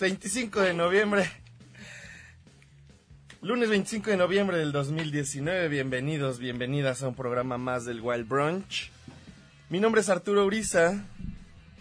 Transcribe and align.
Lunes 0.00 0.20
25 0.20 0.60
de 0.60 0.74
noviembre. 0.74 1.30
Lunes 3.42 3.68
25 3.68 4.10
de 4.10 4.16
noviembre 4.16 4.58
del 4.58 4.70
2019. 4.70 5.66
Bienvenidos, 5.66 6.38
bienvenidas 6.38 7.02
a 7.02 7.08
un 7.08 7.16
programa 7.16 7.58
más 7.58 7.84
del 7.84 8.00
Wild 8.00 8.28
Brunch. 8.28 8.92
Mi 9.70 9.80
nombre 9.80 10.00
es 10.00 10.08
Arturo 10.08 10.46
Uriza. 10.46 11.04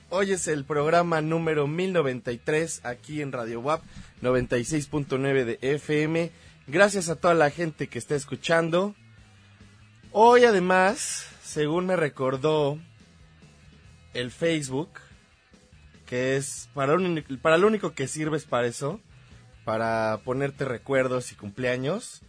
Hoy 0.10 0.32
es 0.32 0.48
el 0.48 0.66
programa 0.66 1.22
número 1.22 1.68
1093 1.68 2.86
aquí 2.86 3.22
en 3.22 3.32
Radio 3.32 3.60
WAP 3.60 3.84
96.9 4.24 5.46
de 5.46 5.60
FM. 5.62 6.32
Gracias 6.66 7.10
a 7.10 7.18
toda 7.18 7.36
la 7.36 7.52
gente 7.52 7.88
que 7.88 8.00
está 8.00 8.16
escuchando. 8.16 8.96
Hoy 10.12 10.44
además, 10.46 11.28
según 11.44 11.86
me 11.86 11.96
recordó 11.96 12.80
el 14.16 14.32
Facebook, 14.32 14.90
que 16.07 16.38
es 16.38 16.69
para, 16.73 16.95
un- 16.95 17.23
para 17.41 17.57
lo 17.59 17.68
único 17.68 17.94
que 17.94 18.07
sirve 18.07 18.38
es 18.38 18.45
para 18.45 18.66
eso, 18.66 19.00
para 19.66 20.22
ponerte 20.23 20.66
recuerdos 20.66 21.31
y 21.31 21.35
cumpleaños. 21.35 22.22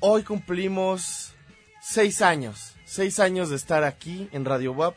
Hoy 0.00 0.22
cumplimos 0.22 1.34
seis 1.82 2.22
años, 2.22 2.74
seis 2.86 3.18
años 3.20 3.50
de 3.50 3.56
estar 3.56 3.84
aquí 3.84 4.28
en 4.32 4.44
Radio 4.44 4.72
WAP, 4.72 4.94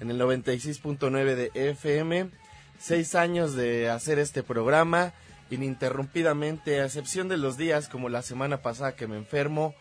en 0.00 0.10
el 0.10 0.18
96.9 0.20 1.34
de 1.34 1.50
FM, 1.54 2.30
seis 2.78 3.14
años 3.14 3.54
de 3.54 3.90
hacer 3.90 4.18
este 4.18 4.42
programa 4.42 5.12
ininterrumpidamente, 5.50 6.80
a 6.80 6.84
excepción 6.86 7.28
de 7.28 7.36
los 7.36 7.56
días 7.56 7.88
como 7.88 8.08
la 8.08 8.22
semana 8.22 8.62
pasada 8.62 8.94
que 8.96 9.06
me 9.06 9.16
enfermo, 9.16 9.74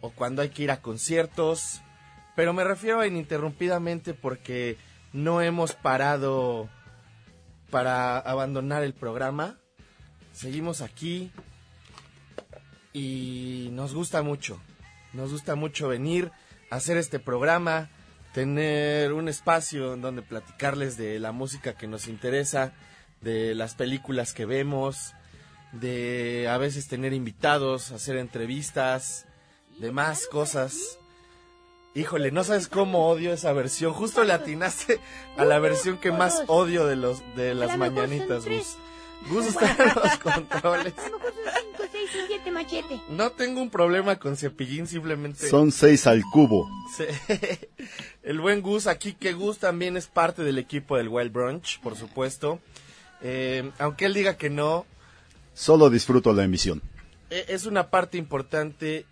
o 0.00 0.10
cuando 0.10 0.42
hay 0.42 0.50
que 0.50 0.64
ir 0.64 0.70
a 0.70 0.80
conciertos, 0.80 1.80
pero 2.36 2.52
me 2.52 2.64
refiero 2.64 3.00
a 3.00 3.06
ininterrumpidamente 3.06 4.14
porque 4.14 4.76
no 5.12 5.40
hemos 5.40 5.74
parado 5.74 6.68
para 7.70 8.18
abandonar 8.18 8.82
el 8.82 8.94
programa. 8.94 9.58
Seguimos 10.32 10.80
aquí 10.80 11.30
y 12.92 13.68
nos 13.72 13.94
gusta 13.94 14.22
mucho. 14.22 14.60
Nos 15.12 15.32
gusta 15.32 15.54
mucho 15.54 15.88
venir 15.88 16.30
a 16.70 16.76
hacer 16.76 16.96
este 16.96 17.18
programa, 17.18 17.90
tener 18.32 19.12
un 19.12 19.28
espacio 19.28 19.94
en 19.94 20.00
donde 20.00 20.22
platicarles 20.22 20.96
de 20.96 21.18
la 21.18 21.32
música 21.32 21.74
que 21.74 21.86
nos 21.86 22.08
interesa, 22.08 22.72
de 23.20 23.54
las 23.54 23.74
películas 23.74 24.32
que 24.32 24.46
vemos, 24.46 25.14
de 25.72 26.48
a 26.48 26.58
veces 26.58 26.88
tener 26.88 27.12
invitados, 27.12 27.92
hacer 27.92 28.16
entrevistas, 28.16 29.26
de 29.78 29.92
más 29.92 30.26
cosas. 30.26 30.98
Híjole, 31.94 32.30
no 32.30 32.42
sabes 32.42 32.68
cómo 32.68 33.08
odio 33.08 33.32
esa 33.32 33.52
versión. 33.52 33.92
Justo 33.92 34.24
le 34.24 34.32
atinaste 34.32 34.98
a 35.36 35.44
la 35.44 35.58
versión 35.58 35.98
que 35.98 36.10
más 36.10 36.42
odio 36.46 36.86
de 36.86 36.96
los 36.96 37.22
de 37.36 37.54
las 37.54 37.76
mañanitas. 37.76 38.46
Gus. 38.46 38.76
Gus 39.28 39.46
está 39.48 39.70
en 39.72 39.94
los 39.94 40.16
controles. 40.18 40.94
A 40.98 41.08
lo 41.10 41.18
mejor 41.18 41.32
son 41.34 41.52
5, 41.76 41.84
6 41.92 42.10
y 42.14 42.26
7 42.28 42.50
machete. 42.50 43.00
No 43.10 43.30
tengo 43.32 43.60
un 43.60 43.70
problema 43.70 44.16
con 44.18 44.36
Cepillín, 44.36 44.86
simplemente... 44.86 45.48
Son 45.48 45.70
seis 45.70 46.06
al 46.06 46.22
cubo. 46.32 46.68
Sí. 46.96 47.04
El 48.22 48.40
buen 48.40 48.62
Gus 48.62 48.86
aquí, 48.86 49.12
que 49.12 49.34
Gus 49.34 49.58
también 49.58 49.96
es 49.96 50.06
parte 50.06 50.42
del 50.42 50.58
equipo 50.58 50.96
del 50.96 51.08
Wild 51.08 51.32
Brunch, 51.32 51.78
por 51.80 51.94
supuesto. 51.96 52.58
Eh, 53.20 53.70
aunque 53.78 54.06
él 54.06 54.14
diga 54.14 54.36
que 54.36 54.50
no, 54.50 54.86
Solo 55.54 55.90
disfruto 55.90 56.32
la 56.32 56.42
emisión. 56.44 56.80
e- 57.30 57.44
es 57.48 57.66
una 57.66 57.90
parte 57.90 58.16
importante 58.18 59.04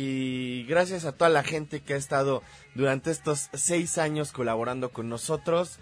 y 0.00 0.62
gracias 0.62 1.04
a 1.04 1.10
toda 1.10 1.28
la 1.28 1.42
gente 1.42 1.80
que 1.80 1.94
ha 1.94 1.96
estado 1.96 2.44
durante 2.76 3.10
estos 3.10 3.48
seis 3.52 3.98
años 3.98 4.30
colaborando 4.30 4.90
con 4.90 5.08
nosotros, 5.08 5.80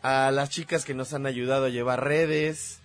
a 0.00 0.30
las 0.30 0.48
chicas 0.48 0.86
que 0.86 0.94
nos 0.94 1.12
han 1.12 1.26
ayudado 1.26 1.66
a 1.66 1.68
llevar 1.68 2.02
redes, 2.02 2.80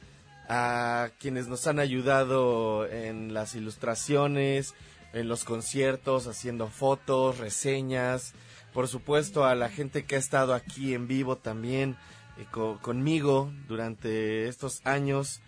a 0.50 1.12
quienes 1.22 1.48
nos 1.48 1.68
han 1.68 1.80
ayudado 1.80 2.86
en 2.86 3.34
las 3.34 3.56
ilustraciones, 3.56 4.74
en 5.14 5.30
los 5.30 5.46
conciertos, 5.46 6.28
haciendo 6.28 6.68
fotos, 6.68 7.38
reseñas, 7.38 8.34
por 8.74 8.90
supuesto 8.90 9.46
a 9.46 9.56
la 9.56 9.70
gente 9.70 10.04
que 10.04 10.18
ha 10.18 10.20
estado 10.20 10.54
aquí 10.54 10.94
en 10.94 11.08
vivo 11.08 11.38
también 11.38 11.96
eh, 12.38 12.46
conmigo 12.52 13.54
durante 13.70 14.50
estos 14.50 14.82
años, 14.84 15.40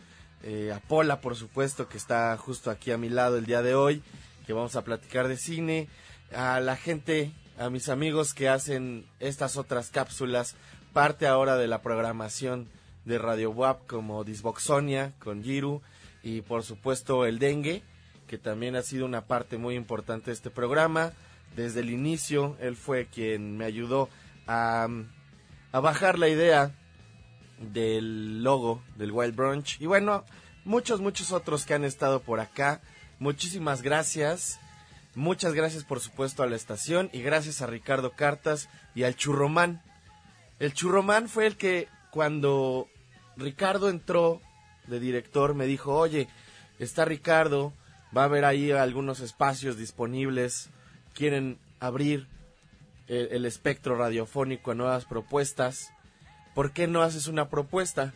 eh, 0.43 0.71
a 0.73 0.79
Pola 0.79 1.19
por 1.19 1.35
supuesto 1.35 1.89
que 1.89 1.97
está 1.97 2.37
justo 2.37 2.71
aquí 2.71 2.91
a 2.91 2.97
mi 2.97 3.09
lado 3.09 3.37
el 3.37 3.45
día 3.45 3.61
de 3.61 3.75
hoy, 3.75 4.01
que 4.45 4.53
vamos 4.53 4.75
a 4.75 4.83
platicar 4.83 5.27
de 5.27 5.37
cine, 5.37 5.87
a 6.33 6.59
la 6.59 6.75
gente, 6.75 7.31
a 7.57 7.69
mis 7.69 7.89
amigos 7.89 8.33
que 8.33 8.49
hacen 8.49 9.05
estas 9.19 9.57
otras 9.57 9.89
cápsulas, 9.89 10.55
parte 10.93 11.27
ahora 11.27 11.57
de 11.57 11.67
la 11.67 11.81
programación 11.81 12.67
de 13.05 13.17
Radio 13.17 13.51
WAP 13.51 13.85
como 13.85 14.23
Disboxonia 14.23 15.13
con 15.19 15.43
Giru 15.43 15.81
y 16.23 16.41
por 16.41 16.63
supuesto 16.63 17.25
el 17.25 17.37
dengue 17.37 17.83
que 18.27 18.37
también 18.37 18.75
ha 18.75 18.81
sido 18.81 19.05
una 19.05 19.25
parte 19.25 19.57
muy 19.57 19.75
importante 19.75 20.27
de 20.27 20.33
este 20.33 20.49
programa. 20.49 21.13
Desde 21.55 21.81
el 21.81 21.89
inicio, 21.89 22.57
él 22.59 22.75
fue 22.75 23.05
quien 23.05 23.57
me 23.57 23.65
ayudó 23.65 24.09
a, 24.47 24.87
a 25.71 25.79
bajar 25.79 26.19
la 26.19 26.27
idea 26.27 26.75
del 27.59 28.43
logo 28.43 28.81
del 28.97 29.11
Wild 29.11 29.35
Brunch. 29.35 29.79
Y 29.79 29.85
bueno, 29.85 30.25
muchos, 30.65 30.99
muchos 30.99 31.31
otros 31.31 31.65
que 31.65 31.75
han 31.75 31.85
estado 31.85 32.21
por 32.21 32.39
acá. 32.39 32.81
Muchísimas 33.19 33.81
gracias. 33.81 34.59
Muchas 35.15 35.53
gracias, 35.53 35.83
por 35.83 35.99
supuesto, 35.99 36.43
a 36.43 36.47
la 36.47 36.55
estación 36.55 37.09
y 37.13 37.21
gracias 37.21 37.61
a 37.61 37.67
Ricardo 37.67 38.11
Cartas 38.11 38.69
y 38.93 39.03
al 39.03 39.15
Churromán. 39.15 39.81
El 40.59 40.73
Churromán 40.73 41.29
fue 41.29 41.47
el 41.47 41.57
que 41.57 41.87
cuando 42.11 42.87
Ricardo 43.37 43.89
entró 43.89 44.41
de 44.87 44.99
director 44.99 45.55
me 45.55 45.65
dijo, 45.65 45.95
oye, 45.95 46.27
está 46.79 47.05
Ricardo, 47.05 47.73
Va 48.15 48.21
a 48.21 48.25
haber 48.25 48.45
ahí 48.45 48.71
algunos 48.71 49.19
espacios 49.19 49.77
disponibles. 49.77 50.69
Quieren 51.13 51.57
abrir 51.79 52.27
el, 53.07 53.45
espectro 53.45 53.97
radiofónico 53.97 54.71
a 54.71 54.75
nuevas 54.75 55.03
propuestas. 55.03 55.91
¿Por 56.53 56.71
qué 56.71 56.87
no 56.87 57.01
haces 57.01 57.27
una 57.27 57.49
propuesta? 57.49 58.13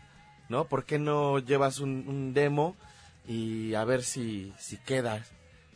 ¿No? 0.47 0.65
¿Por 0.65 0.85
qué 0.85 0.99
no 0.99 1.39
llevas 1.39 1.79
un, 1.79 2.33
demo 2.33 2.77
y 3.29 3.75
a 3.75 3.85
ver 3.85 4.03
si, 4.03 4.51
si 4.57 4.77
queda 4.77 5.23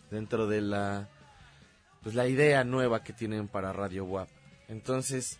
dentro 0.09 0.47
de 0.47 0.61
la 0.61 1.07
pues 2.01 2.15
la 2.15 2.27
idea 2.27 2.63
nueva 2.63 3.03
que 3.03 3.13
tienen 3.13 3.47
para 3.47 3.71
Radio 3.71 4.05
WAP? 4.05 4.27
Entonces, 4.67 5.37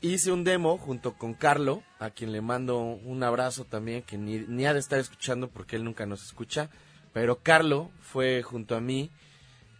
hice 0.00 0.32
un 0.32 0.42
demo 0.42 0.78
junto 0.78 1.12
con 1.12 1.34
Carlo, 1.34 1.82
a 2.00 2.10
quien 2.10 2.32
le 2.32 2.40
mando 2.40 2.78
un 2.80 3.22
abrazo 3.22 3.64
también, 3.64 4.02
que 4.02 4.16
ni, 4.16 4.38
ni 4.38 4.64
ha 4.64 4.72
de 4.72 4.80
estar 4.80 4.98
escuchando 4.98 5.48
porque 5.48 5.76
él 5.76 5.84
nunca 5.84 6.06
nos 6.06 6.24
escucha. 6.24 6.70
Pero 7.12 7.40
Carlo 7.42 7.90
fue 8.00 8.42
junto 8.42 8.74
a 8.74 8.80
mí 8.80 9.10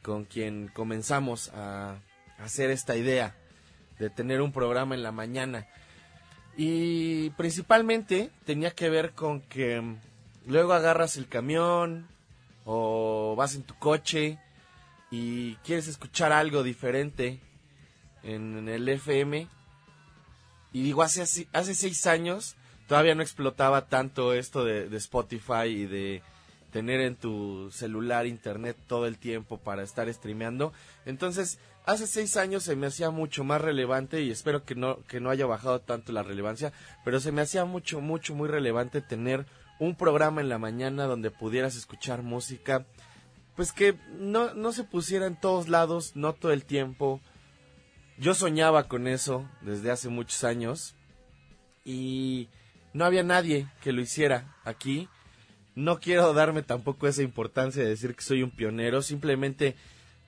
con 0.03 0.27
quien 0.27 0.69
comenzamos 0.69 1.51
a 1.55 1.97
hacer 2.39 2.71
esta 2.71 2.95
idea 2.95 3.35
de 3.99 4.11
tener 4.11 4.43
un 4.43 4.53
programa 4.53 4.95
en 4.95 5.03
la 5.03 5.13
mañana. 5.13 5.67
Y 6.57 7.31
principalmente 7.31 8.31
tenía 8.45 8.73
que 8.73 8.91
ver 8.91 9.13
con 9.13 9.41
que 9.41 9.97
luego 10.47 10.73
agarras 10.73 11.17
el 11.17 11.29
camión 11.29 12.07
o 12.65 13.35
vas 13.37 13.55
en 13.55 13.63
tu 13.63 13.75
coche 13.79 14.39
y 15.11 15.57
quieres 15.57 15.89
escuchar 15.89 16.33
algo 16.33 16.63
diferente 16.63 17.41
en 18.23 18.69
el 18.69 18.89
FM. 18.89 19.49
Y 20.73 20.83
digo, 20.83 21.03
hace, 21.03 21.49
hace 21.53 21.75
seis 21.75 22.07
años 22.07 22.57
todavía 22.89 23.15
no 23.15 23.23
explotaba 23.23 23.89
tanto 23.89 24.33
esto 24.33 24.65
de, 24.65 24.89
de 24.89 24.97
Spotify 24.97 25.67
y 25.67 25.87
de 25.87 26.23
tener 26.73 27.01
en 27.01 27.17
tu 27.17 27.71
celular 27.71 28.27
internet 28.27 28.77
todo 28.89 29.07
el 29.07 29.19
tiempo 29.19 29.59
para 29.59 29.83
estar 29.83 30.13
streameando. 30.13 30.73
Entonces, 31.05 31.59
hace 31.85 32.07
seis 32.07 32.37
años 32.37 32.65
se 32.65 32.75
me 32.75 32.87
hacía 32.87 33.11
mucho 33.11 33.45
más 33.45 33.61
relevante 33.61 34.23
y 34.23 34.31
espero 34.31 34.65
que 34.65 34.75
no, 34.75 35.03
que 35.07 35.21
no 35.21 35.31
haya 35.31 35.47
bajado 35.47 35.81
tanto 35.81 36.13
la 36.13 36.23
relevancia, 36.23 36.73
pero 37.05 37.21
se 37.21 37.31
me 37.31 37.43
hacía 37.43 37.65
mucho, 37.67 38.01
mucho, 38.01 38.35
muy 38.35 38.49
relevante 38.49 39.03
tener 39.03 39.45
un 39.85 39.95
programa 39.97 40.41
en 40.41 40.49
la 40.49 40.59
mañana 40.59 41.05
donde 41.05 41.31
pudieras 41.31 41.77
escuchar 41.77 42.23
música, 42.23 42.87
pues 43.57 43.73
que 43.73 43.99
no, 44.19 44.55
no 44.55 44.73
se 44.73 44.85
pusiera 44.85 45.27
en 45.27 45.39
todos 45.39 45.69
lados, 45.69 46.13
no 46.15 46.33
todo 46.33 46.53
el 46.53 46.65
tiempo. 46.65 47.21
Yo 48.19 48.35
soñaba 48.35 48.89
con 48.89 49.07
eso 49.07 49.49
desde 49.61 49.91
hace 49.91 50.09
muchos 50.09 50.45
años 50.45 50.95
y 51.85 52.49
no 52.93 53.05
había 53.05 53.23
nadie 53.23 53.67
que 53.81 53.93
lo 53.93 54.01
hiciera 54.01 54.57
aquí 54.65 55.09
no 55.75 56.01
quiero 56.01 56.33
darme 56.35 56.63
tampoco 56.63 57.07
esa 57.07 57.23
importancia 57.23 57.83
de 57.83 57.89
decir 57.89 58.15
que 58.15 58.23
soy 58.23 58.43
un 58.43 58.51
pionero, 58.51 59.03
simplemente 59.03 59.75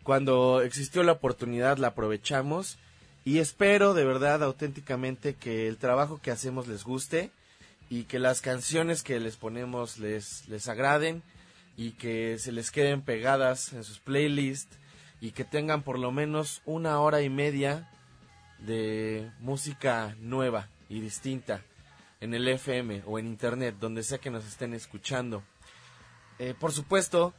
cuando 0.02 0.62
existió 0.62 1.02
la 1.02 1.12
oportunidad 1.12 1.78
la 1.78 1.88
aprovechamos 1.88 2.78
y 3.24 3.38
espero 3.38 3.94
de 3.94 4.04
verdad 4.04 4.42
auténticamente 4.42 5.34
que 5.34 5.68
el 5.68 5.76
trabajo 5.76 6.20
que 6.22 6.30
hacemos 6.30 6.66
les 6.66 6.84
guste 6.84 7.30
y 7.90 8.04
que 8.04 8.18
las 8.18 8.40
canciones 8.40 9.02
que 9.02 9.20
les 9.20 9.36
ponemos 9.36 9.98
les, 9.98 10.48
les 10.48 10.68
agraden 10.68 11.22
y 11.76 11.92
que 11.92 12.38
se 12.38 12.52
les 12.52 12.70
queden 12.70 13.02
pegadas 13.02 13.72
en 13.72 13.84
sus 13.84 13.98
playlists 13.98 14.76
y 15.20 15.32
que 15.32 15.44
tengan 15.44 15.82
por 15.82 15.98
lo 15.98 16.12
menos 16.12 16.62
una 16.64 17.00
hora 17.00 17.22
y 17.22 17.30
media 17.30 17.90
de 18.58 19.30
música 19.40 20.16
nueva 20.20 20.68
y 20.88 21.00
distinta 21.00 21.62
en 22.20 22.34
el 22.34 22.48
FM 22.48 23.02
o 23.06 23.18
en 23.18 23.26
Internet, 23.26 23.76
donde 23.78 24.02
sea 24.02 24.18
que 24.18 24.30
nos 24.30 24.46
estén 24.46 24.74
escuchando. 24.74 25.42
Eh, 26.38 26.54
por 26.58 26.72
supuesto, 26.72 27.34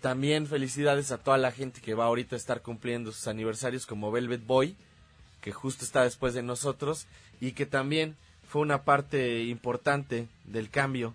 también 0.00 0.46
felicidades 0.46 1.10
a 1.10 1.18
toda 1.18 1.38
la 1.38 1.50
gente 1.50 1.80
que 1.80 1.94
va 1.94 2.04
ahorita 2.04 2.36
a 2.36 2.38
estar 2.38 2.62
cumpliendo 2.62 3.10
sus 3.12 3.26
aniversarios 3.26 3.86
como 3.86 4.12
Velvet 4.12 4.44
Boy, 4.44 4.76
que 5.40 5.52
justo 5.52 5.84
está 5.84 6.02
después 6.02 6.34
de 6.34 6.42
nosotros 6.42 7.06
y 7.40 7.52
que 7.52 7.66
también 7.66 8.16
fue 8.48 8.62
una 8.62 8.82
parte 8.82 9.44
importante 9.44 10.26
del 10.44 10.70
cambio, 10.70 11.14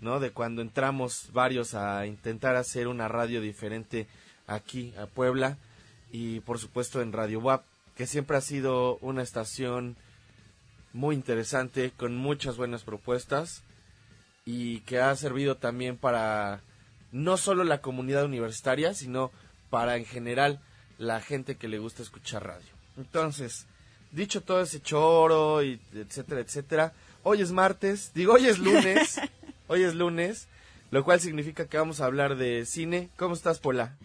¿no? 0.00 0.20
De 0.20 0.30
cuando 0.30 0.62
entramos 0.62 1.28
varios 1.32 1.74
a 1.74 2.06
intentar 2.06 2.56
hacer 2.56 2.88
una 2.88 3.08
radio 3.08 3.40
diferente 3.40 4.06
aquí 4.46 4.94
a 4.98 5.06
Puebla 5.06 5.58
y 6.10 6.40
por 6.40 6.58
supuesto 6.58 7.02
en 7.02 7.12
Radio 7.12 7.40
WAP, 7.40 7.62
que 7.94 8.06
siempre 8.06 8.38
ha 8.38 8.40
sido 8.40 8.96
una 8.98 9.22
estación 9.22 9.96
muy 10.94 11.14
interesante, 11.14 11.92
con 11.96 12.16
muchas 12.16 12.56
buenas 12.56 12.82
propuestas 12.82 13.62
y 14.44 14.80
que 14.80 14.98
ha 14.98 15.14
servido 15.14 15.56
también 15.56 15.96
para 15.96 16.60
no 17.12 17.36
solo 17.36 17.64
la 17.64 17.82
comunidad 17.82 18.24
universitaria, 18.24 18.94
sino 18.94 19.30
para 19.70 19.96
en 19.96 20.06
general 20.06 20.60
la 20.98 21.20
gente 21.20 21.56
que 21.56 21.68
le 21.68 21.78
gusta 21.78 22.02
escuchar 22.02 22.46
radio. 22.46 22.72
Entonces, 22.96 23.66
dicho 24.12 24.42
todo 24.42 24.60
ese 24.60 24.80
choro 24.80 25.62
y 25.62 25.80
etcétera, 25.94 26.40
etcétera, 26.40 26.92
hoy 27.22 27.40
es 27.40 27.50
martes, 27.50 28.12
digo 28.14 28.34
hoy 28.34 28.46
es 28.46 28.58
lunes, 28.58 29.20
hoy 29.66 29.82
es 29.82 29.94
lunes, 29.94 30.48
lo 30.90 31.02
cual 31.04 31.18
significa 31.18 31.66
que 31.66 31.78
vamos 31.78 32.00
a 32.00 32.04
hablar 32.04 32.36
de 32.36 32.64
cine. 32.66 33.08
¿Cómo 33.16 33.34
estás, 33.34 33.58
Pola? 33.58 33.96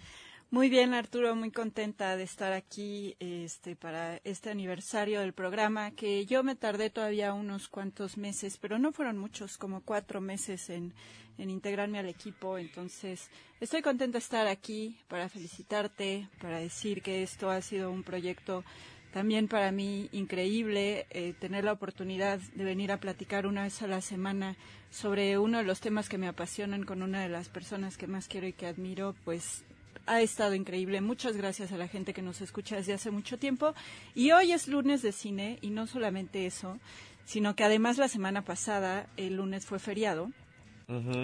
Muy 0.50 0.70
bien, 0.70 0.94
Arturo, 0.94 1.36
muy 1.36 1.52
contenta 1.52 2.16
de 2.16 2.24
estar 2.24 2.54
aquí 2.54 3.18
este, 3.20 3.76
para 3.76 4.22
este 4.24 4.50
aniversario 4.50 5.20
del 5.20 5.34
programa, 5.34 5.92
que 5.92 6.26
yo 6.26 6.42
me 6.42 6.56
tardé 6.56 6.90
todavía 6.90 7.34
unos 7.34 7.68
cuantos 7.68 8.18
meses, 8.18 8.58
pero 8.58 8.80
no 8.80 8.94
fueron 8.94 9.18
muchos, 9.18 9.58
como 9.58 9.82
cuatro 9.82 10.22
meses 10.22 10.70
en, 10.70 10.94
en 11.38 11.50
integrarme 11.50 12.00
al 12.00 12.08
equipo. 12.08 12.58
Entonces, 12.58 13.30
estoy 13.60 13.82
contenta 13.82 14.14
de 14.14 14.24
estar 14.24 14.48
aquí 14.48 14.98
para 15.10 15.28
felicitarte, 15.28 16.30
para 16.40 16.60
decir 16.60 17.02
que 17.02 17.24
esto 17.24 17.50
ha 17.50 17.62
sido 17.62 17.92
un 17.92 18.04
proyecto 18.04 18.64
también 19.14 19.48
para 19.48 19.72
mí 19.72 20.10
increíble, 20.12 21.08
eh, 21.10 21.34
tener 21.40 21.64
la 21.64 21.72
oportunidad 21.72 22.40
de 22.40 22.64
venir 22.64 22.92
a 22.92 23.00
platicar 23.00 23.48
una 23.48 23.64
vez 23.64 23.82
a 23.82 23.88
la 23.88 24.02
semana 24.02 24.56
sobre 24.90 25.38
uno 25.38 25.58
de 25.58 25.64
los 25.64 25.80
temas 25.80 26.10
que 26.10 26.18
me 26.18 26.28
apasionan 26.28 26.84
con 26.84 27.02
una 27.02 27.22
de 27.22 27.30
las 27.30 27.50
personas 27.50 27.98
que 27.98 28.08
más 28.08 28.28
quiero 28.28 28.48
y 28.48 28.54
que 28.54 28.68
admiro, 28.68 29.16
pues 29.26 29.64
ha 30.06 30.22
estado 30.22 30.56
increíble. 30.56 31.02
Muchas 31.02 31.38
gracias 31.38 31.72
a 31.72 31.78
la 31.78 31.88
gente 31.88 32.14
que 32.14 32.22
nos 32.22 32.42
escucha 32.42 32.78
desde 32.78 32.94
hace 32.94 33.12
mucho 33.12 33.38
tiempo. 33.38 33.74
Y 34.16 34.32
hoy 34.32 34.52
es 34.52 34.68
lunes 34.68 35.02
de 35.02 35.12
cine 35.12 35.60
y 35.62 35.70
no 35.70 35.86
solamente 35.86 36.46
eso, 36.46 36.80
sino 37.26 37.56
que 37.56 37.64
además 37.64 37.98
la 37.98 38.08
semana 38.08 38.44
pasada, 38.44 39.08
el 39.18 39.36
lunes 39.36 39.66
fue 39.66 39.80
feriado. 39.80 40.32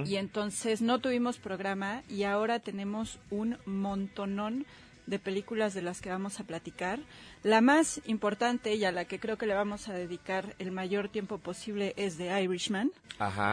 Y 0.05 0.17
entonces 0.17 0.81
no 0.81 0.99
tuvimos 0.99 1.37
programa 1.37 2.03
y 2.09 2.23
ahora 2.23 2.59
tenemos 2.59 3.17
un 3.29 3.57
montonón 3.65 4.65
de 5.05 5.19
películas 5.19 5.73
de 5.73 5.81
las 5.81 6.01
que 6.01 6.09
vamos 6.09 6.39
a 6.39 6.43
platicar. 6.43 6.99
La 7.43 7.61
más 7.61 8.01
importante 8.05 8.75
y 8.75 8.85
a 8.85 8.91
la 8.91 9.05
que 9.05 9.19
creo 9.19 9.37
que 9.37 9.45
le 9.45 9.53
vamos 9.53 9.89
a 9.89 9.93
dedicar 9.93 10.55
el 10.59 10.71
mayor 10.71 11.09
tiempo 11.09 11.37
posible 11.37 11.93
es 11.97 12.17
The 12.17 12.41
Irishman, 12.41 12.91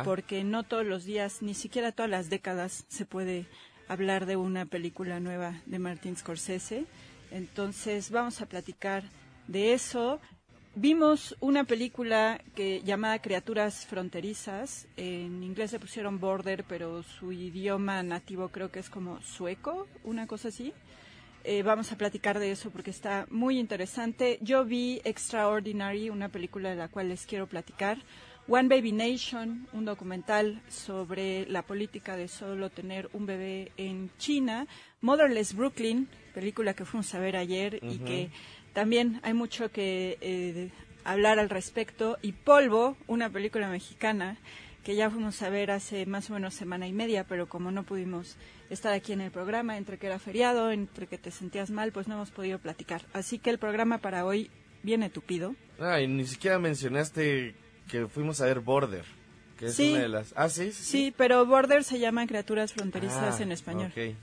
porque 0.05 0.45
no 0.45 0.63
todos 0.63 0.87
los 0.87 1.05
días, 1.05 1.43
ni 1.43 1.55
siquiera 1.55 1.93
todas 1.93 2.11
las 2.11 2.31
décadas 2.31 2.85
se 2.89 3.05
puede 3.05 3.47
hablar 3.89 4.27
de 4.27 4.37
una 4.37 4.67
película 4.67 5.19
nueva 5.19 5.61
de 5.67 5.79
Martin 5.79 6.17
Scorsese. 6.17 6.85
Entonces 7.33 8.11
vamos 8.11 8.41
a 8.41 8.47
platicar 8.47 9.05
de 9.49 9.73
eso. 9.73 10.21
vimos 10.75 11.37
una 11.41 11.65
película 11.65 12.41
que 12.55 12.83
llamada 12.83 13.21
Criaturas 13.21 13.87
Fronterizas. 13.87 14.87
En 14.97 15.43
inglés 15.43 15.73
se 15.73 15.81
pusieron 15.81 16.21
Border, 16.21 16.65
pero 16.65 17.03
su 17.03 17.33
idioma 17.33 18.03
nativo 18.03 18.49
creo 18.49 18.71
que 18.71 18.79
es 18.79 18.91
como 18.91 19.21
sueco, 19.23 19.89
una 20.05 20.27
cosa 20.27 20.49
así. 20.49 20.73
Eh, 21.43 21.63
vamos 21.63 21.91
a 21.91 21.97
platicar 21.97 22.39
de 22.39 22.51
eso 22.51 22.71
porque 22.71 22.91
está 22.91 23.27
muy 23.31 23.59
interesante. 23.59 24.39
Yo 24.43 24.65
vi 24.67 25.01
Extraordinary, 25.05 26.11
una 26.11 26.29
película 26.29 26.69
de 26.69 26.77
la 26.77 26.89
cual 26.89 27.09
les 27.09 27.25
quiero 27.25 27.47
platicar. 27.47 27.99
One 28.47 28.69
Baby 28.69 28.93
Nation, 28.93 29.67
un 29.73 29.87
documental 29.87 30.61
sobre 30.69 31.47
la 31.47 31.63
política 31.63 32.17
de 32.17 32.29
solo 32.29 32.69
tener 32.69 33.09
un 33.15 33.25
bebé 33.25 33.73
en 33.79 34.11
China. 34.19 34.67
Motherless 35.01 35.55
Brooklyn, 35.55 36.09
película 36.35 36.75
que 36.75 36.85
fuimos 36.85 37.15
a 37.15 37.21
ver 37.21 37.37
ayer 37.37 37.79
y 37.83 37.99
que 37.99 38.31
también 38.75 39.21
hay 39.23 39.33
mucho 39.33 39.71
que 39.71 40.19
eh, 40.21 40.71
hablar 41.05 41.39
al 41.39 41.49
respecto. 41.49 42.19
Y 42.21 42.33
Polvo, 42.33 42.97
una 43.07 43.31
película 43.31 43.69
mexicana 43.69 44.37
que 44.85 44.95
ya 44.95 45.11
fuimos 45.11 45.41
a 45.43 45.49
ver 45.49 45.71
hace 45.71 46.05
más 46.05 46.29
o 46.29 46.35
menos 46.35 46.55
semana 46.55 46.87
y 46.87 46.93
media, 46.93 47.25
pero 47.25 47.49
como 47.49 47.71
no 47.71 47.85
pudimos 47.85 48.37
estar 48.71 48.93
aquí 48.93 49.13
en 49.13 49.21
el 49.21 49.31
programa, 49.31 49.77
entre 49.77 49.99
que 49.99 50.07
era 50.07 50.19
feriado, 50.19 50.71
entre 50.71 51.07
que 51.07 51.19
te 51.19 51.31
sentías 51.31 51.71
mal, 51.71 51.93
pues 51.93 52.09
no 52.09 52.15
hemos 52.15 52.31
podido 52.31 52.59
platicar. 52.59 53.03
Así 53.13 53.39
que 53.39 53.51
el 53.51 53.59
programa 53.59 53.99
para 53.99 54.25
hoy 54.25 54.51
viene 54.83 55.11
tupido. 55.11 55.55
Ah, 55.79 56.01
y 56.01 56.07
ni 56.09 56.27
siquiera 56.27 56.59
mencionaste 56.59 57.55
que 57.89 58.07
fuimos 58.07 58.41
a 58.41 58.47
ver 58.47 58.61
Border, 58.61 59.05
que 59.59 59.67
es 59.67 59.75
Sí. 59.75 59.91
una 59.93 60.01
de 60.03 60.09
las... 60.09 60.33
Ah, 60.37 60.49
sí, 60.49 60.73
sí. 60.73 60.85
Sí, 60.85 61.15
pero 61.17 61.45
Border 61.47 61.85
se 61.85 61.99
llama 61.99 62.27
Criaturas 62.27 62.73
Fronterizas 62.73 63.41
Ah, 63.41 63.43
en 63.43 63.53
español. 63.53 63.93
Sí, 63.95 64.15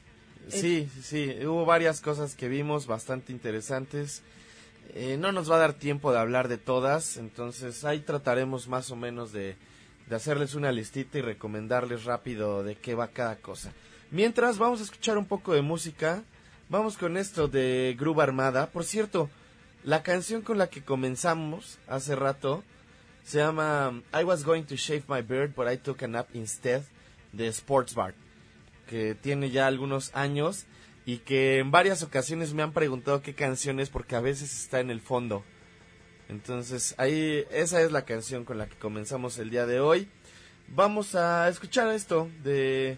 sí, 0.47 0.89
sí, 1.01 1.45
hubo 1.45 1.65
varias 1.65 1.99
cosas 2.01 2.35
que 2.35 2.47
vimos 2.47 2.87
bastante 2.87 3.33
interesantes. 3.33 4.23
Eh, 4.93 5.17
no 5.19 5.33
nos 5.33 5.51
va 5.51 5.55
a 5.57 5.59
dar 5.59 5.73
tiempo 5.73 6.13
de 6.13 6.19
hablar 6.19 6.47
de 6.47 6.57
todas, 6.57 7.17
entonces 7.17 7.83
ahí 7.83 7.99
trataremos 7.99 8.69
más 8.69 8.89
o 8.89 8.95
menos 8.95 9.33
de, 9.33 9.57
de 10.07 10.15
hacerles 10.15 10.55
una 10.55 10.71
listita 10.71 11.17
y 11.17 11.21
recomendarles 11.21 12.05
rápido 12.05 12.63
de 12.63 12.75
qué 12.75 12.95
va 12.95 13.09
cada 13.09 13.35
cosa. 13.35 13.73
Mientras 14.09 14.57
vamos 14.57 14.79
a 14.79 14.83
escuchar 14.83 15.17
un 15.17 15.25
poco 15.25 15.53
de 15.53 15.61
música, 15.61 16.23
vamos 16.69 16.97
con 16.97 17.17
esto 17.17 17.49
de 17.49 17.93
Groove 17.99 18.21
Armada. 18.21 18.67
Por 18.67 18.85
cierto, 18.85 19.29
la 19.83 20.01
canción 20.01 20.41
con 20.41 20.57
la 20.57 20.69
que 20.69 20.81
comenzamos 20.81 21.77
hace 21.87 22.15
rato 22.15 22.63
se 23.25 23.39
llama 23.39 24.01
I 24.17 24.23
was 24.23 24.45
going 24.45 24.63
to 24.63 24.75
shave 24.75 25.03
my 25.09 25.21
beard 25.21 25.53
but 25.53 25.67
I 25.69 25.75
took 25.77 26.03
a 26.03 26.07
nap 26.07 26.33
instead 26.33 26.83
de 27.33 27.47
Sports 27.49 27.95
Bar 27.95 28.13
que 28.87 29.13
tiene 29.13 29.51
ya 29.51 29.67
algunos 29.67 30.15
años 30.15 30.67
y 31.05 31.17
que 31.17 31.59
en 31.59 31.71
varias 31.71 32.01
ocasiones 32.01 32.53
me 32.53 32.63
han 32.63 32.71
preguntado 32.71 33.21
qué 33.21 33.35
canción 33.35 33.81
es 33.81 33.89
porque 33.89 34.15
a 34.15 34.21
veces 34.21 34.57
está 34.57 34.79
en 34.79 34.89
el 34.89 35.01
fondo. 35.01 35.43
Entonces, 36.29 36.95
ahí 36.97 37.45
esa 37.51 37.81
es 37.81 37.91
la 37.91 38.05
canción 38.05 38.45
con 38.45 38.57
la 38.57 38.67
que 38.67 38.77
comenzamos 38.77 39.37
el 39.37 39.49
día 39.49 39.65
de 39.65 39.81
hoy. 39.81 40.07
Vamos 40.69 41.15
a 41.15 41.49
escuchar 41.49 41.89
esto 41.89 42.29
de 42.43 42.97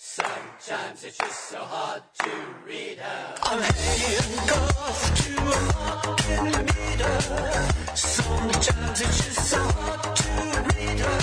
Sometimes 0.00 1.02
it's 1.02 1.18
just 1.18 1.48
so 1.50 1.58
hard 1.58 2.02
to 2.20 2.30
read 2.64 2.98
her. 2.98 3.34
I'm 3.42 3.60
heading 3.60 4.36
north 4.46 5.10
to 5.22 5.32
a 5.34 5.58
rock 5.74 6.22
in 6.30 6.52
the 6.52 6.62
meter. 6.70 7.18
Sometimes 7.96 9.00
it's 9.00 9.18
just 9.26 9.50
so 9.50 9.58
hard 9.58 10.16
to 10.16 10.30
read 10.70 11.00
her. 11.00 11.20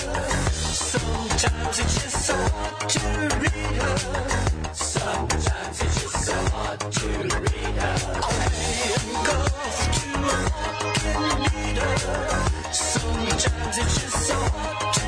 Sometimes 0.52 1.80
it's 1.80 2.04
just 2.04 2.20
so 2.26 2.36
hard 2.36 2.90
to 2.90 3.00
read 3.40 3.76
her. 3.80 3.96
Sometimes 4.74 5.82
it's 5.82 6.02
just 6.02 6.26
so 6.26 6.36
hard 6.52 6.80
to 6.82 7.08
read 7.08 7.78
her. 7.80 7.96
I'm 8.28 8.52
heading 8.60 9.24
north 9.24 9.84
to 9.96 10.10
a 10.20 10.36
rock 10.52 11.00
in 11.00 11.20
the 11.32 11.36
meter. 11.56 11.94
Sometimes 12.74 13.78
it's 13.78 13.96
just 14.02 14.20
so 14.28 14.36
hard 14.36 14.94
to 14.96 15.05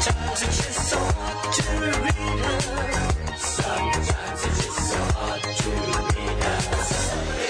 Sometimes 0.00 0.42
it's 0.42 0.56
just 0.62 0.88
so 0.88 0.96
hard 0.98 1.52
to 1.54 1.62
read 1.80 2.44
her. 2.44 3.36
Somebody, 3.36 4.04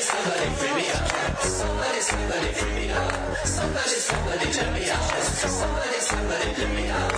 somebody 0.00 0.48
free 0.56 0.74
me 0.74 0.90
up. 0.90 1.02
Somebody, 1.42 2.00
somebody 2.00 2.48
me 2.74 2.90
up. 2.90 3.36
Somebody, 3.44 4.00
somebody 4.00 4.46
let 4.56 4.72
me 4.74 4.90
out. 4.90 5.22
Somebody, 5.28 6.00
somebody 6.00 6.54
let 6.58 6.76
me 6.76 6.90
out. 6.90 7.12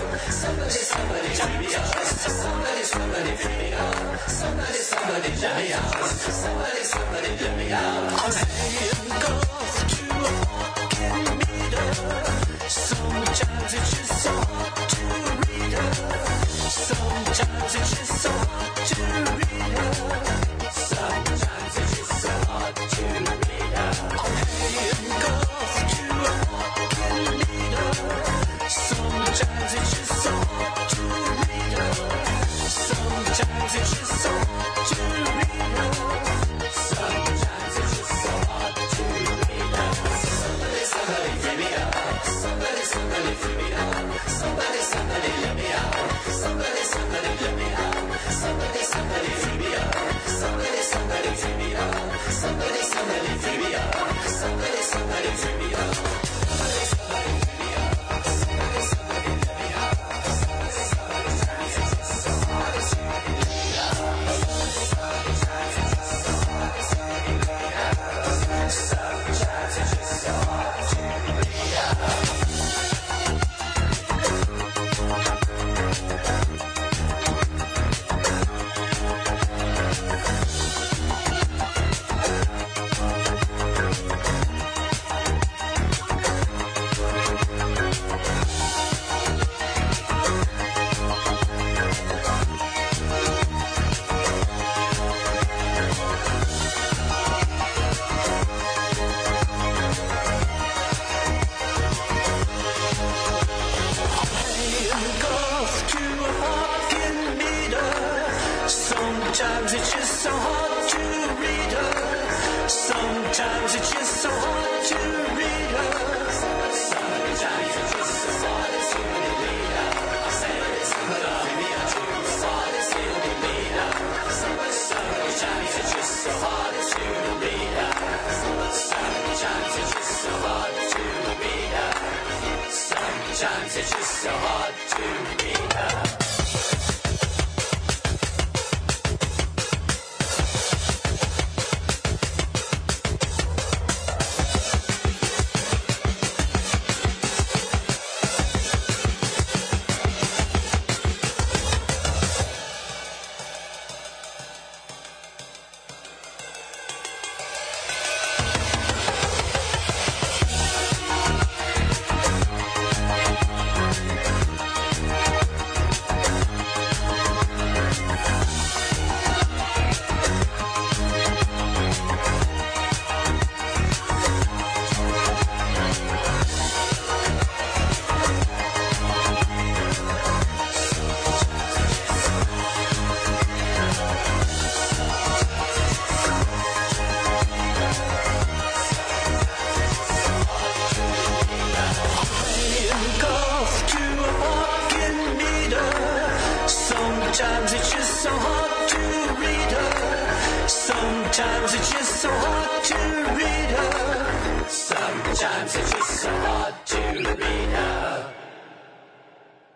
Free 3.37 3.57
me 3.59 3.75
up. 3.75 4.19
Somebody, 4.27 4.79
somebody 4.83 5.31
me 5.57 5.73
up. 5.73 6.11
Somebody, 6.11 6.83
somebody 6.83 7.29
me 7.57 7.71
out. 7.71 8.23
I'm 8.25 8.31
saying 8.31 9.09
to 9.91 10.03
a 10.11 10.75
fucking 10.75 11.37
meter. 11.39 11.93
Sometimes 12.69 13.73
it's 13.73 13.97
just 13.97 14.23
so 14.23 14.40
sometimes 17.41 17.75
it's 17.75 17.97
just 17.97 18.21
so 18.21 18.29
hard 18.29 18.75
to 18.87 19.01
realize. 19.57 20.30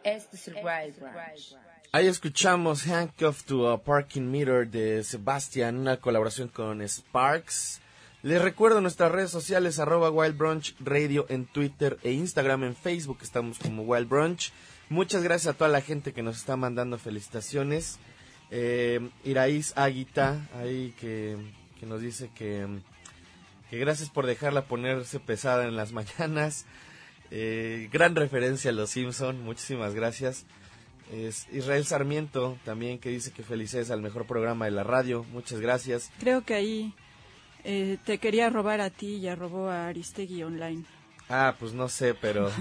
Este. 0.04 0.54
Ahí 1.92 2.06
escuchamos 2.06 2.86
Handcuff 2.86 3.44
to 3.46 3.72
a 3.72 3.84
Parking 3.84 4.30
Meter 4.30 4.68
de 4.70 5.04
Sebastian, 5.04 5.80
una 5.80 5.98
colaboración 5.98 6.50
con 6.50 6.88
Sparks. 6.88 7.82
Les 8.22 8.40
recuerdo 8.40 8.80
nuestras 8.80 9.12
redes 9.12 9.32
sociales, 9.32 9.80
arroba 9.80 10.12
Wild 10.12 10.38
Brunch 10.38 10.76
Radio 10.80 11.26
en 11.30 11.48
Twitter 11.48 11.98
e 12.04 12.12
Instagram, 12.12 12.64
en 12.64 12.76
Facebook 12.76 13.18
estamos 13.24 13.58
como 13.58 13.82
Wild 13.84 14.08
Brunch. 14.08 14.52
Muchas 14.90 15.24
gracias 15.24 15.56
a 15.56 15.58
toda 15.58 15.72
la 15.72 15.82
gente 15.82 16.14
que 16.14 16.22
nos 16.22 16.38
está 16.38 16.56
mandando 16.56 17.00
felicitaciones. 17.00 17.98
Eh, 18.52 19.10
Iraís 19.24 19.74
Águita, 19.76 20.48
ahí 20.62 20.94
que, 21.00 21.38
que 21.80 21.88
nos 21.88 22.02
dice 22.02 22.30
que, 22.36 22.68
que 23.76 23.82
gracias 23.82 24.10
por 24.10 24.26
dejarla 24.26 24.66
ponerse 24.66 25.20
pesada 25.20 25.66
en 25.66 25.76
las 25.76 25.92
mañanas. 26.00 26.66
Eh, 27.30 27.90
gran 27.92 28.16
referencia 28.16 28.72
a 28.72 28.74
los 28.74 28.92
Simpson, 28.92 29.42
muchísimas 29.42 29.94
gracias. 29.94 30.46
Es 31.12 31.48
Israel 31.52 31.86
Sarmiento 31.86 32.58
también 32.64 33.00
que 33.00 33.10
dice 33.10 33.32
que 33.32 33.44
felicidades 33.44 33.92
al 33.92 34.02
mejor 34.02 34.26
programa 34.26 34.66
de 34.66 34.72
la 34.72 34.84
radio, 34.84 35.24
muchas 35.32 35.60
gracias. 35.60 36.10
Creo 36.20 36.44
que 36.44 36.54
ahí 36.54 36.94
eh, 37.64 37.98
te 38.06 38.18
quería 38.18 38.50
robar 38.50 38.80
a 38.82 38.90
ti 38.90 39.16
y 39.16 39.22
ya 39.22 39.36
robó 39.36 39.70
a 39.70 39.88
Aristegui 39.88 40.44
Online. 40.44 40.84
Ah, 41.28 41.56
pues 41.60 41.74
no 41.74 41.90
sé, 41.90 42.14
pero 42.14 42.52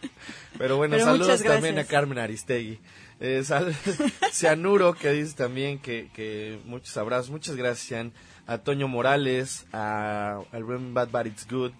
pero 0.58 0.76
bueno, 0.76 0.96
Pero 0.96 1.06
saludos 1.06 1.42
también 1.42 1.78
a. 1.78 1.84
Carmen 1.84 2.18
Aristegui. 2.18 2.78
Eh, 3.20 3.42
Cianuro 4.32 4.94
que 4.94 5.12
dice 5.12 5.34
también 5.34 5.78
que, 5.78 6.10
que 6.14 6.58
muchos 6.66 6.96
abrazos, 6.96 7.30
muchas 7.30 7.56
gracias 7.56 7.88
Cian. 7.88 8.12
A 8.48 8.58
Toño 8.58 8.88
Morales, 8.88 9.66
a 9.72 10.40
al 10.50 10.64
buen 10.64 10.94
Bad 10.94 11.10
But 11.10 11.26
It's 11.26 11.46
Good 11.48 11.72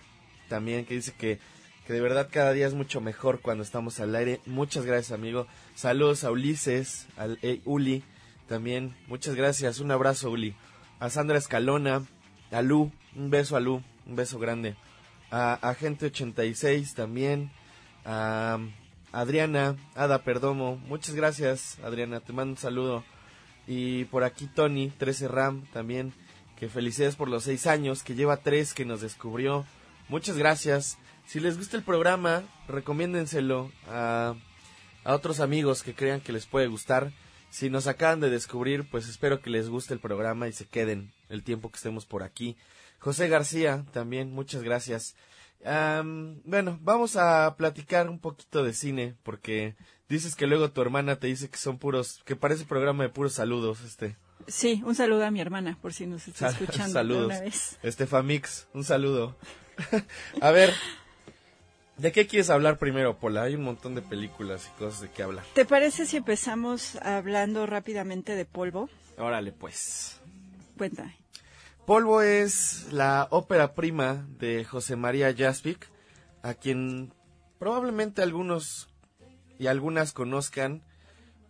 también 0.48 0.84
que 0.84 0.94
dice 0.94 1.12
que 1.18 1.40
que 1.88 1.94
de 1.94 2.02
verdad 2.02 2.28
cada 2.30 2.52
día 2.52 2.66
es 2.66 2.74
mucho 2.74 3.00
mejor 3.00 3.40
cuando 3.40 3.64
estamos 3.64 3.98
al 3.98 4.14
aire. 4.14 4.42
Muchas 4.44 4.84
gracias, 4.84 5.10
amigo. 5.10 5.46
Saludos 5.74 6.22
a 6.22 6.30
Ulises, 6.30 7.06
al 7.16 7.38
eh, 7.40 7.62
Uli, 7.64 8.04
también. 8.46 8.94
Muchas 9.06 9.34
gracias. 9.34 9.80
Un 9.80 9.90
abrazo, 9.90 10.30
Uli. 10.30 10.54
A 11.00 11.08
Sandra 11.08 11.38
Escalona, 11.38 12.04
a 12.50 12.60
Lu, 12.60 12.92
un 13.16 13.30
beso 13.30 13.56
a 13.56 13.60
Lu, 13.60 13.82
un 14.04 14.16
beso 14.16 14.38
grande. 14.38 14.76
A 15.30 15.54
Agente 15.54 16.04
86 16.04 16.94
también. 16.94 17.50
A 18.04 18.58
Adriana, 19.10 19.74
Ada 19.94 20.24
Perdomo. 20.24 20.76
Muchas 20.76 21.14
gracias, 21.14 21.78
Adriana. 21.82 22.20
Te 22.20 22.34
mando 22.34 22.52
un 22.52 22.58
saludo. 22.58 23.02
Y 23.66 24.04
por 24.06 24.24
aquí 24.24 24.46
Tony, 24.46 24.90
13 24.90 25.28
Ram 25.28 25.64
también. 25.72 26.12
Que 26.58 26.68
felicidades 26.68 27.14
por 27.14 27.28
los 27.28 27.44
seis 27.44 27.66
años, 27.66 28.02
que 28.02 28.16
lleva 28.16 28.38
tres 28.38 28.74
que 28.74 28.84
nos 28.84 29.00
descubrió. 29.00 29.64
Muchas 30.08 30.36
gracias. 30.36 30.98
Si 31.26 31.38
les 31.38 31.56
gusta 31.56 31.76
el 31.76 31.84
programa, 31.84 32.42
recomiéndenselo 32.66 33.70
a, 33.88 34.34
a 35.04 35.14
otros 35.14 35.38
amigos 35.40 35.82
que 35.82 35.94
crean 35.94 36.20
que 36.20 36.32
les 36.32 36.46
puede 36.46 36.66
gustar. 36.66 37.12
Si 37.50 37.70
nos 37.70 37.86
acaban 37.86 38.20
de 38.20 38.28
descubrir, 38.28 38.88
pues 38.90 39.08
espero 39.08 39.40
que 39.40 39.50
les 39.50 39.68
guste 39.68 39.94
el 39.94 40.00
programa 40.00 40.48
y 40.48 40.52
se 40.52 40.66
queden 40.66 41.12
el 41.28 41.44
tiempo 41.44 41.70
que 41.70 41.76
estemos 41.76 42.06
por 42.06 42.22
aquí. 42.22 42.56
José 42.98 43.28
García, 43.28 43.84
también, 43.92 44.32
muchas 44.32 44.62
gracias. 44.62 45.14
Bueno, 45.62 46.78
vamos 46.82 47.16
a 47.16 47.54
platicar 47.56 48.08
un 48.08 48.18
poquito 48.18 48.64
de 48.64 48.72
cine, 48.72 49.14
porque 49.22 49.76
dices 50.08 50.34
que 50.34 50.46
luego 50.46 50.72
tu 50.72 50.82
hermana 50.82 51.16
te 51.16 51.28
dice 51.28 51.48
que 51.48 51.58
son 51.58 51.78
puros, 51.78 52.20
que 52.24 52.36
parece 52.36 52.64
programa 52.64 53.04
de 53.04 53.10
puros 53.10 53.34
saludos, 53.34 53.82
este. 53.82 54.16
Sí, 54.46 54.82
un 54.84 54.94
saludo 54.94 55.24
a 55.26 55.30
mi 55.30 55.40
hermana, 55.40 55.78
por 55.82 55.92
si 55.92 56.06
nos 56.06 56.26
está 56.28 56.50
Sal- 56.50 56.62
escuchando 56.62 56.92
Saludos. 56.94 57.26
una 57.26 57.40
vez. 57.40 57.78
Estefamix, 57.82 58.66
un 58.72 58.84
saludo. 58.84 59.36
a 60.40 60.50
ver, 60.50 60.72
¿de 61.98 62.12
qué 62.12 62.26
quieres 62.26 62.48
hablar 62.50 62.78
primero, 62.78 63.18
Pola? 63.18 63.42
Hay 63.42 63.54
un 63.56 63.62
montón 63.64 63.94
de 63.94 64.02
películas 64.02 64.70
y 64.74 64.78
cosas 64.78 65.00
de 65.02 65.10
qué 65.10 65.22
hablar. 65.22 65.44
¿Te 65.54 65.64
parece 65.64 66.06
si 66.06 66.16
empezamos 66.16 66.96
hablando 66.96 67.66
rápidamente 67.66 68.34
de 68.36 68.44
polvo? 68.46 68.88
Órale, 69.18 69.52
pues. 69.52 70.20
Cuéntame. 70.76 71.16
Polvo 71.84 72.22
es 72.22 72.86
la 72.92 73.26
ópera 73.30 73.74
prima 73.74 74.26
de 74.38 74.64
José 74.64 74.96
María 74.96 75.34
Jaspic, 75.36 75.88
a 76.42 76.54
quien 76.54 77.12
probablemente 77.58 78.22
algunos 78.22 78.88
y 79.58 79.66
algunas 79.66 80.12
conozcan 80.12 80.82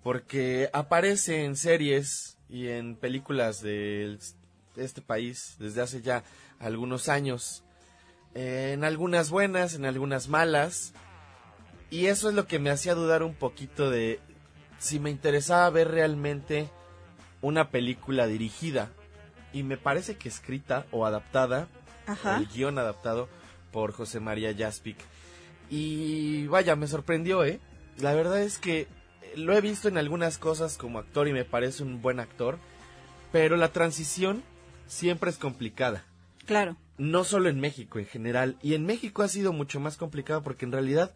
porque 0.03 0.71
aparece 0.73 1.45
en 1.45 1.57
series 1.57 2.38
y 2.49 2.69
en 2.69 2.97
películas 2.97 3.61
de 3.63 4.19
este 4.77 5.01
país 5.03 5.57
desde 5.59 5.83
hace 5.83 6.03
ya 6.03 6.23
algunos 6.59 7.09
años. 7.09 7.63
Eh, 8.35 8.73
en 8.75 8.85
algunas 8.85 9.31
buenas, 9.31 9.75
en 9.75 9.85
algunas 9.85 10.29
malas. 10.29 10.93
Y 11.91 12.07
eso 12.07 12.29
es 12.29 12.35
lo 12.35 12.47
que 12.47 12.59
me 12.59 12.71
hacía 12.71 12.95
dudar 12.95 13.23
un 13.23 13.35
poquito 13.35 13.91
de 13.91 14.21
si 14.79 15.01
me 15.01 15.11
interesaba 15.11 15.69
ver 15.71 15.89
realmente 15.89 16.69
una 17.41 17.71
película 17.71 18.27
dirigida. 18.27 18.91
Y 19.53 19.63
me 19.63 19.77
parece 19.79 20.17
que 20.17 20.29
escrita 20.29 20.87
o 20.91 21.07
adaptada, 21.07 21.69
Ajá. 22.07 22.37
el 22.37 22.47
guion 22.49 22.79
adaptado 22.79 23.29
por 23.73 23.93
José 23.93 24.21
María 24.21 24.55
Jaspic. 24.57 24.99
Y 25.71 26.47
vaya, 26.47 26.77
me 26.77 26.87
sorprendió, 26.87 27.45
¿eh? 27.45 27.61
La 27.99 28.15
verdad 28.15 28.43
es 28.43 28.59
que 28.59 28.87
lo 29.37 29.57
he 29.57 29.61
visto 29.61 29.89
en 29.89 29.99
algunas 29.99 30.39
cosas 30.39 30.77
como 30.77 30.99
actor 30.99 31.29
y 31.29 31.33
me 31.33 31.45
parece 31.45 31.83
un 31.83 32.03
buen 32.03 32.21
actor, 32.21 32.59
pero 33.33 33.57
la 33.57 33.73
transición 33.73 34.43
siempre 34.87 35.31
es 35.31 35.39
complicada. 35.39 36.05
Claro. 36.47 36.77
No 36.97 37.25
solo 37.25 37.49
en 37.49 37.61
México, 37.61 37.99
en 37.99 38.07
general. 38.07 38.57
Y 38.63 38.75
en 38.75 38.85
México 38.87 39.23
ha 39.23 39.29
sido 39.29 39.53
mucho 39.53 39.81
más 39.81 39.97
complicado 39.97 40.43
porque 40.43 40.65
en 40.65 40.73
realidad 40.73 41.15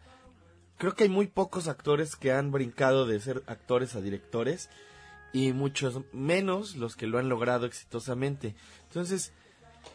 creo 0.77 0.95
que 0.95 1.03
hay 1.03 1.09
muy 1.09 1.27
pocos 1.27 1.67
actores 1.67 2.15
que 2.15 2.31
han 2.31 2.51
brincado 2.51 3.05
de 3.05 3.19
ser 3.19 3.43
actores 3.47 3.95
a 3.95 4.01
directores 4.01 4.69
y 5.33 5.51
muchos 5.51 6.01
menos 6.13 6.75
los 6.75 6.95
que 6.95 7.07
lo 7.07 7.17
han 7.17 7.29
logrado 7.29 7.65
exitosamente. 7.65 8.55
Entonces, 8.87 9.33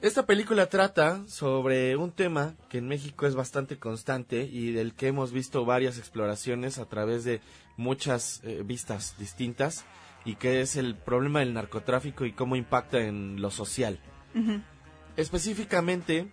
esta 0.02 0.26
película 0.26 0.68
trata 0.68 1.24
sobre 1.26 1.96
un 1.96 2.12
tema 2.12 2.54
que 2.68 2.78
en 2.78 2.88
México 2.88 3.26
es 3.26 3.34
bastante 3.34 3.78
constante 3.78 4.42
y 4.44 4.72
del 4.72 4.94
que 4.94 5.08
hemos 5.08 5.32
visto 5.32 5.64
varias 5.64 5.98
exploraciones 5.98 6.78
a 6.78 6.86
través 6.86 7.24
de 7.24 7.40
muchas 7.78 8.42
eh, 8.44 8.62
vistas 8.64 9.14
distintas 9.18 9.86
y 10.24 10.34
que 10.34 10.60
es 10.60 10.76
el 10.76 10.94
problema 10.96 11.40
del 11.40 11.54
narcotráfico 11.54 12.26
y 12.26 12.32
cómo 12.32 12.56
impacta 12.56 13.00
en 13.00 13.40
lo 13.40 13.50
social. 13.50 13.98
Específicamente, 15.16 16.30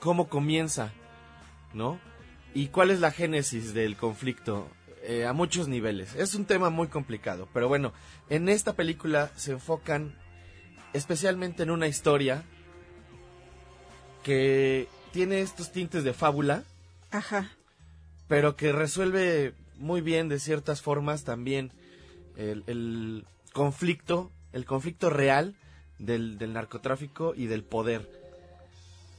cómo 0.00 0.28
comienza, 0.28 0.92
¿no? 1.74 2.00
Y 2.54 2.68
cuál 2.68 2.90
es 2.90 3.00
la 3.00 3.10
génesis 3.10 3.74
del 3.74 3.96
conflicto 3.96 4.70
eh, 5.02 5.26
a 5.26 5.32
muchos 5.32 5.68
niveles. 5.68 6.14
Es 6.14 6.34
un 6.34 6.46
tema 6.46 6.70
muy 6.70 6.88
complicado, 6.88 7.48
pero 7.52 7.68
bueno, 7.68 7.92
en 8.30 8.48
esta 8.48 8.72
película 8.72 9.30
se 9.36 9.52
enfocan 9.52 10.16
especialmente 10.92 11.62
en 11.62 11.70
una 11.70 11.88
historia 11.88 12.44
que 14.22 14.88
tiene 15.12 15.40
estos 15.40 15.72
tintes 15.72 16.04
de 16.04 16.14
fábula, 16.14 16.64
Ajá. 17.10 17.50
pero 18.28 18.56
que 18.56 18.72
resuelve 18.72 19.54
muy 19.76 20.00
bien 20.00 20.28
de 20.28 20.38
ciertas 20.38 20.82
formas 20.82 21.24
también 21.24 21.72
el, 22.36 22.64
el 22.66 23.26
conflicto, 23.52 24.32
el 24.52 24.64
conflicto 24.64 25.10
real 25.10 25.56
del, 25.98 26.38
del 26.38 26.52
narcotráfico 26.52 27.34
y 27.34 27.46
del 27.46 27.64
poder, 27.64 28.08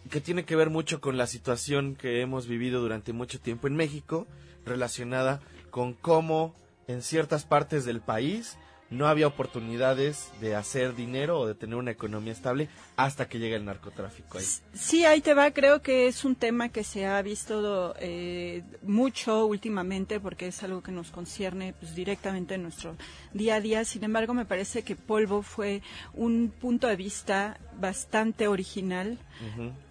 que 0.10 0.22
tiene 0.22 0.46
que 0.46 0.56
ver 0.56 0.70
mucho 0.70 1.02
con 1.02 1.18
la 1.18 1.28
situación 1.28 1.96
que 1.96 2.22
hemos 2.22 2.48
vivido 2.48 2.82
durante 2.82 3.14
mucho 3.14 3.40
tiempo 3.40 3.68
en 3.68 3.76
México, 3.76 4.28
relacionada 4.66 5.42
con 5.70 5.94
cómo 5.94 6.56
en 6.88 7.02
ciertas 7.02 7.46
partes 7.46 7.86
del 7.86 8.02
país 8.02 8.58
no 8.90 9.08
había 9.08 9.28
oportunidades 9.28 10.32
de 10.40 10.56
hacer 10.56 10.96
dinero 10.96 11.40
o 11.40 11.48
de 11.48 11.56
tener 11.56 11.76
una 11.76 11.92
economía 11.92 12.34
estable 12.34 12.70
hasta 12.96 13.28
que 13.28 13.40
llega 13.40 13.58
el 13.58 13.66
narcotráfico 13.66 14.38
ahí. 14.38 14.46
Sí, 14.74 15.06
ahí 15.06 15.22
te 15.22 15.34
va. 15.34 15.52
Creo 15.52 15.82
que 15.82 16.08
es 16.08 16.24
un 16.24 16.36
tema 16.36 16.70
que 16.70 16.84
se 16.84 17.06
ha 17.06 17.22
visto 17.22 17.96
eh, 18.00 18.64
mucho 18.84 19.46
últimamente 19.46 20.20
porque 20.20 20.48
es 20.48 20.64
algo 20.64 20.82
que 20.82 20.92
nos 20.92 21.12
concierne 21.12 21.74
pues, 21.80 21.96
directamente 21.96 22.56
en 22.56 22.64
nuestro 22.64 22.96
día 23.34 23.56
a 23.56 23.62
día. 23.62 23.86
Sin 23.86 24.04
embargo, 24.04 24.34
me 24.34 24.46
parece 24.46 24.84
que 24.84 24.96
Polvo 24.96 25.42
fue 25.42 25.82
un 26.14 26.50
punto 26.50 26.88
de 26.88 26.96
vista 26.96 27.60
bastante 27.80 28.48
original 28.48 29.18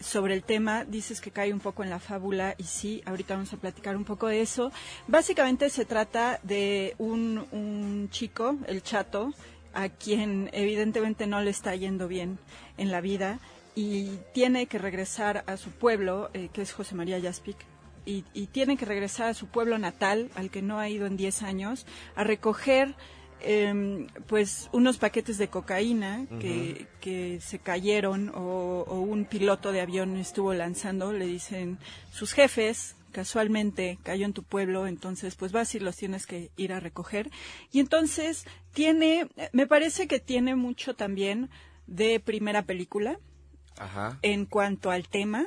Sobre 0.00 0.34
el 0.34 0.42
tema. 0.42 0.84
Dices 0.84 1.20
que 1.20 1.30
cae 1.30 1.52
un 1.52 1.60
poco 1.60 1.82
en 1.82 1.90
la 1.90 1.98
fábula 1.98 2.54
y 2.58 2.64
sí, 2.64 3.02
ahorita 3.06 3.34
vamos 3.34 3.52
a 3.52 3.56
platicar 3.56 3.96
un 3.96 4.04
poco 4.04 4.26
de 4.26 4.40
eso. 4.40 4.72
Básicamente 5.06 5.70
se 5.70 5.84
trata 5.84 6.40
de 6.42 6.94
un, 6.98 7.46
un 7.52 8.08
chico, 8.10 8.56
el 8.66 8.82
chato, 8.82 9.32
a 9.74 9.88
quien 9.88 10.50
evidentemente 10.52 11.26
no 11.26 11.40
le 11.40 11.50
está 11.50 11.74
yendo 11.76 12.08
bien 12.08 12.38
en 12.78 12.90
la 12.90 13.00
vida 13.00 13.38
y 13.74 14.18
tiene 14.32 14.66
que 14.66 14.78
regresar 14.78 15.44
a 15.46 15.58
su 15.58 15.70
pueblo, 15.70 16.30
eh, 16.32 16.48
que 16.52 16.62
es 16.62 16.72
José 16.72 16.94
María 16.94 17.20
Jaspic, 17.20 17.58
y, 18.06 18.24
y 18.32 18.46
tiene 18.46 18.76
que 18.78 18.86
regresar 18.86 19.28
a 19.28 19.34
su 19.34 19.48
pueblo 19.48 19.78
natal, 19.78 20.30
al 20.34 20.50
que 20.50 20.62
no 20.62 20.78
ha 20.78 20.88
ido 20.88 21.06
en 21.06 21.16
10 21.16 21.42
años, 21.42 21.86
a 22.14 22.24
recoger 22.24 22.94
em, 23.40 24.06
pues 24.26 24.68
unos 24.72 24.98
paquetes 24.98 25.38
de 25.38 25.48
cocaína 25.48 26.26
que, 26.40 26.86
que 27.00 27.40
se 27.40 27.58
cayeron 27.58 28.30
o, 28.34 28.84
o 28.86 29.00
un 29.00 29.24
piloto 29.24 29.72
de 29.72 29.80
avión 29.80 30.16
estuvo 30.16 30.52
lanzando, 30.54 31.12
le 31.12 31.26
dicen 31.26 31.78
sus 32.12 32.32
jefes, 32.32 32.96
casualmente 33.16 33.98
cayó 34.02 34.26
en 34.26 34.34
tu 34.34 34.42
pueblo, 34.42 34.86
entonces 34.86 35.36
pues 35.36 35.50
vas 35.50 35.74
y 35.74 35.80
los 35.80 35.96
tienes 35.96 36.26
que 36.26 36.50
ir 36.58 36.74
a 36.74 36.80
recoger. 36.80 37.30
Y 37.72 37.80
entonces 37.80 38.44
tiene, 38.74 39.28
me 39.52 39.66
parece 39.66 40.06
que 40.06 40.20
tiene 40.20 40.54
mucho 40.54 40.94
también 40.94 41.48
de 41.86 42.20
primera 42.20 42.62
película 42.62 43.18
Ajá. 43.78 44.18
en 44.20 44.44
cuanto 44.44 44.90
al 44.90 45.08
tema, 45.08 45.46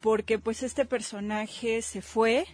porque 0.00 0.38
pues 0.38 0.62
este 0.62 0.86
personaje 0.86 1.82
se 1.82 2.00
fue 2.00 2.46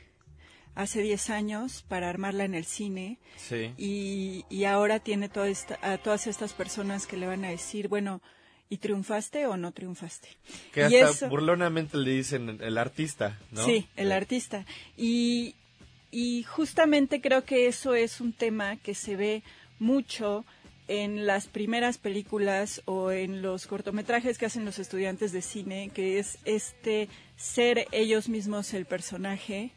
hace 0.75 1.03
10 1.03 1.31
años 1.31 1.85
para 1.89 2.09
armarla 2.09 2.45
en 2.45 2.55
el 2.55 2.65
cine 2.65 3.19
Sí. 3.37 3.73
y, 3.77 4.45
y 4.49 4.65
ahora 4.65 5.01
tiene 5.01 5.29
toda 5.29 5.49
esta- 5.49 5.79
a 5.83 5.99
todas 5.99 6.27
estas 6.27 6.53
personas 6.53 7.07
que 7.07 7.17
le 7.17 7.27
van 7.27 7.45
a 7.45 7.51
decir, 7.51 7.89
bueno, 7.89 8.21
¿y 8.71 8.77
triunfaste 8.79 9.47
o 9.47 9.57
no 9.57 9.73
triunfaste? 9.73 10.29
Que 10.73 10.83
Y 10.89 10.97
hasta 10.97 11.11
eso- 11.11 11.29
burlonamente 11.29 11.97
le 11.97 12.11
dicen 12.13 12.59
el 12.61 12.79
artista, 12.79 13.39
¿no? 13.51 13.65
Sí, 13.65 13.89
el 13.97 14.13
artista. 14.13 14.67
Y, 14.97 15.55
y 16.11 16.43
justamente 16.45 17.21
creo 17.21 17.45
que 17.45 17.67
eso 17.67 17.95
es 17.95 18.21
un 18.21 18.33
tema 18.33 18.77
que 18.77 18.95
se 18.95 19.17
ve 19.17 19.43
mucho 19.79 20.45
en 20.87 21.27
las 21.27 21.47
primeras 21.49 21.99
películas 21.99 22.81
o 22.87 23.11
en 23.11 23.43
los 23.43 23.67
cortometrajes 23.67 24.39
que 24.39 24.47
hacen 24.47 24.65
los 24.65 24.79
estudiantes 24.79 25.33
de 25.33 25.43
cine, 25.43 25.91
que 25.93 26.19
es 26.19 26.39
este 26.47 27.09
ser 27.37 27.87
ellos 27.93 28.29
mismos 28.31 28.73
el 28.75 28.87
personaje 28.87 29.71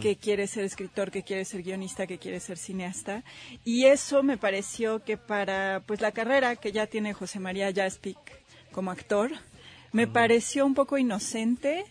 que 0.00 0.16
quiere 0.16 0.46
ser 0.46 0.64
escritor, 0.64 1.10
que 1.10 1.22
quiere 1.22 1.44
ser 1.44 1.62
guionista, 1.62 2.06
que 2.06 2.18
quiere 2.18 2.40
ser 2.40 2.58
cineasta. 2.58 3.22
Y 3.64 3.84
eso 3.84 4.22
me 4.22 4.36
pareció 4.36 5.04
que 5.04 5.16
para 5.16 5.82
pues 5.86 6.00
la 6.00 6.12
carrera 6.12 6.56
que 6.56 6.72
ya 6.72 6.86
tiene 6.86 7.12
José 7.12 7.40
María 7.40 7.72
Jaspic 7.72 8.18
como 8.72 8.90
actor, 8.90 9.30
me 9.92 10.06
pareció 10.06 10.64
un 10.66 10.74
poco 10.74 10.98
inocente 10.98 11.84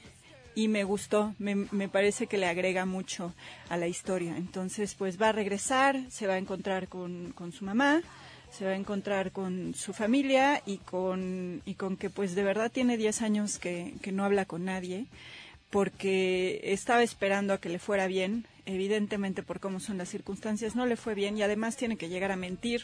y 0.55 0.67
me 0.67 0.83
gustó, 0.83 1.33
me, 1.39 1.55
me 1.55 1.89
parece 1.89 2.27
que 2.27 2.37
le 2.37 2.47
agrega 2.47 2.85
mucho 2.85 3.33
a 3.69 3.77
la 3.77 3.87
historia. 3.87 4.35
Entonces, 4.35 4.95
pues 4.95 5.21
va 5.21 5.29
a 5.29 5.33
regresar, 5.33 5.99
se 6.09 6.27
va 6.27 6.33
a 6.33 6.37
encontrar 6.37 6.87
con, 6.87 7.31
con 7.33 7.51
su 7.51 7.65
mamá, 7.65 8.01
se 8.51 8.65
va 8.65 8.71
a 8.71 8.75
encontrar 8.75 9.31
con 9.31 9.73
su 9.75 9.93
familia 9.93 10.61
y 10.65 10.77
con, 10.77 11.61
y 11.65 11.75
con 11.75 11.97
que 11.97 12.09
pues 12.09 12.35
de 12.35 12.43
verdad 12.43 12.71
tiene 12.71 12.97
10 12.97 13.21
años 13.21 13.59
que, 13.59 13.93
que 14.01 14.11
no 14.11 14.25
habla 14.25 14.45
con 14.45 14.65
nadie 14.65 15.05
porque 15.69 16.59
estaba 16.63 17.03
esperando 17.03 17.53
a 17.53 17.59
que 17.59 17.69
le 17.69 17.79
fuera 17.79 18.07
bien, 18.07 18.45
evidentemente 18.65 19.43
por 19.43 19.59
cómo 19.59 19.79
son 19.79 19.97
las 19.97 20.09
circunstancias 20.09 20.75
no 20.75 20.85
le 20.85 20.95
fue 20.95 21.13
bien 21.15 21.37
y 21.37 21.43
además 21.43 21.77
tiene 21.77 21.97
que 21.97 22.09
llegar 22.09 22.31
a 22.31 22.35
mentir, 22.35 22.83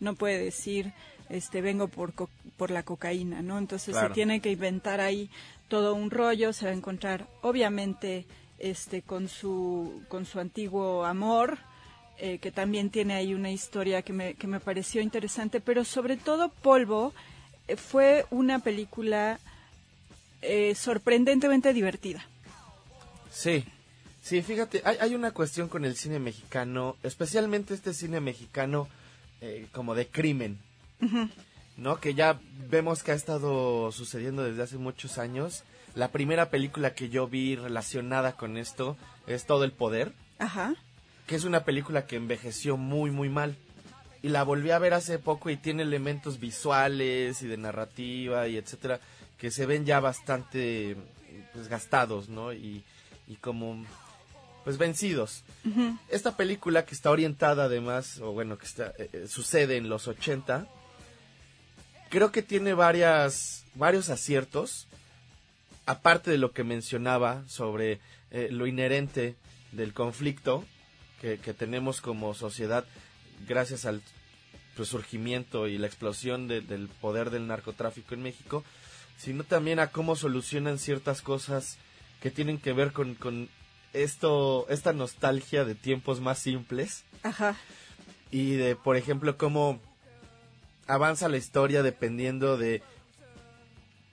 no 0.00 0.14
puede 0.14 0.38
decir 0.42 0.92
este 1.28 1.60
vengo 1.60 1.88
por 1.88 2.12
co- 2.14 2.30
por 2.56 2.70
la 2.70 2.82
cocaína, 2.82 3.42
¿no? 3.42 3.58
Entonces 3.58 3.94
Claro. 3.94 4.08
se 4.08 4.14
tiene 4.14 4.40
que 4.40 4.50
inventar 4.52 5.00
ahí 5.00 5.28
todo 5.68 5.94
un 5.94 6.10
rollo, 6.10 6.52
se 6.52 6.66
va 6.66 6.70
a 6.72 6.74
encontrar 6.74 7.26
obviamente 7.42 8.24
este 8.58 9.02
con 9.02 9.28
su 9.28 10.02
con 10.08 10.24
su 10.26 10.40
antiguo 10.40 11.04
amor 11.04 11.58
eh, 12.18 12.38
que 12.38 12.50
también 12.50 12.88
tiene 12.90 13.14
ahí 13.14 13.34
una 13.34 13.50
historia 13.50 14.00
que 14.02 14.12
me, 14.14 14.34
que 14.34 14.46
me 14.46 14.58
pareció 14.58 15.02
interesante, 15.02 15.60
pero 15.60 15.84
sobre 15.84 16.16
todo 16.16 16.48
Polvo 16.48 17.12
eh, 17.68 17.76
fue 17.76 18.24
una 18.30 18.58
película 18.60 19.38
eh, 20.46 20.74
sorprendentemente 20.74 21.72
divertida. 21.72 22.26
Sí, 23.30 23.64
sí, 24.22 24.42
fíjate, 24.42 24.82
hay, 24.84 24.96
hay 25.00 25.14
una 25.14 25.30
cuestión 25.32 25.68
con 25.68 25.84
el 25.84 25.96
cine 25.96 26.18
mexicano, 26.18 26.96
especialmente 27.02 27.74
este 27.74 27.92
cine 27.92 28.20
mexicano 28.20 28.88
eh, 29.40 29.66
como 29.72 29.94
de 29.94 30.06
crimen, 30.08 30.58
¿no? 31.76 32.00
Que 32.00 32.14
ya 32.14 32.40
vemos 32.70 33.02
que 33.02 33.12
ha 33.12 33.14
estado 33.14 33.92
sucediendo 33.92 34.42
desde 34.44 34.62
hace 34.62 34.78
muchos 34.78 35.18
años. 35.18 35.62
La 35.94 36.08
primera 36.08 36.48
película 36.50 36.94
que 36.94 37.08
yo 37.10 37.28
vi 37.28 37.56
relacionada 37.56 38.32
con 38.36 38.56
esto 38.56 38.96
es 39.26 39.44
Todo 39.44 39.64
el 39.64 39.72
Poder, 39.72 40.12
Ajá. 40.38 40.74
que 41.26 41.36
es 41.36 41.44
una 41.44 41.64
película 41.64 42.06
que 42.06 42.16
envejeció 42.16 42.76
muy, 42.76 43.10
muy 43.10 43.28
mal. 43.28 43.56
Y 44.22 44.28
la 44.30 44.42
volví 44.42 44.70
a 44.70 44.78
ver 44.78 44.94
hace 44.94 45.18
poco 45.18 45.50
y 45.50 45.56
tiene 45.56 45.82
elementos 45.82 46.40
visuales 46.40 47.42
y 47.42 47.46
de 47.46 47.56
narrativa 47.58 48.48
y 48.48 48.56
etcétera 48.56 49.00
que 49.38 49.50
se 49.50 49.66
ven 49.66 49.84
ya 49.84 50.00
bastante 50.00 50.96
pues, 51.52 51.68
gastados, 51.68 52.28
¿no? 52.28 52.52
Y, 52.52 52.82
y 53.28 53.36
como 53.36 53.84
pues 54.64 54.78
vencidos. 54.78 55.44
Esta 56.08 56.36
película 56.36 56.84
que 56.84 56.94
está 56.94 57.10
orientada 57.12 57.64
además, 57.64 58.18
o 58.20 58.32
bueno, 58.32 58.58
que 58.58 58.66
está, 58.66 58.92
eh, 58.98 59.08
eh, 59.12 59.26
sucede 59.28 59.76
en 59.76 59.88
los 59.88 60.08
80, 60.08 60.66
creo 62.10 62.32
que 62.32 62.42
tiene 62.42 62.74
varias, 62.74 63.64
varios 63.74 64.10
aciertos, 64.10 64.86
aparte 65.86 66.30
de 66.32 66.38
lo 66.38 66.52
que 66.52 66.64
mencionaba 66.64 67.44
sobre 67.48 68.00
eh, 68.32 68.48
lo 68.50 68.66
inherente 68.66 69.36
del 69.72 69.92
conflicto 69.92 70.64
que, 71.20 71.38
que 71.38 71.54
tenemos 71.54 72.00
como 72.00 72.34
sociedad 72.34 72.84
gracias 73.46 73.84
al 73.84 74.02
resurgimiento 74.76 75.68
y 75.68 75.78
la 75.78 75.86
explosión 75.86 76.48
de- 76.48 76.60
del 76.60 76.88
poder 76.88 77.30
del 77.30 77.46
narcotráfico 77.46 78.14
en 78.14 78.22
México, 78.22 78.64
sino 79.16 79.44
también 79.44 79.78
a 79.78 79.88
cómo 79.88 80.16
solucionan 80.16 80.78
ciertas 80.78 81.22
cosas 81.22 81.78
que 82.20 82.30
tienen 82.30 82.58
que 82.58 82.72
ver 82.72 82.92
con, 82.92 83.14
con 83.14 83.48
esto, 83.92 84.66
esta 84.68 84.92
nostalgia 84.92 85.64
de 85.64 85.74
tiempos 85.74 86.20
más 86.20 86.38
simples 86.38 87.04
Ajá. 87.22 87.56
y 88.30 88.52
de, 88.52 88.76
por 88.76 88.96
ejemplo, 88.96 89.36
cómo 89.36 89.80
avanza 90.86 91.28
la 91.28 91.36
historia 91.36 91.82
dependiendo 91.82 92.56
de 92.56 92.82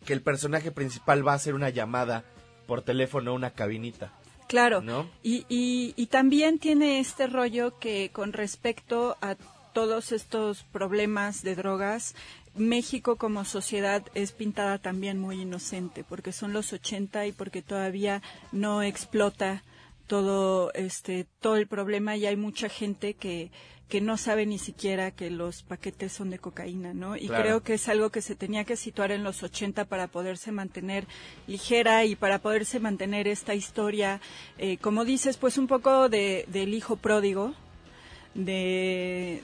que 0.06 0.14
el 0.14 0.22
personaje 0.22 0.72
principal 0.72 1.26
va 1.26 1.34
a 1.34 1.36
hacer 1.36 1.54
una 1.54 1.70
llamada 1.70 2.24
por 2.68 2.82
teléfono 2.82 3.32
a 3.32 3.34
una 3.36 3.52
cabinita. 3.52 4.12
Claro. 4.48 4.82
¿No? 4.82 5.10
Y, 5.24 5.46
y, 5.50 5.94
y 5.96 6.08
también 6.08 6.60
tiene 6.60 7.00
este 7.00 7.28
rollo 7.28 7.80
que 7.80 8.12
con 8.12 8.34
respecto 8.34 9.18
a 9.22 9.36
todos 9.74 10.12
estos 10.12 10.64
problemas 10.64 11.42
de 11.42 11.56
drogas, 11.56 12.16
México 12.56 13.16
como 13.16 13.46
sociedad 13.46 14.04
es 14.14 14.32
pintada 14.32 14.78
también 14.78 15.20
muy 15.20 15.42
inocente, 15.42 16.04
porque 16.04 16.32
son 16.32 16.54
los 16.54 16.72
80 16.74 17.26
y 17.28 17.32
porque 17.32 17.62
todavía 17.62 18.22
no 18.52 18.84
explota 18.84 19.64
todo 20.08 20.72
este 20.74 21.26
todo 21.40 21.56
el 21.56 21.68
problema 21.68 22.16
y 22.18 22.26
hay 22.26 22.36
mucha 22.36 22.70
gente 22.70 23.14
que 23.14 23.52
que 23.90 24.02
no 24.02 24.18
sabe 24.18 24.48
ni 24.48 24.58
siquiera 24.58 25.12
que 25.12 25.30
los 25.30 25.62
paquetes 25.62 26.12
son 26.14 26.32
de 26.32 26.40
cocaína, 26.40 26.96
¿no? 26.96 27.16
Y 27.16 27.28
Claro. 27.28 27.44
creo 27.44 27.64
que 27.64 27.76
es 27.76 27.88
algo 27.90 28.10
que 28.10 28.22
se 28.22 28.34
tenía 28.36 28.64
que 28.64 28.76
situar 28.76 29.12
en 29.12 29.24
los 29.24 29.44
80 29.44 29.86
para 29.86 30.08
poderse 30.08 30.52
mantener 30.52 31.06
ligera 31.46 32.04
y 32.04 32.16
para 32.16 32.40
poderse 32.40 32.80
mantener 32.80 33.28
esta 33.28 33.54
historia, 33.54 34.20
eh, 34.58 34.78
como 34.78 35.06
dices, 35.06 35.38
pues 35.38 35.60
un 35.60 35.68
poco 35.68 36.10
de, 36.10 36.46
del 36.48 36.74
hijo 36.74 36.96
pródigo, 36.96 37.54
de, 38.34 39.44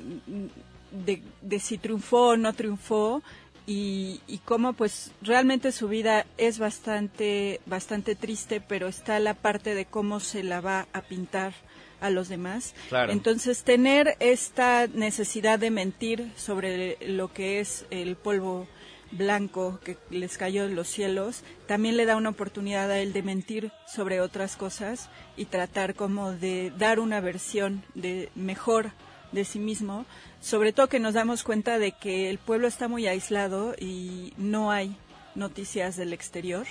de, 0.91 1.21
de 1.41 1.59
si 1.59 1.77
triunfó 1.77 2.29
o 2.29 2.37
no 2.37 2.53
triunfó 2.53 3.21
y, 3.65 4.21
y 4.27 4.39
cómo 4.39 4.73
pues 4.73 5.11
realmente 5.21 5.71
su 5.71 5.87
vida 5.87 6.25
es 6.37 6.59
bastante, 6.59 7.61
bastante 7.65 8.15
triste, 8.15 8.61
pero 8.61 8.87
está 8.87 9.19
la 9.19 9.35
parte 9.35 9.75
de 9.75 9.85
cómo 9.85 10.19
se 10.19 10.43
la 10.43 10.61
va 10.61 10.87
a 10.93 11.01
pintar 11.01 11.53
a 12.01 12.09
los 12.09 12.29
demás. 12.29 12.73
Claro. 12.89 13.11
Entonces, 13.11 13.63
tener 13.63 14.15
esta 14.19 14.87
necesidad 14.87 15.59
de 15.59 15.69
mentir 15.69 16.31
sobre 16.35 16.97
lo 17.07 17.31
que 17.31 17.59
es 17.59 17.85
el 17.91 18.15
polvo 18.15 18.67
blanco 19.11 19.79
que 19.83 19.97
les 20.09 20.37
cayó 20.37 20.67
de 20.67 20.73
los 20.73 20.87
cielos, 20.87 21.43
también 21.67 21.97
le 21.97 22.05
da 22.05 22.15
una 22.15 22.29
oportunidad 22.29 22.91
a 22.91 22.99
él 22.99 23.13
de 23.13 23.23
mentir 23.23 23.71
sobre 23.87 24.21
otras 24.21 24.55
cosas 24.55 25.09
y 25.35 25.45
tratar 25.45 25.95
como 25.95 26.31
de 26.31 26.71
dar 26.77 26.99
una 26.99 27.19
versión 27.19 27.83
de 27.95 28.29
mejor 28.35 28.91
de 29.31 29.45
sí 29.45 29.59
mismo, 29.59 30.05
sobre 30.41 30.73
todo 30.73 30.89
que 30.89 30.99
nos 30.99 31.13
damos 31.13 31.43
cuenta 31.43 31.79
de 31.79 31.91
que 31.91 32.29
el 32.29 32.37
pueblo 32.37 32.67
está 32.67 32.87
muy 32.87 33.07
aislado 33.07 33.75
y 33.77 34.33
no 34.37 34.71
hay 34.71 34.95
noticias 35.35 35.97
del 35.97 36.13
exterior. 36.13 36.65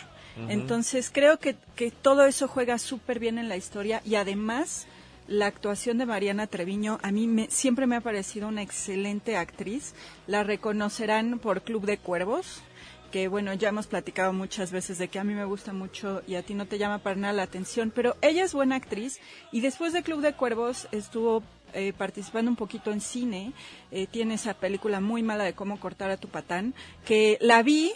Entonces 0.49 1.11
creo 1.13 1.41
que, 1.41 1.57
que 1.75 1.91
todo 1.91 2.25
eso 2.25 2.47
juega 2.47 2.79
súper 2.79 3.19
bien 3.19 3.39
en 3.39 3.49
la 3.49 3.57
historia 3.57 4.01
y 4.05 4.15
además 4.15 4.87
la 5.27 5.47
actuación 5.47 5.99
de 5.99 6.07
Mariana 6.07 6.47
Treviño 6.47 6.99
a 7.03 7.11
mí 7.11 7.27
me, 7.27 7.51
siempre 7.51 7.87
me 7.87 7.97
ha 7.97 8.01
parecido 8.01 8.47
una 8.47 8.63
excelente 8.63 9.37
actriz. 9.37 9.95
La 10.27 10.45
reconocerán 10.45 11.41
por 11.41 11.63
Club 11.63 11.87
de 11.87 11.99
Cuervos, 11.99 12.63
que 13.11 13.29
bueno, 13.29 13.53
ya 13.53 13.69
hemos 13.69 13.87
platicado 13.87 14.33
muchas 14.33 14.71
veces 14.71 14.99
de 14.99 15.09
que 15.09 15.19
a 15.19 15.25
mí 15.25 15.35
me 15.35 15.45
gusta 15.45 15.73
mucho 15.73 16.23
y 16.27 16.37
a 16.37 16.43
ti 16.43 16.55
no 16.55 16.67
te 16.67 16.79
llama 16.79 16.99
para 16.99 17.17
nada 17.17 17.33
la 17.33 17.43
atención, 17.43 17.93
pero 17.95 18.17
ella 18.23 18.45
es 18.45 18.55
buena 18.55 18.77
actriz 18.77 19.21
y 19.53 19.61
después 19.61 19.93
de 19.93 20.03
Club 20.03 20.21
de 20.21 20.35
Cuervos 20.35 20.89
estuvo 20.93 21.43
eh, 21.73 21.93
participando 21.97 22.51
un 22.51 22.57
poquito 22.57 22.91
en 22.91 23.01
cine, 23.01 23.53
eh, 23.91 24.07
tiene 24.07 24.35
esa 24.35 24.55
película 24.55 25.01
muy 25.01 25.23
mala 25.23 25.45
de 25.45 25.55
cómo 25.55 25.79
cortar 25.81 26.11
a 26.11 26.17
tu 26.17 26.29
patán, 26.29 26.75
que 27.05 27.39
la 27.41 27.63
vi 27.63 27.93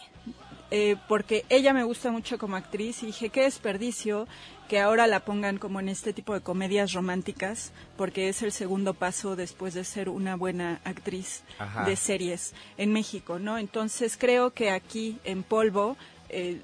eh, 0.74 0.96
porque 1.06 1.44
ella 1.50 1.74
me 1.74 1.84
gusta 1.84 2.10
mucho 2.10 2.38
como 2.38 2.56
actriz 2.56 3.02
y 3.02 3.06
dije, 3.06 3.28
qué 3.28 3.42
desperdicio 3.42 4.26
que 4.70 4.80
ahora 4.80 5.06
la 5.06 5.20
pongan 5.20 5.58
como 5.58 5.80
en 5.80 5.90
este 5.90 6.14
tipo 6.14 6.32
de 6.32 6.40
comedias 6.40 6.94
románticas, 6.94 7.72
porque 7.98 8.30
es 8.30 8.40
el 8.40 8.52
segundo 8.52 8.94
paso 8.94 9.36
después 9.36 9.74
de 9.74 9.84
ser 9.84 10.08
una 10.08 10.34
buena 10.34 10.80
actriz 10.84 11.42
Ajá. 11.58 11.84
de 11.84 11.94
series 11.94 12.54
en 12.78 12.90
México, 12.90 13.38
¿no? 13.38 13.58
Entonces 13.58 14.16
creo 14.16 14.54
que 14.54 14.70
aquí 14.70 15.18
en 15.24 15.42
Polvo 15.42 15.98
eh, 16.30 16.58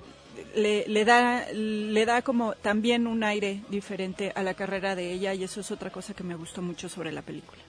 le, 0.55 0.87
le 0.89 1.05
da 1.05 1.47
le 1.53 2.05
da 2.07 2.23
como 2.23 2.55
también 2.55 3.07
un 3.07 3.23
aire 3.25 3.63
diferente 3.69 4.33
a 4.35 4.43
la 4.43 4.55
carrera 4.55 4.95
de 4.95 5.13
ella 5.13 5.35
y 5.35 5.45
eso 5.45 5.61
es 5.61 5.71
otra 5.71 5.91
cosa 5.91 6.15
que 6.15 6.23
me 6.25 6.35
gustó 6.35 6.63
mucho 6.63 6.89
sobre 6.89 7.13
la 7.13 7.23
película. 7.23 7.61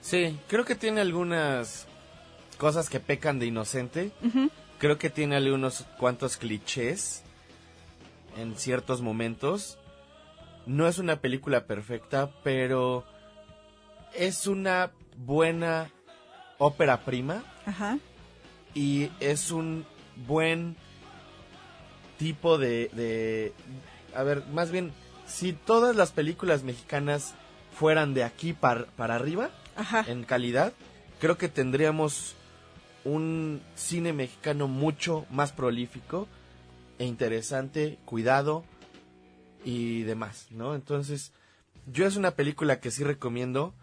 Sí, 0.00 0.38
creo 0.48 0.64
que 0.64 0.74
tiene 0.74 1.00
algunas 1.00 1.86
cosas 2.58 2.88
que 2.88 3.00
pecan 3.00 3.38
de 3.38 3.46
inocente. 3.46 4.12
Creo 4.78 4.98
que 4.98 5.10
tiene 5.10 5.36
algunos 5.36 5.84
cuantos 5.98 6.36
clichés 6.36 7.22
en 8.36 8.56
ciertos 8.56 9.00
momentos. 9.02 9.78
No 10.66 10.86
es 10.86 10.98
una 10.98 11.20
película 11.20 11.66
perfecta, 11.66 12.30
pero 12.44 13.04
es 14.14 14.46
una 14.46 14.90
buena 15.16 15.90
ópera 16.58 17.04
prima 17.04 17.42
Ajá. 17.66 17.98
y 18.74 19.10
es 19.20 19.50
un 19.50 19.86
buen 20.26 20.76
tipo 22.18 22.58
de, 22.58 22.90
de... 22.94 23.52
A 24.14 24.22
ver, 24.22 24.44
más 24.52 24.70
bien, 24.70 24.92
si 25.26 25.52
todas 25.52 25.96
las 25.96 26.12
películas 26.12 26.62
mexicanas 26.62 27.34
fueran 27.78 28.14
de 28.14 28.24
aquí 28.24 28.52
par- 28.52 28.86
para 28.96 29.14
arriba, 29.16 29.50
Ajá. 29.76 30.04
en 30.08 30.24
calidad, 30.24 30.72
creo 31.20 31.36
que 31.36 31.48
tendríamos 31.48 32.34
un 33.04 33.60
cine 33.74 34.12
mexicano 34.12 34.66
mucho 34.68 35.26
más 35.30 35.52
prolífico 35.52 36.26
e 36.98 37.04
interesante, 37.04 37.98
cuidado 38.04 38.64
y 39.64 40.02
demás, 40.02 40.46
¿no? 40.50 40.74
Entonces, 40.74 41.32
yo 41.92 42.06
es 42.06 42.16
una 42.16 42.32
película 42.32 42.80
que 42.80 42.90
sí 42.90 43.04
recomiendo. 43.04 43.74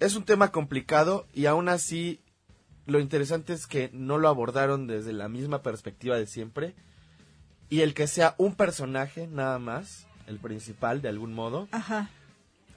Es 0.00 0.14
un 0.16 0.24
tema 0.24 0.50
complicado 0.52 1.26
y 1.34 1.46
aún 1.46 1.68
así 1.68 2.20
lo 2.86 3.00
interesante 3.00 3.52
es 3.52 3.66
que 3.66 3.90
no 3.92 4.18
lo 4.18 4.28
abordaron 4.28 4.86
desde 4.86 5.12
la 5.12 5.28
misma 5.28 5.62
perspectiva 5.62 6.16
de 6.16 6.26
siempre 6.26 6.74
y 7.70 7.80
el 7.80 7.94
que 7.94 8.06
sea 8.06 8.34
un 8.38 8.54
personaje 8.54 9.26
nada 9.26 9.58
más, 9.58 10.06
el 10.26 10.38
principal 10.38 11.02
de 11.02 11.08
algún 11.08 11.34
modo, 11.34 11.68
Ajá. 11.72 12.10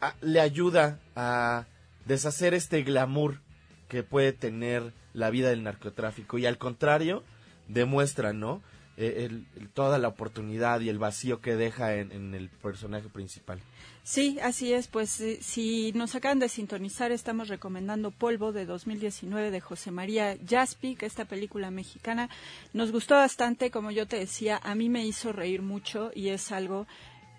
a- 0.02 0.16
le 0.22 0.40
ayuda 0.40 1.00
a 1.16 1.66
deshacer 2.06 2.54
este 2.54 2.84
glamour 2.84 3.42
que 3.90 4.04
puede 4.04 4.34
tener 4.34 4.94
la 5.14 5.30
vida 5.30 5.50
del 5.50 5.64
narcotráfico 5.64 6.38
y 6.38 6.46
al 6.46 6.58
contrario 6.58 7.24
demuestra, 7.68 8.34
¿no? 8.34 8.62
Eh, 8.98 9.26
el- 9.30 9.46
el- 9.56 9.70
toda 9.70 9.98
la 10.00 10.08
oportunidad 10.08 10.80
y 10.82 10.90
el 10.90 10.98
vacío 11.00 11.40
que 11.42 11.56
deja 11.56 11.96
en, 11.96 12.12
en 12.12 12.34
el 12.34 12.50
personaje 12.50 13.10
principal. 13.10 13.60
Sí, 14.08 14.40
así 14.42 14.72
es. 14.72 14.88
Pues 14.88 15.20
eh, 15.20 15.40
si 15.42 15.92
nos 15.92 16.16
acaban 16.16 16.40
de 16.40 16.48
sintonizar, 16.48 17.12
estamos 17.12 17.50
recomendando 17.50 18.10
Polvo 18.10 18.54
de 18.54 18.66
2019 18.66 19.52
de 19.52 19.60
José 19.60 19.92
María 19.92 20.38
Jaspic, 20.48 21.04
esta 21.04 21.26
película 21.26 21.72
mexicana. 21.72 22.30
Nos 22.72 22.94
gustó 22.94 23.16
bastante, 23.16 23.70
como 23.70 23.92
yo 23.92 24.08
te 24.08 24.18
decía, 24.18 24.62
a 24.64 24.76
mí 24.76 24.88
me 24.88 25.06
hizo 25.06 25.34
reír 25.34 25.62
mucho 25.62 26.12
y 26.16 26.30
es 26.30 26.54
algo 26.54 26.88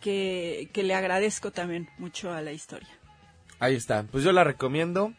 que, 0.03 0.69
que 0.75 0.83
le 0.83 0.95
agradezco 0.95 1.53
también 1.53 1.89
mucho 1.97 2.33
a 2.33 2.43
la 2.43 2.53
historia. 2.53 2.91
Ahí 3.61 3.75
está, 3.75 4.03
pues 4.03 4.23
yo 4.23 4.33
la 4.33 4.45
recomiendo. 4.45 5.15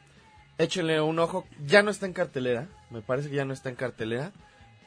Échenle 0.59 1.01
un 1.01 1.17
ojo. 1.17 1.47
Ya 1.65 1.81
no 1.81 1.89
está 1.89 2.05
en 2.05 2.13
cartelera, 2.13 2.67
me 2.91 3.01
parece 3.01 3.31
que 3.31 3.37
ya 3.37 3.45
no 3.45 3.53
está 3.53 3.69
en 3.69 3.75
cartelera, 3.75 4.33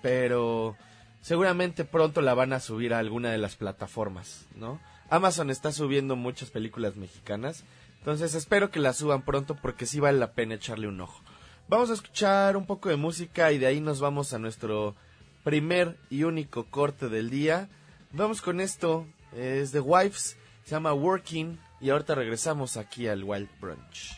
pero 0.01 0.77
seguramente 1.23 1.85
pronto 1.85 2.21
la 2.21 2.35
van 2.35 2.53
a 2.53 2.61
subir 2.61 2.95
a 2.95 3.01
alguna 3.01 3.33
de 3.33 3.39
las 3.39 3.57
plataformas, 3.57 4.47
¿no? 4.55 4.79
Amazon 5.13 5.51
está 5.51 5.73
subiendo 5.73 6.17
muchas 6.17 6.49
películas 6.49 6.97
mexicanas, 6.97 7.65
entonces 7.99 8.35
espero 8.35 8.71
que 8.71 8.81
la 8.81 8.95
suban 8.95 9.21
pronto 9.21 9.55
porque 9.55 9.85
sí 9.85 10.01
vale 10.01 10.19
la 10.19 10.33
pena 10.33 10.55
echarle 10.55 10.89
un 10.89 11.03
ojo. 11.03 11.21
Vamos 11.69 11.91
a 11.91 11.93
escuchar 11.93 12.57
un 12.57 12.65
poco 12.65 12.89
de 12.89 12.97
música 12.97 13.53
y 13.53 13.59
de 13.59 13.67
ahí 13.67 13.83
nos 13.83 14.01
vamos 14.01 14.33
a 14.33 14.39
nuestro 14.39 14.97
primer 15.45 15.99
y 16.09 16.25
único 16.25 16.65
corte 16.65 17.11
del 17.11 17.29
día. 17.29 17.69
Vamos 18.13 18.41
con 18.41 18.59
esto, 18.59 19.07
es 19.37 19.73
The 19.73 19.81
Wives, 19.81 20.39
se 20.65 20.71
llama 20.71 20.95
Working 20.95 21.61
y 21.83 21.91
ahorita 21.91 22.15
regresamos 22.15 22.79
aquí 22.79 23.07
al 23.07 23.23
Wild 23.23 23.51
Brunch. 23.61 24.17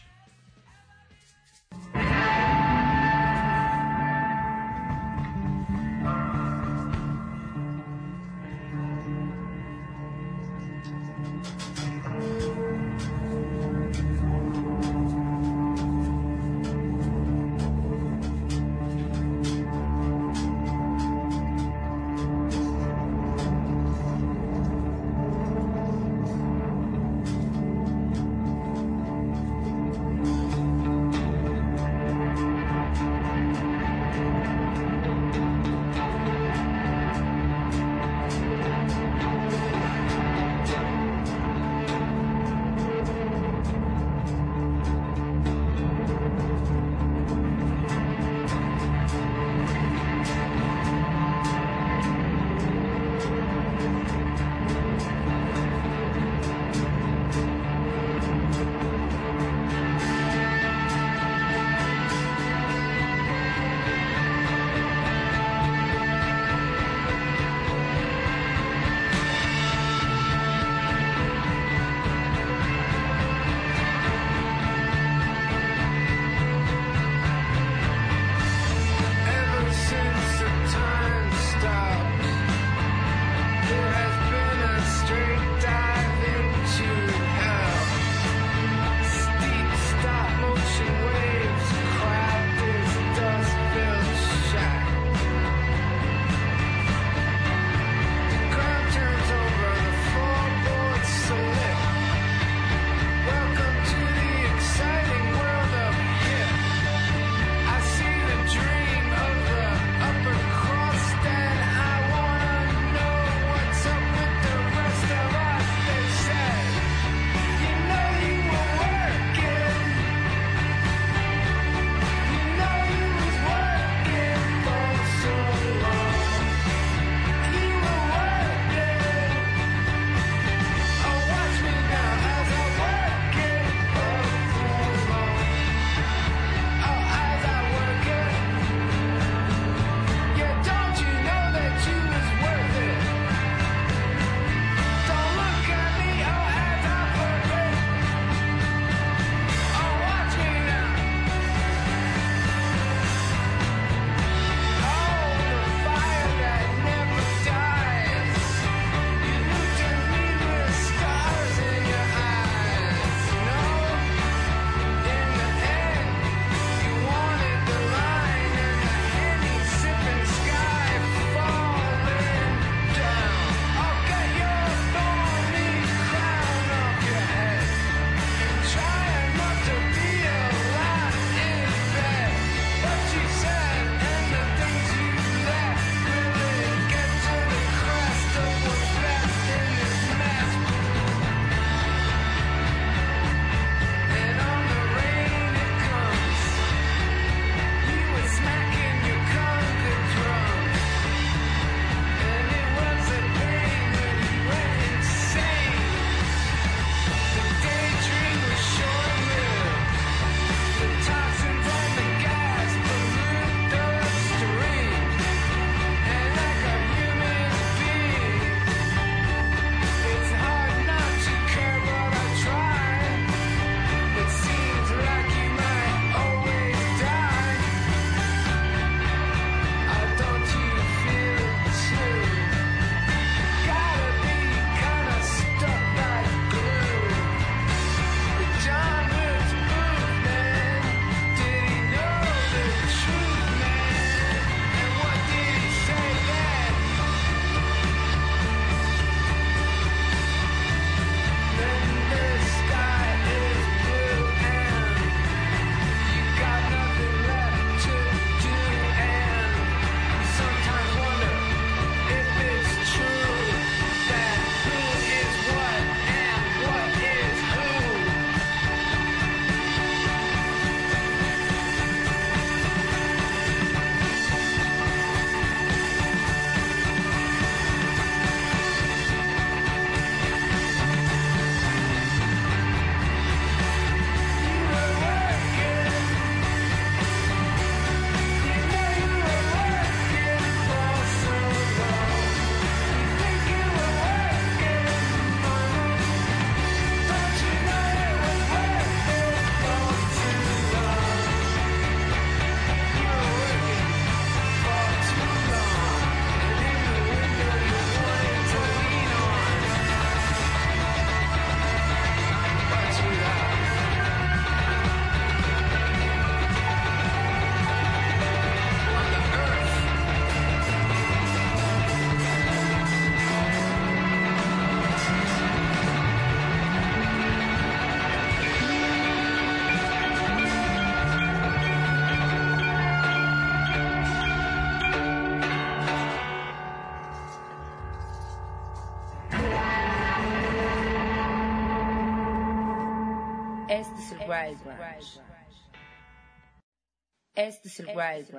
Este 347.44 347.68
es 347.68 347.80
el 347.80 347.88
Wild 347.88 348.30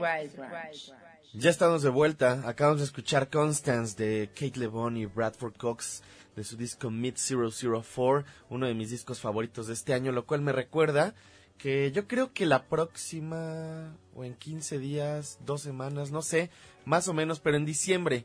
Branch. 0.00 0.94
Ya 1.34 1.50
estamos 1.50 1.82
de 1.82 1.90
vuelta. 1.90 2.42
Acabamos 2.46 2.80
de 2.80 2.86
escuchar 2.86 3.28
Constance 3.28 4.02
de 4.02 4.28
Kate 4.28 4.58
LeBon 4.58 4.96
y 4.96 5.06
Bradford 5.06 5.54
Cox 5.56 6.02
de 6.34 6.42
su 6.42 6.56
disco 6.56 6.90
Mid 6.90 7.14
004, 7.16 8.24
uno 8.48 8.66
de 8.66 8.74
mis 8.74 8.90
discos 8.90 9.20
favoritos 9.20 9.66
de 9.66 9.74
este 9.74 9.92
año, 9.92 10.10
lo 10.10 10.24
cual 10.24 10.40
me 10.40 10.52
recuerda 10.52 11.14
que 11.58 11.92
yo 11.92 12.08
creo 12.08 12.32
que 12.32 12.46
la 12.46 12.64
próxima, 12.64 13.94
o 14.14 14.24
en 14.24 14.34
15 14.34 14.78
días, 14.78 15.38
dos 15.44 15.60
semanas, 15.60 16.10
no 16.10 16.22
sé, 16.22 16.50
más 16.86 17.06
o 17.08 17.12
menos, 17.12 17.40
pero 17.40 17.58
en 17.58 17.66
diciembre, 17.66 18.24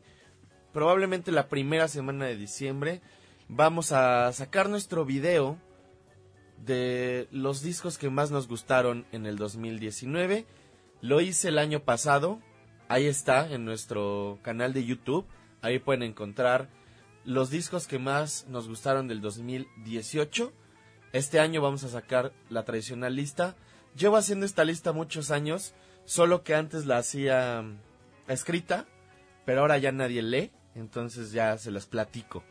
probablemente 0.72 1.34
la 1.34 1.50
primera 1.50 1.90
semana 1.90 2.26
de 2.26 2.38
diciembre, 2.38 3.02
vamos 3.50 3.92
a 3.92 4.32
sacar 4.32 4.70
nuestro 4.70 5.04
video 5.04 5.58
de 6.66 7.28
los 7.32 7.62
discos 7.62 7.98
que 7.98 8.10
más 8.10 8.32
nos 8.32 8.48
gustaron 8.48 9.06
en 9.12 9.26
el 9.26 9.36
2019. 9.36 10.46
Lo 11.02 11.22
hice 11.22 11.50
el 11.50 11.60
año 11.60 11.82
pasado, 11.82 12.40
ahí 12.88 13.06
está 13.06 13.52
en 13.52 13.66
nuestro 13.66 14.40
canal 14.42 14.74
de 14.74 14.86
YouTube, 14.86 15.26
ahí 15.62 15.80
pueden 15.80 16.04
encontrar 16.04 16.70
los 17.26 17.50
discos 17.50 17.88
que 17.88 18.00
más 18.00 18.46
nos 18.48 18.68
gustaron 18.68 19.08
del 19.08 19.22
2018. 19.22 20.54
Este 21.12 21.40
año 21.40 21.62
vamos 21.62 21.84
a 21.84 21.90
sacar 21.90 22.34
la 22.50 22.64
tradicional 22.64 23.16
lista. 23.16 23.56
Llevo 23.96 24.18
haciendo 24.18 24.46
esta 24.46 24.64
lista 24.64 24.94
muchos 24.94 25.32
años, 25.32 25.74
solo 26.06 26.44
que 26.44 26.56
antes 26.56 26.86
la 26.86 26.98
hacía 26.98 27.62
mm, 27.62 27.78
escrita, 28.32 28.86
pero 29.46 29.62
ahora 29.62 29.78
ya 29.78 29.92
nadie 29.92 30.22
lee, 30.22 30.52
entonces 30.76 31.32
ya 31.32 31.58
se 31.58 31.72
las 31.72 31.86
platico. 31.86 32.44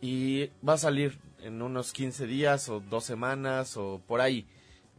Y 0.00 0.50
va 0.66 0.74
a 0.74 0.78
salir 0.78 1.18
en 1.40 1.62
unos 1.62 1.92
15 1.92 2.26
días 2.26 2.68
o 2.68 2.80
dos 2.80 3.04
semanas 3.04 3.76
o 3.76 4.00
por 4.06 4.20
ahí. 4.20 4.46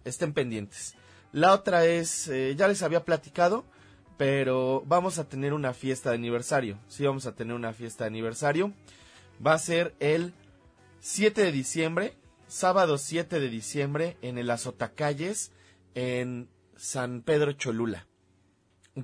Estén 0.05 0.33
pendientes. 0.33 0.95
La 1.33 1.51
otra 1.51 1.87
es, 1.87 2.27
eh, 2.27 2.55
ya 2.55 2.67
les 2.67 2.83
había 2.83 3.05
platicado, 3.05 3.65
pero 4.17 4.83
vamos 4.85 5.17
a 5.17 5.27
tener 5.27 5.53
una 5.53 5.73
fiesta 5.73 6.11
de 6.11 6.15
aniversario. 6.17 6.77
Sí, 6.87 7.03
vamos 7.07 7.25
a 7.25 7.33
tener 7.33 7.55
una 7.55 7.73
fiesta 7.73 8.03
de 8.03 8.09
aniversario. 8.09 8.71
Va 9.45 9.53
a 9.53 9.59
ser 9.59 9.95
el 9.99 10.31
7 10.99 11.41
de 11.41 11.51
diciembre, 11.51 12.13
sábado 12.47 12.99
7 12.99 13.39
de 13.39 13.49
diciembre, 13.49 14.15
en 14.21 14.37
el 14.37 14.51
Azotacalles, 14.51 15.51
en 15.95 16.49
San 16.77 17.23
Pedro 17.23 17.53
Cholula. 17.53 18.05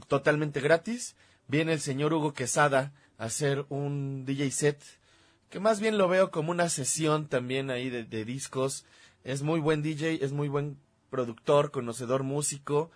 Totalmente 0.07 0.61
gratis. 0.61 1.15
Viene 1.47 1.73
el 1.73 1.79
señor 1.79 2.13
Hugo 2.13 2.35
Quesada 2.35 2.93
a 3.17 3.23
hacer 3.23 3.65
un 3.69 4.23
DJ 4.25 4.51
set, 4.51 4.83
que 5.49 5.59
más 5.59 5.79
bien 5.79 5.97
lo 5.97 6.07
veo 6.07 6.29
como 6.29 6.51
una 6.51 6.69
sesión 6.69 7.27
también 7.27 7.71
ahí 7.71 7.89
de, 7.89 8.03
de 8.03 8.23
discos. 8.23 8.85
Es 9.23 9.41
muy 9.41 9.59
buen 9.59 9.81
DJ, 9.81 10.23
es 10.23 10.31
muy 10.31 10.47
buen 10.47 10.77
productor, 11.09 11.71
conocedor 11.71 12.23
músico. 12.23 12.91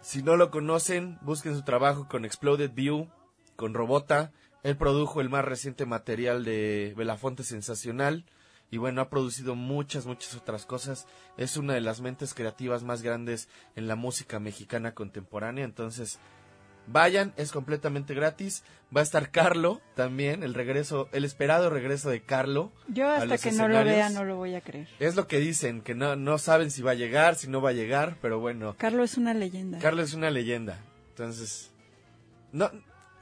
Si 0.00 0.22
no 0.22 0.36
lo 0.36 0.50
conocen, 0.50 1.18
busquen 1.22 1.54
su 1.54 1.62
trabajo 1.62 2.08
con 2.08 2.24
Exploded 2.24 2.72
View, 2.72 3.08
con 3.56 3.74
Robota. 3.74 4.32
Él 4.62 4.76
produjo 4.76 5.20
el 5.20 5.28
más 5.28 5.44
reciente 5.44 5.86
material 5.86 6.44
de 6.44 6.94
Belafonte 6.96 7.42
Sensacional. 7.44 8.24
Y 8.70 8.78
bueno, 8.78 9.02
ha 9.02 9.10
producido 9.10 9.54
muchas, 9.54 10.06
muchas 10.06 10.34
otras 10.34 10.64
cosas. 10.64 11.06
Es 11.36 11.56
una 11.56 11.74
de 11.74 11.82
las 11.82 12.00
mentes 12.00 12.32
creativas 12.32 12.82
más 12.82 13.02
grandes 13.02 13.48
en 13.76 13.86
la 13.86 13.96
música 13.96 14.40
mexicana 14.40 14.94
contemporánea. 14.94 15.64
Entonces, 15.64 16.18
vayan, 16.86 17.32
es 17.36 17.52
completamente 17.52 18.14
gratis. 18.14 18.62
Va 18.94 19.00
a 19.00 19.04
estar 19.04 19.30
Carlo 19.30 19.80
también, 19.94 20.42
el 20.42 20.52
regreso, 20.52 21.08
el 21.12 21.24
esperado 21.24 21.70
regreso 21.70 22.10
de 22.10 22.22
Carlo. 22.22 22.72
Yo 22.88 23.08
a 23.08 23.14
hasta 23.14 23.26
los 23.26 23.40
que 23.40 23.52
no 23.52 23.68
lo 23.68 23.84
vea 23.84 24.10
no 24.10 24.24
lo 24.24 24.36
voy 24.36 24.54
a 24.54 24.60
creer. 24.60 24.88
Es 24.98 25.16
lo 25.16 25.26
que 25.26 25.38
dicen, 25.38 25.80
que 25.80 25.94
no, 25.94 26.16
no 26.16 26.38
saben 26.38 26.70
si 26.70 26.82
va 26.82 26.90
a 26.90 26.94
llegar, 26.94 27.36
si 27.36 27.48
no 27.48 27.62
va 27.62 27.70
a 27.70 27.74
llegar, 27.74 28.18
pero 28.20 28.38
bueno, 28.38 28.74
Carlos 28.76 29.12
es 29.12 29.18
una 29.18 29.32
leyenda. 29.32 29.78
Carlos 29.78 30.10
es 30.10 30.14
una 30.14 30.30
leyenda. 30.30 30.78
Entonces, 31.10 31.70
no, 32.52 32.70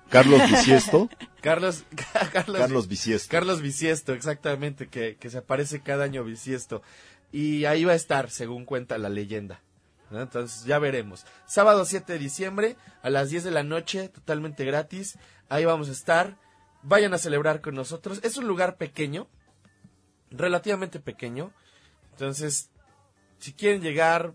Carlos 0.09 0.43
Bisiesto. 0.51 1.09
Carlos, 1.41 1.85
Carlos, 2.33 2.59
Carlos 2.59 2.89
Bisiesto. 2.89 3.31
Carlos 3.31 3.63
Bisiesto, 3.63 4.13
exactamente, 4.13 4.89
que, 4.89 5.17
que 5.17 5.31
se 5.31 5.39
aparece 5.39 5.81
cada 5.81 6.05
año 6.05 6.25
Bisiesto. 6.25 6.83
Y 7.33 7.65
ahí 7.65 7.85
va 7.85 7.93
a 7.93 7.97
estar, 7.97 8.29
según 8.31 8.65
cuenta 8.65 8.99
la 8.99 9.09
leyenda. 9.09 9.63
Entonces, 10.11 10.65
ya 10.65 10.79
veremos. 10.79 11.25
Sábado 11.47 11.85
7 11.85 12.13
de 12.13 12.19
diciembre, 12.19 12.77
a 13.03 13.11
las 13.11 13.31
10 13.31 13.45
de 13.45 13.51
la 13.51 13.63
noche, 13.63 14.09
totalmente 14.09 14.65
gratis. 14.65 15.19
Ahí 15.49 15.65
vamos 15.65 15.89
a 15.89 15.93
estar. 15.93 16.37
Vayan 16.83 17.15
a 17.15 17.19
celebrar 17.19 17.61
con 17.61 17.75
nosotros. 17.75 18.21
Es 18.23 18.37
un 18.37 18.47
lugar 18.47 18.77
pequeño, 18.77 19.29
relativamente 20.31 20.99
pequeño. 20.99 21.53
Entonces, 22.13 22.71
si 23.39 23.53
quieren 23.53 23.83
llegar 23.83 24.35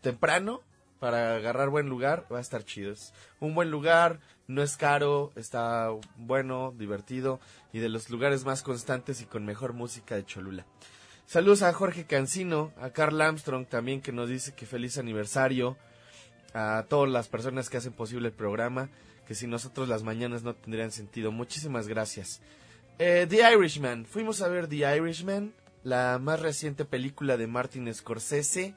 temprano 0.00 0.62
para 0.98 1.36
agarrar 1.36 1.70
buen 1.70 1.88
lugar, 1.88 2.26
va 2.32 2.38
a 2.38 2.42
estar 2.42 2.64
chido. 2.64 2.92
Es 2.92 3.12
un 3.40 3.54
buen 3.54 3.70
lugar, 3.70 4.20
no 4.46 4.62
es 4.62 4.76
caro, 4.76 5.32
está 5.34 5.90
bueno, 6.16 6.74
divertido 6.76 7.40
y 7.72 7.78
de 7.78 7.88
los 7.88 8.10
lugares 8.10 8.44
más 8.44 8.62
constantes 8.62 9.20
y 9.22 9.24
con 9.24 9.44
mejor 9.44 9.72
música 9.72 10.14
de 10.14 10.24
Cholula. 10.24 10.66
Saludos 11.30 11.62
a 11.62 11.72
Jorge 11.72 12.06
Cancino, 12.06 12.72
a 12.80 12.90
Carl 12.90 13.20
Armstrong 13.20 13.64
también 13.64 14.00
que 14.00 14.10
nos 14.10 14.28
dice 14.28 14.52
que 14.52 14.66
feliz 14.66 14.98
aniversario, 14.98 15.76
a 16.54 16.86
todas 16.88 17.08
las 17.08 17.28
personas 17.28 17.70
que 17.70 17.76
hacen 17.76 17.92
posible 17.92 18.26
el 18.26 18.34
programa, 18.34 18.90
que 19.28 19.36
sin 19.36 19.48
nosotros 19.48 19.88
las 19.88 20.02
mañanas 20.02 20.42
no 20.42 20.56
tendrían 20.56 20.90
sentido. 20.90 21.30
Muchísimas 21.30 21.86
gracias. 21.86 22.42
Eh, 22.98 23.28
The 23.28 23.48
Irishman, 23.48 24.06
fuimos 24.06 24.42
a 24.42 24.48
ver 24.48 24.66
The 24.66 24.96
Irishman, 24.96 25.54
la 25.84 26.18
más 26.20 26.40
reciente 26.40 26.84
película 26.84 27.36
de 27.36 27.46
Martin 27.46 27.94
Scorsese. 27.94 28.74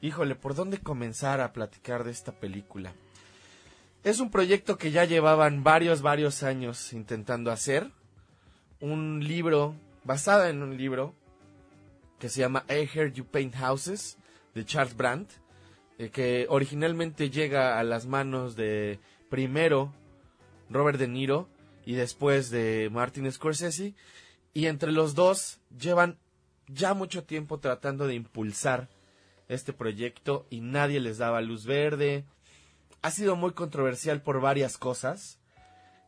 Híjole, 0.00 0.36
¿por 0.36 0.54
dónde 0.54 0.78
comenzar 0.78 1.40
a 1.40 1.52
platicar 1.52 2.04
de 2.04 2.12
esta 2.12 2.30
película? 2.30 2.92
Es 4.04 4.20
un 4.20 4.30
proyecto 4.30 4.78
que 4.78 4.92
ya 4.92 5.04
llevaban 5.04 5.64
varios, 5.64 6.00
varios 6.00 6.44
años 6.44 6.92
intentando 6.92 7.50
hacer. 7.50 7.90
Un 8.78 9.18
libro, 9.26 9.74
basada 10.04 10.48
en 10.48 10.62
un 10.62 10.76
libro, 10.76 11.16
que 12.20 12.28
se 12.28 12.40
llama 12.40 12.64
I 12.68 12.88
Heard 12.94 13.14
You 13.14 13.24
Paint 13.24 13.56
Houses, 13.56 14.16
de 14.54 14.64
Charles 14.64 14.96
Brandt, 14.96 15.32
eh, 15.98 16.10
que 16.10 16.46
originalmente 16.48 17.30
llega 17.30 17.80
a 17.80 17.82
las 17.82 18.06
manos 18.06 18.54
de 18.54 19.00
primero 19.28 19.92
Robert 20.68 20.98
De 20.98 21.08
Niro 21.08 21.48
y 21.84 21.94
después 21.94 22.50
de 22.50 22.88
Martin 22.92 23.30
Scorsese. 23.30 23.94
Y 24.52 24.66
entre 24.66 24.92
los 24.92 25.14
dos 25.14 25.60
llevan 25.76 26.18
ya 26.68 26.94
mucho 26.94 27.24
tiempo 27.24 27.58
tratando 27.58 28.06
de 28.06 28.14
impulsar 28.14 28.88
este 29.48 29.72
proyecto 29.72 30.46
y 30.50 30.60
nadie 30.60 31.00
les 31.00 31.18
daba 31.18 31.40
luz 31.40 31.66
verde. 31.66 32.24
Ha 33.02 33.10
sido 33.10 33.34
muy 33.34 33.52
controversial 33.52 34.22
por 34.22 34.40
varias 34.40 34.78
cosas, 34.78 35.40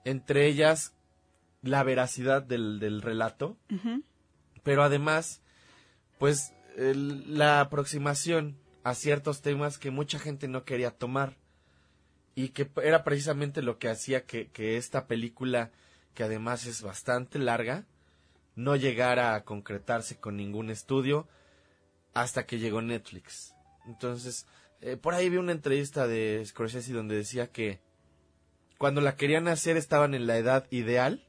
entre 0.05 0.47
ellas 0.47 0.95
la 1.63 1.83
veracidad 1.83 2.43
del, 2.43 2.81
del 2.81 3.03
relato, 3.03 3.57
pero 4.63 4.83
además, 4.83 5.41
pues 6.23 6.55
el- 6.77 7.37
la 7.37 7.59
aproximación 7.61 8.57
a 8.85 8.95
ciertos 8.95 9.43
temas 9.43 9.77
que 9.77 9.91
mucha 9.91 10.20
gente 10.20 10.47
no 10.47 10.64
quería 10.64 10.93
tomar 10.93 11.37
y 12.37 12.51
que 12.51 12.70
era 12.81 13.03
precisamente 13.03 13.61
lo 13.61 13.81
que 13.81 13.89
hacía 13.89 14.25
que, 14.25 14.47
que 14.53 14.77
esta 14.77 15.09
película, 15.09 15.73
que 16.14 16.23
además 16.23 16.64
es 16.66 16.81
bastante 16.81 17.41
larga, 17.41 17.87
no 18.55 18.77
llegara 18.77 19.35
a 19.35 19.43
concretarse 19.43 20.20
con 20.20 20.37
ningún 20.37 20.70
estudio 20.70 21.27
hasta 22.14 22.47
que 22.47 22.61
llegó 22.61 22.83
Netflix. 22.83 23.57
Entonces, 23.89 24.47
eh, 24.81 24.97
por 24.97 25.14
ahí 25.14 25.29
vi 25.29 25.39
una 25.39 25.51
entrevista 25.51 26.07
de 26.07 26.41
Scorsese 26.47 26.93
donde 26.93 27.16
decía 27.16 27.51
que 27.51 27.81
cuando 28.79 29.01
la 29.01 29.16
querían 29.16 29.49
hacer 29.49 29.77
estaban 29.77 30.14
en 30.14 30.29
la 30.29 30.37
edad 30.37 30.68
ideal 30.70 31.27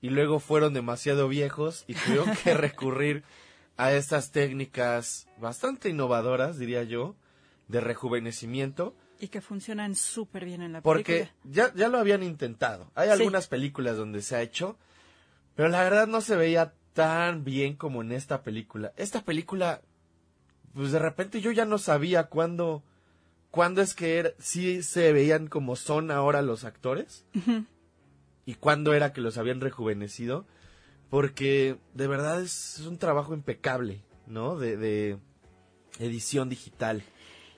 y 0.00 0.08
luego 0.08 0.40
fueron 0.40 0.72
demasiado 0.72 1.28
viejos 1.28 1.84
y 1.86 1.92
tuvieron 1.92 2.34
que 2.42 2.54
recurrir 2.54 3.22
a 3.76 3.92
estas 3.92 4.30
técnicas 4.32 5.26
bastante 5.38 5.88
innovadoras, 5.88 6.58
diría 6.58 6.82
yo, 6.84 7.14
de 7.68 7.80
rejuvenecimiento, 7.80 8.94
Y 9.18 9.28
que 9.28 9.40
funcionan 9.40 9.94
súper 9.94 10.44
bien 10.44 10.60
en 10.62 10.72
la 10.74 10.82
porque 10.82 11.30
película. 11.30 11.34
ya, 11.44 11.74
ya 11.74 11.88
lo 11.88 11.98
habían 11.98 12.22
intentado. 12.22 12.90
Hay 12.94 13.08
Sí. 13.08 13.12
algunas 13.14 13.46
películas 13.48 13.96
donde 13.96 14.20
se 14.22 14.36
ha 14.36 14.42
hecho, 14.42 14.76
pero 15.54 15.68
la 15.70 15.82
verdad 15.82 16.06
no 16.06 16.20
se 16.20 16.36
veía 16.36 16.74
tan 16.92 17.42
bien 17.44 17.76
como 17.76 18.02
en 18.02 18.12
esta 18.12 18.42
película. 18.42 18.92
Esta 18.96 19.22
película, 19.22 19.80
pues 20.74 20.92
de 20.92 20.98
repente 20.98 21.40
yo 21.40 21.50
ya 21.50 21.64
no 21.64 21.78
sabía 21.78 22.24
cuándo, 22.24 22.82
cuándo 23.50 23.80
es 23.82 23.94
que 23.94 24.18
era, 24.18 24.30
sí 24.38 24.82
se 24.82 25.12
veían 25.14 25.46
como 25.48 25.76
son 25.76 26.10
ahora 26.10 26.42
los 26.42 26.64
actores 26.64 27.24
y 28.44 28.54
cuándo 28.54 28.92
era 28.94 29.12
que 29.14 29.20
los 29.22 29.38
habían 29.38 29.60
rejuvenecido, 29.62 30.46
porque 31.10 31.76
de 31.94 32.06
verdad 32.06 32.42
es 32.42 32.80
un 32.86 32.98
trabajo 32.98 33.34
impecable, 33.34 34.02
¿no? 34.26 34.56
De, 34.58 34.76
de 34.76 35.18
edición 35.98 36.48
digital. 36.48 37.02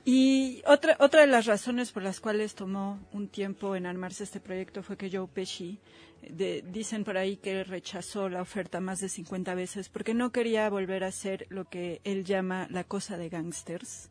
Y 0.05 0.63
otra, 0.67 0.97
otra 1.01 1.21
de 1.23 1.27
las 1.27 1.45
razones 1.47 1.93
por 1.93 2.03
las 2.03 2.21
cuales 2.21 2.55
tomó 2.55 2.99
un 3.13 3.29
tiempo 3.29 3.77
en 3.77 3.85
armarse 3.85 4.25
este 4.25 4.41
proyecto 4.41 4.83
fue 4.83 4.97
que 4.97 5.11
Joe 5.11 5.27
Pesci, 5.29 5.81
de- 6.23 6.65
dicen 6.73 7.05
por 7.05 7.19
ahí 7.19 7.37
que 7.37 7.63
rechazó 7.63 8.29
la 8.31 8.41
oferta 8.41 8.81
más 8.81 9.01
de 9.01 9.09
50 9.11 9.55
veces 9.55 9.89
porque 9.91 10.15
no 10.15 10.33
quería 10.33 10.69
volver 10.71 11.05
a 11.05 11.09
hacer 11.09 11.47
lo 11.51 11.67
que 11.69 12.01
él 12.05 12.25
llama 12.25 12.67
la 12.71 12.85
cosa 12.85 13.19
de 13.19 13.29
gangsters 13.29 14.09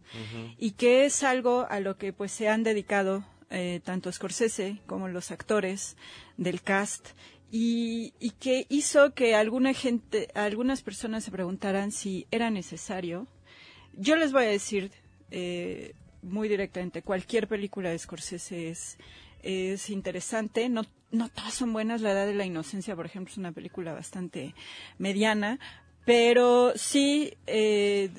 y 0.58 0.72
que 0.72 1.06
es 1.06 1.24
algo 1.24 1.66
a 1.70 1.80
lo 1.80 1.98
que 1.98 2.14
pues 2.14 2.32
se 2.32 2.48
han 2.48 2.64
dedicado 2.64 3.26
eh, 3.50 3.82
tanto 3.84 4.12
Scorsese 4.12 4.80
como 4.88 5.08
los 5.08 5.32
actores 5.32 5.98
del 6.38 6.62
cast 6.62 7.10
y, 7.52 8.14
y 8.20 8.32
que 8.32 8.66
hizo 8.70 9.14
que 9.14 9.36
alguna 9.36 9.74
gente, 9.74 10.30
algunas 10.34 10.82
personas 10.82 11.24
se 11.24 11.32
preguntaran 11.32 11.92
si 11.92 12.28
era 12.32 12.50
necesario. 12.50 13.28
Yo 13.94 14.16
les 14.16 14.32
voy 14.32 14.44
a 14.46 14.50
decir 14.50 14.92
eh, 15.32 15.94
muy 16.22 16.48
directamente, 16.50 17.02
cualquier 17.02 17.48
película 17.48 17.90
de 17.90 18.00
Scorsese 18.00 18.70
es, 18.70 18.98
es 19.44 19.90
interesante, 19.90 20.70
no, 20.70 20.84
no 21.12 21.30
todas 21.30 21.54
son 21.54 21.74
buenas, 21.74 22.02
La 22.02 22.12
Edad 22.12 22.26
de 22.28 22.36
la 22.36 22.46
Inocencia, 22.46 22.96
por 22.96 23.06
ejemplo, 23.06 23.32
es 23.32 23.38
una 23.38 23.52
película 23.52 23.94
bastante 23.94 24.54
mediana, 24.98 25.60
pero 26.06 26.74
sí 26.76 27.34
eh, 27.48 28.10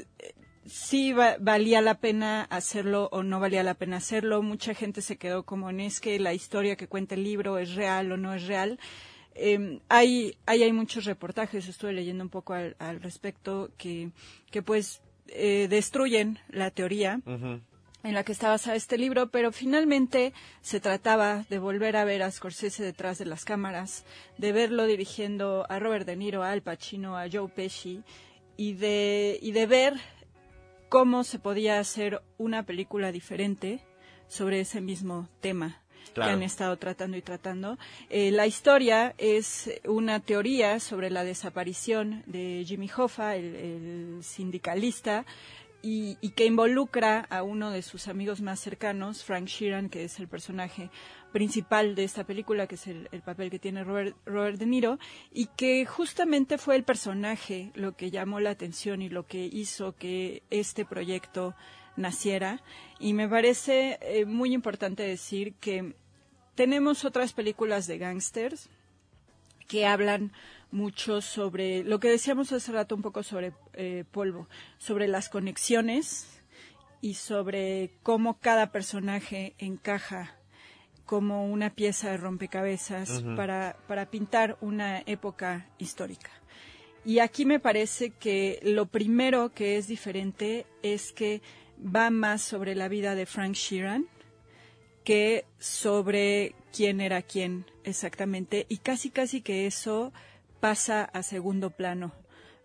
sí 0.67 1.13
va- 1.13 1.37
valía 1.41 1.81
la 1.81 1.99
pena 2.01 2.43
hacerlo 2.43 3.09
o 3.13 3.23
no 3.23 3.41
valía 3.41 3.63
la 3.63 3.75
pena 3.75 3.97
hacerlo. 3.97 4.43
Mucha 4.43 4.75
gente 4.75 5.01
se 5.01 5.17
quedó 5.17 5.45
como 5.45 5.71
en 5.71 5.81
es 5.81 6.01
que 6.01 6.19
la 6.21 6.35
historia 6.35 6.77
que 6.77 6.87
cuenta 6.89 7.15
el 7.15 7.25
libro 7.25 7.59
es 7.59 7.75
real 7.75 8.13
o 8.13 8.17
no 8.17 8.35
es 8.35 8.47
real. 8.47 8.79
Eh, 9.41 9.81
hay, 9.89 10.37
hay, 10.47 10.65
hay 10.65 10.73
muchos 10.73 11.05
reportajes, 11.05 11.69
estuve 11.69 11.93
leyendo 11.93 12.25
un 12.25 12.31
poco 12.31 12.55
al, 12.55 12.75
al 12.81 13.01
respecto, 13.01 13.71
que, 13.79 14.11
que 14.51 14.63
pues 14.63 15.01
eh, 15.29 15.69
destruyen 15.71 16.39
la 16.49 16.71
teoría 16.71 17.21
en 17.25 18.15
la 18.15 18.25
que 18.25 18.33
está 18.33 18.49
basado 18.49 18.77
este 18.77 18.99
libro, 18.99 19.31
pero 19.31 19.53
finalmente 19.53 20.33
se 20.61 20.81
trataba 20.81 21.45
de 21.51 21.59
volver 21.59 21.97
a 21.97 22.05
ver 22.05 22.23
a 22.23 22.31
Scorsese 22.31 22.83
detrás 22.83 23.19
de 23.19 23.27
las 23.27 23.45
cámaras, 23.45 24.05
de 24.39 24.53
verlo 24.53 24.87
dirigiendo 24.87 25.67
a 25.69 25.79
Robert 25.79 26.07
De 26.07 26.17
Niro, 26.17 26.43
a 26.43 26.51
Al 26.51 26.63
Pacino, 26.63 27.17
a 27.17 27.29
Joe 27.31 27.49
Pesci, 27.49 28.03
y 28.57 28.73
de, 28.73 29.39
y 29.41 29.53
de 29.53 29.67
ver 29.67 29.95
cómo 30.89 31.23
se 31.23 31.39
podía 31.39 31.79
hacer 31.79 32.23
una 32.39 32.65
película 32.65 33.13
diferente 33.13 33.85
sobre 34.27 34.61
ese 34.61 34.81
mismo 34.81 35.29
tema 35.41 35.83
Claro. 36.15 36.31
que 36.31 36.35
han 36.35 36.43
estado 36.43 36.77
tratando 36.77 37.17
y 37.17 37.23
tratando. 37.23 37.79
Eh, 38.11 38.31
la 38.31 38.47
historia 38.47 39.15
es 39.19 39.71
una 39.85 40.21
teoría 40.21 40.81
sobre 40.81 41.11
la 41.11 41.25
desaparición 41.25 42.23
de 42.27 42.65
Jimmy 42.67 42.91
Hoffa, 42.97 43.37
el, 43.37 43.55
el 43.57 44.19
sindicalista, 44.23 45.25
y, 45.81 46.19
y 46.21 46.31
que 46.31 46.45
involucra 46.45 47.27
a 47.31 47.43
uno 47.43 47.71
de 47.71 47.83
sus 47.83 48.09
amigos 48.09 48.41
más 48.41 48.59
cercanos, 48.59 49.23
Frank 49.23 49.47
Sheeran, 49.47 49.89
que 49.89 50.05
es 50.05 50.19
el 50.19 50.27
personaje 50.27 50.91
principal 51.33 51.95
de 51.95 52.05
esta 52.05 52.25
película, 52.25 52.67
que 52.67 52.75
es 52.75 52.87
el, 52.87 53.09
el 53.13 53.23
papel 53.23 53.51
que 53.51 53.59
tiene 53.59 53.85
Robert, 53.85 54.17
Robert 54.27 54.59
De 54.59 54.67
Niro, 54.67 54.99
y 55.33 55.47
que 55.57 55.87
justamente 55.87 56.59
fue 56.59 56.75
el 56.75 56.83
personaje 56.83 57.71
lo 57.75 57.97
que 57.97 58.11
llamó 58.11 58.41
la 58.41 58.51
atención 58.51 59.03
y 59.03 59.09
lo 59.09 59.27
que 59.27 59.45
hizo 59.45 59.95
que 59.95 60.43
este 60.51 60.85
proyecto 60.85 61.55
naciera. 61.99 62.63
Y 62.99 63.13
me 63.13 63.29
parece 63.29 63.99
eh, 64.01 64.25
muy 64.25 64.55
importante 64.55 65.03
decir 65.03 65.55
que 65.55 65.95
tenemos 66.55 67.05
otras 67.05 67.33
películas 67.33 67.87
de 67.87 67.99
gángsters 67.99 68.69
que 69.67 69.87
hablan 69.87 70.33
mucho 70.71 71.21
sobre 71.21 71.85
lo 71.85 72.01
que 72.01 72.09
decíamos 72.09 72.53
hace 72.53 72.73
rato 72.73 72.95
un 72.95 73.03
poco 73.03 73.23
sobre 73.23 73.53
eh, 73.75 74.05
polvo, 74.11 74.49
sobre 74.79 75.09
las 75.09 75.29
conexiones 75.29 76.27
y 77.01 77.15
sobre 77.15 77.91
cómo 78.03 78.39
cada 78.39 78.73
personaje 78.73 79.55
encaja 79.59 80.35
como 81.07 81.47
una 81.51 81.71
pieza 81.71 82.11
de 82.11 82.19
rompecabezas 82.19 83.23
para, 83.35 83.79
para 83.87 84.11
pintar 84.11 84.59
una 84.61 85.03
época 85.07 85.67
histórica. 85.79 86.31
Y 87.05 87.21
aquí 87.21 87.47
me 87.47 87.61
parece 87.61 88.11
que 88.11 88.61
lo 88.63 88.85
primero 88.87 89.51
que 89.55 89.79
es 89.79 89.87
diferente 89.87 90.67
es 90.83 91.13
que 91.13 91.41
va 91.85 92.11
más 92.11 92.43
sobre 92.43 92.75
la 92.75 92.89
vida 92.89 93.15
de 93.15 93.27
Frank 93.27 93.55
Sheeran 93.55 94.07
que 95.05 95.47
sobre 95.59 96.55
quién 96.75 97.01
era 97.01 97.23
quién 97.23 97.65
exactamente 97.85 98.67
y 98.69 98.79
casi 98.79 99.11
casi 99.11 99.41
que 99.41 99.67
eso 99.67 100.13
pasa 100.61 101.05
a 101.05 101.23
segundo 101.23 101.71
plano 101.71 102.13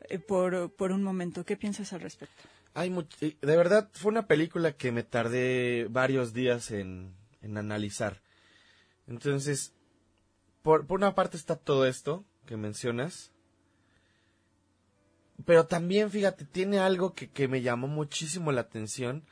eh, 0.09 0.19
por, 0.19 0.71
por 0.73 0.91
un 0.91 1.03
momento. 1.03 1.45
¿Qué 1.45 1.55
piensas 1.55 1.93
al 1.93 2.01
respecto? 2.01 2.43
Hay 2.73 2.89
much- 2.89 3.15
eh, 3.21 3.37
de 3.39 3.55
verdad, 3.55 3.89
fue 3.93 4.11
una 4.11 4.25
película 4.27 4.73
que 4.73 4.91
me 4.91 5.03
tardé 5.03 5.87
varios 5.89 6.33
días 6.33 6.71
en, 6.71 7.13
en 7.41 7.57
analizar. 7.57 8.21
Entonces, 9.07 9.73
por, 10.63 10.87
por 10.87 10.97
una 10.99 11.13
parte 11.15 11.37
está 11.37 11.55
todo 11.55 11.85
esto 11.85 12.25
que 12.45 12.57
mencionas. 12.57 13.31
Pero 15.45 15.65
también, 15.65 16.09
fíjate, 16.09 16.45
tiene 16.45 16.79
algo 16.79 17.13
que, 17.13 17.29
que 17.29 17.47
me 17.47 17.61
llamó 17.61 17.87
muchísimo 17.87 18.51
la 18.51 18.61
atención 18.61 19.23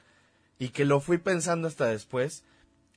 y 0.59 0.69
que 0.69 0.85
lo 0.85 0.99
fui 0.99 1.17
pensando 1.17 1.67
hasta 1.67 1.85
después. 1.85 2.43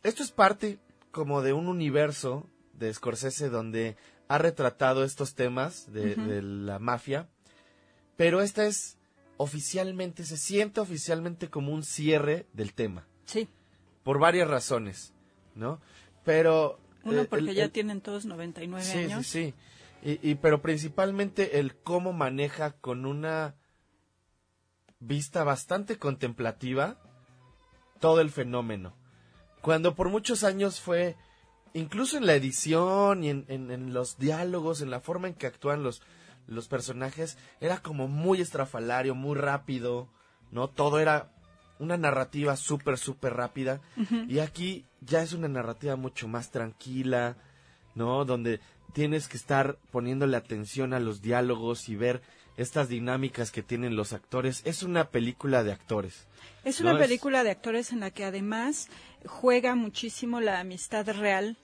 Esto 0.02 0.22
es 0.22 0.30
parte 0.32 0.78
como 1.12 1.42
de 1.42 1.52
un 1.52 1.68
universo 1.68 2.48
de 2.72 2.92
Scorsese 2.92 3.48
donde 3.48 3.96
ha 4.28 4.38
retratado 4.38 5.04
estos 5.04 5.34
temas 5.34 5.92
de, 5.92 6.16
de 6.16 6.42
la 6.42 6.78
mafia. 6.78 7.28
Pero 8.16 8.40
esta 8.42 8.66
es 8.66 8.96
oficialmente, 9.36 10.24
se 10.24 10.36
siente 10.36 10.80
oficialmente 10.80 11.48
como 11.50 11.72
un 11.72 11.82
cierre 11.84 12.46
del 12.52 12.72
tema. 12.74 13.06
Sí, 13.26 13.48
Por 14.02 14.18
varias 14.18 14.48
razones, 14.48 15.12
¿no? 15.54 15.80
Pero... 16.24 16.78
uno 17.04 17.22
eh, 17.22 17.26
porque 17.28 17.50
el- 17.50 17.56
ya 17.56 17.68
tienen 17.68 18.00
todos 18.00 18.24
99 18.24 18.84
sí, 18.84 18.98
años. 18.98 19.26
Sí, 19.26 19.46
sí, 19.48 19.54
Y, 20.04 20.18
y- 20.30 20.34
pero 20.36 20.60
principalmente 20.62 21.58
el 21.58 21.76
cómo 21.76 22.12
maneja 22.12 22.72
con 22.72 23.06
una 23.06 23.54
vista 25.00 25.44
bastante 25.44 25.98
contemplativa 25.98 26.96
todo 28.00 28.20
el 28.20 28.30
fenómeno. 28.30 28.94
Cuando 29.60 29.94
por 29.94 30.08
muchos 30.10 30.44
años 30.44 30.80
fue, 30.80 31.16
incluso 31.72 32.16
en 32.18 32.26
la 32.26 32.34
edición 32.34 33.24
y 33.24 33.30
en, 33.30 33.44
en- 33.48 33.70
en 33.70 33.94
los 33.94 34.18
diálogos, 34.18 34.80
en 34.82 34.90
la 34.90 35.00
forma 35.00 35.28
en 35.28 35.34
que 35.34 35.46
actúan 35.46 35.82
los, 35.82 36.02
los 36.46 36.68
personajes, 36.68 37.38
era 37.60 37.78
como 37.78 38.06
muy 38.08 38.40
estrafalario, 38.40 39.14
muy 39.14 39.36
rápido, 39.36 40.08
¿no? 40.50 40.68
Todo 40.68 41.00
era 41.00 41.30
una 41.78 41.96
narrativa 41.96 42.56
súper, 42.56 42.98
súper 42.98 43.34
rápida. 43.34 43.80
Y 44.28 44.38
aquí 44.38 44.86
ya 45.00 45.22
es 45.22 45.32
una 45.32 45.48
narrativa 45.48 45.96
mucho 45.96 46.28
más 46.28 46.50
tranquila, 46.50 47.36
¿no? 47.94 48.24
Donde 48.24 48.60
tienes 48.92 49.28
que 49.28 49.36
estar 49.36 49.78
poniéndole 49.90 50.36
atención 50.36 50.92
a 50.92 51.00
los 51.00 51.22
diálogos 51.22 51.88
y 51.88 51.96
ver 51.96 52.22
estas 52.56 52.88
dinámicas 52.88 53.50
que 53.50 53.62
tienen 53.62 53.96
los 53.96 54.12
actores. 54.12 54.62
Es 54.64 54.82
una 54.82 55.10
película 55.10 55.64
de 55.64 55.72
actores. 55.72 56.26
Es 56.64 56.80
una 56.80 56.92
No 56.92 56.98
película 56.98 57.42
de 57.42 57.50
actores 57.50 57.92
en 57.92 58.00
la 58.00 58.10
que 58.10 58.24
además 58.24 58.88
juega 59.26 59.74
muchísimo 59.74 60.40
la 60.40 60.60
amistad 60.60 61.08
real 61.08 61.56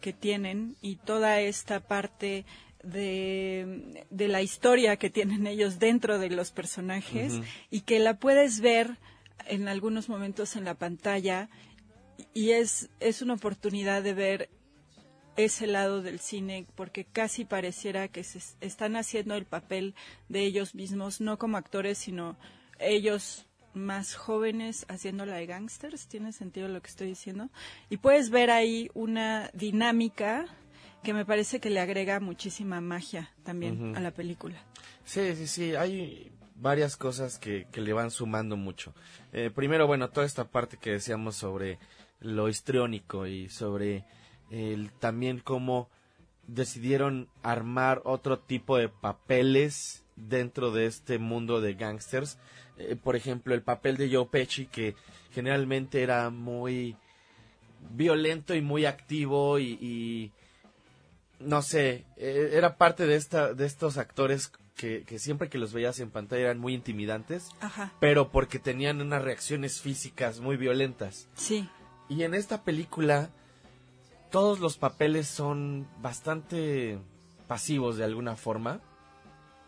que 0.00 0.12
tienen 0.12 0.76
y 0.80 0.96
toda 0.96 1.40
esta 1.40 1.80
parte 1.80 2.44
de, 2.82 4.04
de 4.10 4.28
la 4.28 4.42
historia 4.42 4.96
que 4.96 5.10
tienen 5.10 5.46
ellos 5.46 5.78
dentro 5.78 6.18
de 6.18 6.30
los 6.30 6.50
personajes 6.50 7.34
y 7.70 7.82
que 7.82 8.00
la 8.00 8.18
puedes 8.18 8.60
ver 8.60 8.98
en 9.46 9.68
algunos 9.68 10.08
momentos 10.08 10.56
en 10.56 10.64
la 10.64 10.74
pantalla 10.74 11.48
y 12.34 12.50
es, 12.50 12.90
es 13.00 13.22
una 13.22 13.34
oportunidad 13.34 14.02
de 14.02 14.14
ver 14.14 14.50
ese 15.36 15.66
lado 15.66 16.02
del 16.02 16.20
cine 16.20 16.66
porque 16.74 17.04
casi 17.04 17.44
pareciera 17.44 18.08
que 18.08 18.22
se 18.24 18.38
es- 18.38 18.56
están 18.60 18.96
haciendo 18.96 19.34
el 19.34 19.44
papel 19.46 19.94
de 20.28 20.40
ellos 20.44 20.74
mismos, 20.74 21.20
no 21.20 21.38
como 21.38 21.56
actores, 21.56 21.98
sino 21.98 22.36
ellos 22.78 23.46
más 23.74 24.14
jóvenes 24.14 24.84
haciendo 24.88 25.24
la 25.24 25.36
de 25.36 25.46
gangsters. 25.46 26.06
¿Tiene 26.06 26.32
sentido 26.32 26.68
lo 26.68 26.82
que 26.82 26.88
estoy 26.88 27.06
diciendo? 27.08 27.48
Y 27.88 27.96
puedes 27.96 28.28
ver 28.30 28.50
ahí 28.50 28.90
una 28.92 29.50
dinámica 29.54 30.44
que 31.02 31.14
me 31.14 31.24
parece 31.24 31.58
que 31.60 31.70
le 31.70 31.80
agrega 31.80 32.20
muchísima 32.20 32.80
magia 32.80 33.30
también 33.42 33.96
a 33.96 34.00
la 34.00 34.10
película. 34.12 34.56
Sí, 35.04 35.34
sí, 35.34 35.46
sí, 35.46 35.74
hay 35.74 36.30
varias 36.54 36.96
cosas 36.96 37.38
que, 37.38 37.66
que 37.72 37.80
le 37.80 37.92
van 37.92 38.10
sumando 38.10 38.56
mucho. 38.56 38.94
Eh, 39.32 39.50
primero, 39.52 39.86
bueno, 39.86 40.10
toda 40.10 40.26
esta 40.26 40.44
parte 40.44 40.76
que 40.76 40.90
decíamos 40.90 41.34
sobre 41.36 41.78
lo 42.20 42.48
histriónico 42.48 43.26
y 43.26 43.48
sobre 43.48 44.04
el, 44.52 44.92
también 44.92 45.40
cómo 45.40 45.88
decidieron 46.46 47.28
armar 47.42 48.02
otro 48.04 48.38
tipo 48.38 48.76
de 48.76 48.88
papeles 48.88 50.04
dentro 50.16 50.70
de 50.70 50.86
este 50.86 51.18
mundo 51.18 51.60
de 51.60 51.74
gangsters. 51.74 52.38
Eh, 52.76 52.96
por 52.96 53.16
ejemplo, 53.16 53.54
el 53.54 53.62
papel 53.62 53.96
de 53.96 54.14
Joe 54.14 54.26
Pesci, 54.30 54.66
que 54.66 54.94
generalmente 55.32 56.02
era 56.02 56.30
muy 56.30 56.96
violento 57.90 58.54
y 58.54 58.60
muy 58.60 58.84
activo 58.84 59.58
y, 59.58 59.72
y 59.80 60.32
no 61.40 61.62
sé, 61.62 62.04
eh, 62.16 62.50
era 62.52 62.76
parte 62.76 63.06
de 63.06 63.16
esta, 63.16 63.54
de 63.54 63.66
estos 63.66 63.96
actores 63.96 64.52
que, 64.76 65.04
que 65.04 65.18
siempre 65.18 65.48
que 65.48 65.58
los 65.58 65.72
veías 65.72 65.98
en 66.00 66.10
pantalla 66.10 66.42
eran 66.42 66.58
muy 66.58 66.74
intimidantes, 66.74 67.48
Ajá. 67.60 67.92
pero 68.00 68.30
porque 68.30 68.58
tenían 68.58 69.00
unas 69.00 69.22
reacciones 69.22 69.80
físicas 69.80 70.40
muy 70.40 70.56
violentas. 70.56 71.28
Sí. 71.34 71.68
Y 72.08 72.22
en 72.22 72.34
esta 72.34 72.62
película 72.62 73.30
todos 74.32 74.58
los 74.58 74.76
papeles 74.78 75.28
son 75.28 75.86
bastante 76.00 76.98
pasivos 77.46 77.96
de 77.96 78.04
alguna 78.04 78.34
forma. 78.34 78.80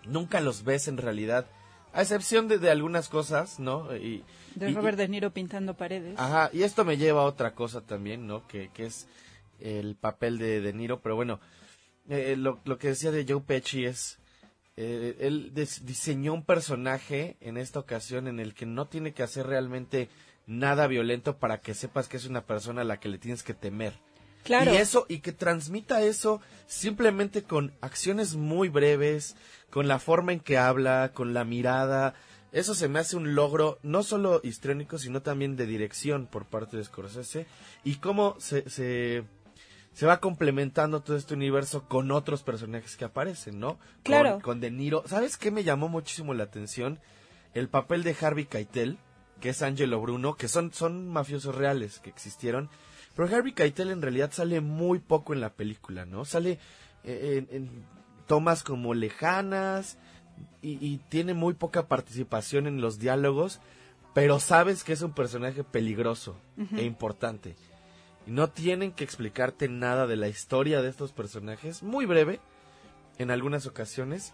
Nunca 0.06 0.40
los 0.40 0.64
ves 0.64 0.88
en 0.88 0.96
realidad, 0.98 1.46
a 1.92 2.02
excepción 2.02 2.48
de, 2.48 2.58
de 2.58 2.70
algunas 2.70 3.08
cosas, 3.08 3.58
¿no? 3.60 3.94
Y, 3.96 4.24
De 4.56 4.70
y- 4.70 4.74
Robert 4.74 4.98
De 4.98 5.08
Niro 5.08 5.30
pintando 5.32 5.74
paredes. 5.74 6.18
Ajá, 6.18 6.50
y 6.52 6.62
esto 6.62 6.84
me 6.84 6.96
lleva 6.96 7.20
a 7.22 7.26
otra 7.26 7.54
cosa 7.54 7.80
también, 7.82 8.26
¿no? 8.26 8.46
Que, 8.48 8.70
que 8.70 8.86
es 8.86 9.06
el 9.60 9.94
papel 9.96 10.38
de 10.38 10.60
De 10.60 10.72
Niro, 10.72 11.00
pero 11.00 11.14
bueno, 11.16 11.40
eh, 12.08 12.34
lo, 12.36 12.60
lo 12.64 12.76
que 12.78 12.88
decía 12.88 13.10
de 13.10 13.24
Joe 13.26 13.40
Pesci 13.40 13.84
es, 13.86 14.18
eh, 14.76 15.16
él 15.20 15.52
des- 15.54 15.86
diseñó 15.86 16.34
un 16.34 16.44
personaje 16.44 17.36
en 17.40 17.56
esta 17.56 17.78
ocasión 17.78 18.26
en 18.28 18.40
el 18.40 18.52
que 18.54 18.66
no 18.66 18.88
tiene 18.88 19.12
que 19.14 19.22
hacer 19.22 19.46
realmente 19.46 20.08
nada 20.46 20.86
violento 20.86 21.38
para 21.38 21.60
que 21.60 21.72
sepas 21.72 22.08
que 22.08 22.18
es 22.18 22.26
una 22.26 22.42
persona 22.44 22.82
a 22.82 22.84
la 22.84 22.98
que 23.00 23.08
le 23.08 23.16
tienes 23.18 23.42
que 23.42 23.54
temer. 23.54 23.94
Claro. 24.44 24.72
Y 24.72 24.76
eso, 24.76 25.06
y 25.08 25.18
que 25.20 25.32
transmita 25.32 26.02
eso 26.02 26.40
simplemente 26.66 27.42
con 27.42 27.72
acciones 27.80 28.36
muy 28.36 28.68
breves, 28.68 29.36
con 29.70 29.88
la 29.88 29.98
forma 29.98 30.32
en 30.32 30.40
que 30.40 30.58
habla, 30.58 31.10
con 31.14 31.34
la 31.34 31.44
mirada. 31.44 32.14
Eso 32.52 32.74
se 32.74 32.88
me 32.88 33.00
hace 33.00 33.16
un 33.16 33.34
logro, 33.34 33.78
no 33.82 34.02
solo 34.04 34.40
histriónico, 34.44 34.98
sino 34.98 35.22
también 35.22 35.56
de 35.56 35.66
dirección 35.66 36.26
por 36.26 36.44
parte 36.44 36.76
de 36.76 36.84
Scorsese. 36.84 37.46
Y 37.82 37.96
cómo 37.96 38.36
se, 38.38 38.68
se, 38.70 39.24
se 39.92 40.06
va 40.06 40.20
complementando 40.20 41.00
todo 41.02 41.16
este 41.16 41.34
universo 41.34 41.88
con 41.88 42.10
otros 42.12 42.42
personajes 42.42 42.96
que 42.96 43.04
aparecen, 43.04 43.58
¿no? 43.58 43.70
Con- 43.78 43.78
Claro. 44.04 44.38
Con, 44.40 44.60
De 44.60 44.70
Niro. 44.70 45.02
¿Sabes 45.06 45.36
qué 45.36 45.50
me 45.50 45.64
llamó 45.64 45.88
muchísimo 45.88 46.32
la 46.34 46.44
atención? 46.44 47.00
El 47.54 47.68
papel 47.68 48.04
de 48.04 48.16
Harvey 48.20 48.44
Keitel, 48.46 48.98
que 49.40 49.48
es 49.48 49.62
Angelo 49.62 50.00
Bruno, 50.00 50.34
que 50.36 50.46
son, 50.48 50.72
son 50.72 51.08
mafiosos 51.08 51.54
reales 51.56 51.98
que 51.98 52.10
existieron. 52.10 52.70
Pero 53.14 53.34
Harvey 53.34 53.52
Keitel 53.52 53.90
en 53.90 54.02
realidad 54.02 54.32
sale 54.32 54.60
muy 54.60 54.98
poco 54.98 55.32
en 55.32 55.40
la 55.40 55.52
película, 55.52 56.04
¿no? 56.04 56.24
Sale 56.24 56.58
eh, 57.04 57.46
en, 57.50 57.56
en 57.56 57.70
tomas 58.26 58.62
como 58.62 58.94
lejanas 58.94 59.98
y, 60.62 60.84
y 60.84 60.98
tiene 61.08 61.34
muy 61.34 61.54
poca 61.54 61.86
participación 61.86 62.66
en 62.66 62.80
los 62.80 62.98
diálogos, 62.98 63.60
pero 64.14 64.40
sabes 64.40 64.84
que 64.84 64.92
es 64.92 65.02
un 65.02 65.12
personaje 65.12 65.64
peligroso 65.64 66.36
e 66.76 66.84
importante. 66.84 67.56
Y 68.26 68.30
no 68.30 68.48
tienen 68.48 68.92
que 68.92 69.04
explicarte 69.04 69.68
nada 69.68 70.06
de 70.06 70.16
la 70.16 70.28
historia 70.28 70.80
de 70.82 70.88
estos 70.88 71.12
personajes, 71.12 71.82
muy 71.82 72.06
breve, 72.06 72.40
en 73.18 73.30
algunas 73.30 73.66
ocasiones, 73.66 74.32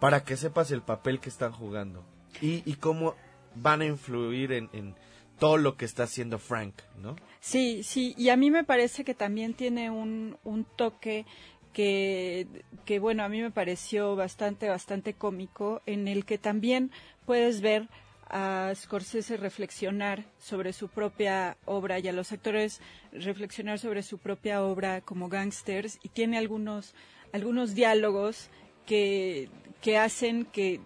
para 0.00 0.24
que 0.24 0.36
sepas 0.36 0.70
el 0.70 0.82
papel 0.82 1.20
que 1.20 1.28
están 1.28 1.52
jugando 1.52 2.04
y, 2.40 2.62
y 2.70 2.74
cómo 2.74 3.14
van 3.54 3.80
a 3.80 3.86
influir 3.86 4.52
en, 4.52 4.68
en 4.72 4.94
todo 5.38 5.56
lo 5.56 5.76
que 5.76 5.84
está 5.84 6.04
haciendo 6.04 6.38
Frank, 6.38 6.74
¿no? 7.00 7.16
Sí, 7.40 7.82
sí, 7.82 8.14
y 8.16 8.30
a 8.30 8.36
mí 8.36 8.50
me 8.50 8.64
parece 8.64 9.04
que 9.04 9.14
también 9.14 9.54
tiene 9.54 9.90
un, 9.90 10.36
un 10.44 10.64
toque 10.64 11.26
que, 11.72 12.46
que, 12.84 12.98
bueno, 12.98 13.22
a 13.22 13.28
mí 13.28 13.42
me 13.42 13.50
pareció 13.50 14.16
bastante, 14.16 14.68
bastante 14.68 15.14
cómico, 15.14 15.82
en 15.86 16.08
el 16.08 16.24
que 16.24 16.38
también 16.38 16.90
puedes 17.26 17.60
ver 17.60 17.88
a 18.28 18.72
Scorsese 18.74 19.36
reflexionar 19.36 20.24
sobre 20.38 20.72
su 20.72 20.88
propia 20.88 21.56
obra 21.64 21.98
y 21.98 22.08
a 22.08 22.12
los 22.12 22.32
actores 22.32 22.80
reflexionar 23.12 23.78
sobre 23.78 24.02
su 24.02 24.18
propia 24.18 24.62
obra 24.62 25.00
como 25.00 25.28
gangsters 25.28 25.98
y 26.02 26.08
tiene 26.08 26.38
algunos, 26.38 26.94
algunos 27.32 27.74
diálogos 27.74 28.48
que, 28.84 29.48
que 29.80 29.98
hacen 29.98 30.44
que 30.46 30.80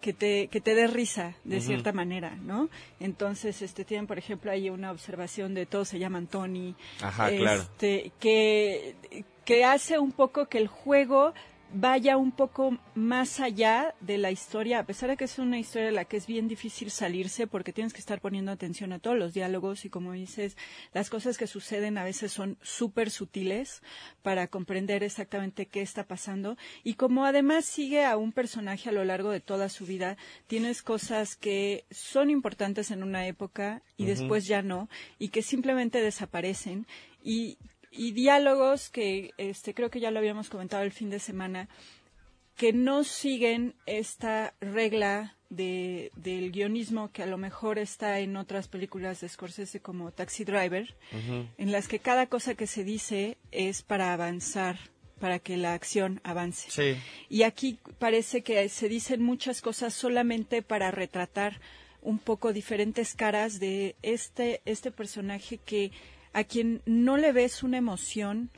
que 0.00 0.12
te, 0.12 0.48
que 0.48 0.60
te 0.60 0.74
dé 0.74 0.86
risa 0.86 1.34
de 1.44 1.60
cierta 1.60 1.92
manera, 1.92 2.36
¿no? 2.36 2.68
Entonces, 3.00 3.62
este, 3.62 3.84
tienen, 3.84 4.06
por 4.06 4.18
ejemplo, 4.18 4.50
ahí 4.50 4.70
una 4.70 4.92
observación 4.92 5.54
de 5.54 5.66
todos 5.66 5.88
se 5.88 5.98
llaman 5.98 6.26
Tony. 6.26 6.76
Ajá, 7.00 7.30
claro. 7.30 7.62
este, 7.62 8.12
que, 8.20 8.94
que 9.44 9.64
hace 9.64 9.98
un 9.98 10.12
poco 10.12 10.46
que 10.46 10.58
el 10.58 10.68
juego 10.68 11.34
vaya 11.72 12.16
un 12.16 12.32
poco 12.32 12.78
más 12.94 13.40
allá 13.40 13.94
de 14.00 14.18
la 14.18 14.30
historia, 14.30 14.78
a 14.78 14.86
pesar 14.86 15.10
de 15.10 15.16
que 15.16 15.24
es 15.24 15.38
una 15.38 15.58
historia 15.58 15.86
de 15.86 15.92
la 15.92 16.04
que 16.04 16.16
es 16.16 16.26
bien 16.26 16.48
difícil 16.48 16.90
salirse 16.90 17.46
porque 17.46 17.72
tienes 17.72 17.92
que 17.92 18.00
estar 18.00 18.20
poniendo 18.20 18.50
atención 18.50 18.92
a 18.92 18.98
todos 18.98 19.18
los 19.18 19.34
diálogos 19.34 19.84
y 19.84 19.90
como 19.90 20.12
dices, 20.12 20.56
las 20.92 21.10
cosas 21.10 21.36
que 21.36 21.46
suceden 21.46 21.98
a 21.98 22.04
veces 22.04 22.32
son 22.32 22.56
súper 22.62 23.10
sutiles 23.10 23.82
para 24.22 24.48
comprender 24.48 25.02
exactamente 25.02 25.66
qué 25.66 25.82
está 25.82 26.04
pasando. 26.04 26.56
Y 26.84 26.94
como 26.94 27.24
además 27.24 27.64
sigue 27.64 28.04
a 28.04 28.16
un 28.16 28.32
personaje 28.32 28.88
a 28.88 28.92
lo 28.92 29.04
largo 29.04 29.30
de 29.30 29.40
toda 29.40 29.68
su 29.68 29.84
vida, 29.84 30.16
tienes 30.46 30.82
cosas 30.82 31.36
que 31.36 31.84
son 31.90 32.30
importantes 32.30 32.90
en 32.90 33.02
una 33.02 33.26
época 33.26 33.82
y 33.96 34.06
después 34.06 34.46
ya 34.46 34.62
no 34.62 34.88
y 35.18 35.28
que 35.28 35.42
simplemente 35.42 36.00
desaparecen. 36.00 36.86
Y 37.22 37.58
y 37.90 38.12
diálogos 38.12 38.90
que 38.90 39.32
este 39.38 39.74
creo 39.74 39.90
que 39.90 40.00
ya 40.00 40.10
lo 40.10 40.18
habíamos 40.18 40.48
comentado 40.48 40.82
el 40.82 40.92
fin 40.92 41.10
de 41.10 41.18
semana 41.18 41.68
que 42.58 42.72
no 42.72 43.04
siguen 43.04 43.74
esta 43.86 44.52
regla 44.60 45.36
de, 45.48 46.10
del 46.16 46.50
guionismo 46.50 47.10
que 47.12 47.22
a 47.22 47.26
lo 47.26 47.38
mejor 47.38 47.78
está 47.78 48.18
en 48.18 48.36
otras 48.36 48.66
películas 48.66 49.20
de 49.20 49.28
Scorsese 49.28 49.80
como 49.80 50.10
Taxi 50.10 50.44
Driver, 50.44 50.94
en 51.56 51.72
las 51.72 51.86
que 51.86 52.00
cada 52.00 52.26
cosa 52.26 52.56
que 52.56 52.66
se 52.66 52.82
dice 52.82 53.38
es 53.52 53.82
para 53.82 54.12
avanzar, 54.12 54.76
para 55.20 55.38
que 55.38 55.56
la 55.56 55.72
acción 55.72 56.20
avance. 56.24 56.68
Sí. 56.68 57.00
Y 57.28 57.44
aquí 57.44 57.78
parece 58.00 58.42
que 58.42 58.68
se 58.68 58.88
dicen 58.88 59.22
muchas 59.22 59.62
cosas 59.62 59.94
solamente 59.94 60.60
para 60.60 60.90
retratar 60.90 61.60
un 62.02 62.18
poco 62.18 62.52
diferentes 62.52 63.14
caras 63.14 63.60
de 63.60 63.96
este, 64.02 64.62
este 64.64 64.90
personaje 64.90 65.58
que 65.58 65.92
a 66.38 66.44
quien 66.44 66.82
no 66.86 67.16
le 67.16 67.32
ves 67.32 67.64
una 67.64 67.78
emoción 67.78 68.50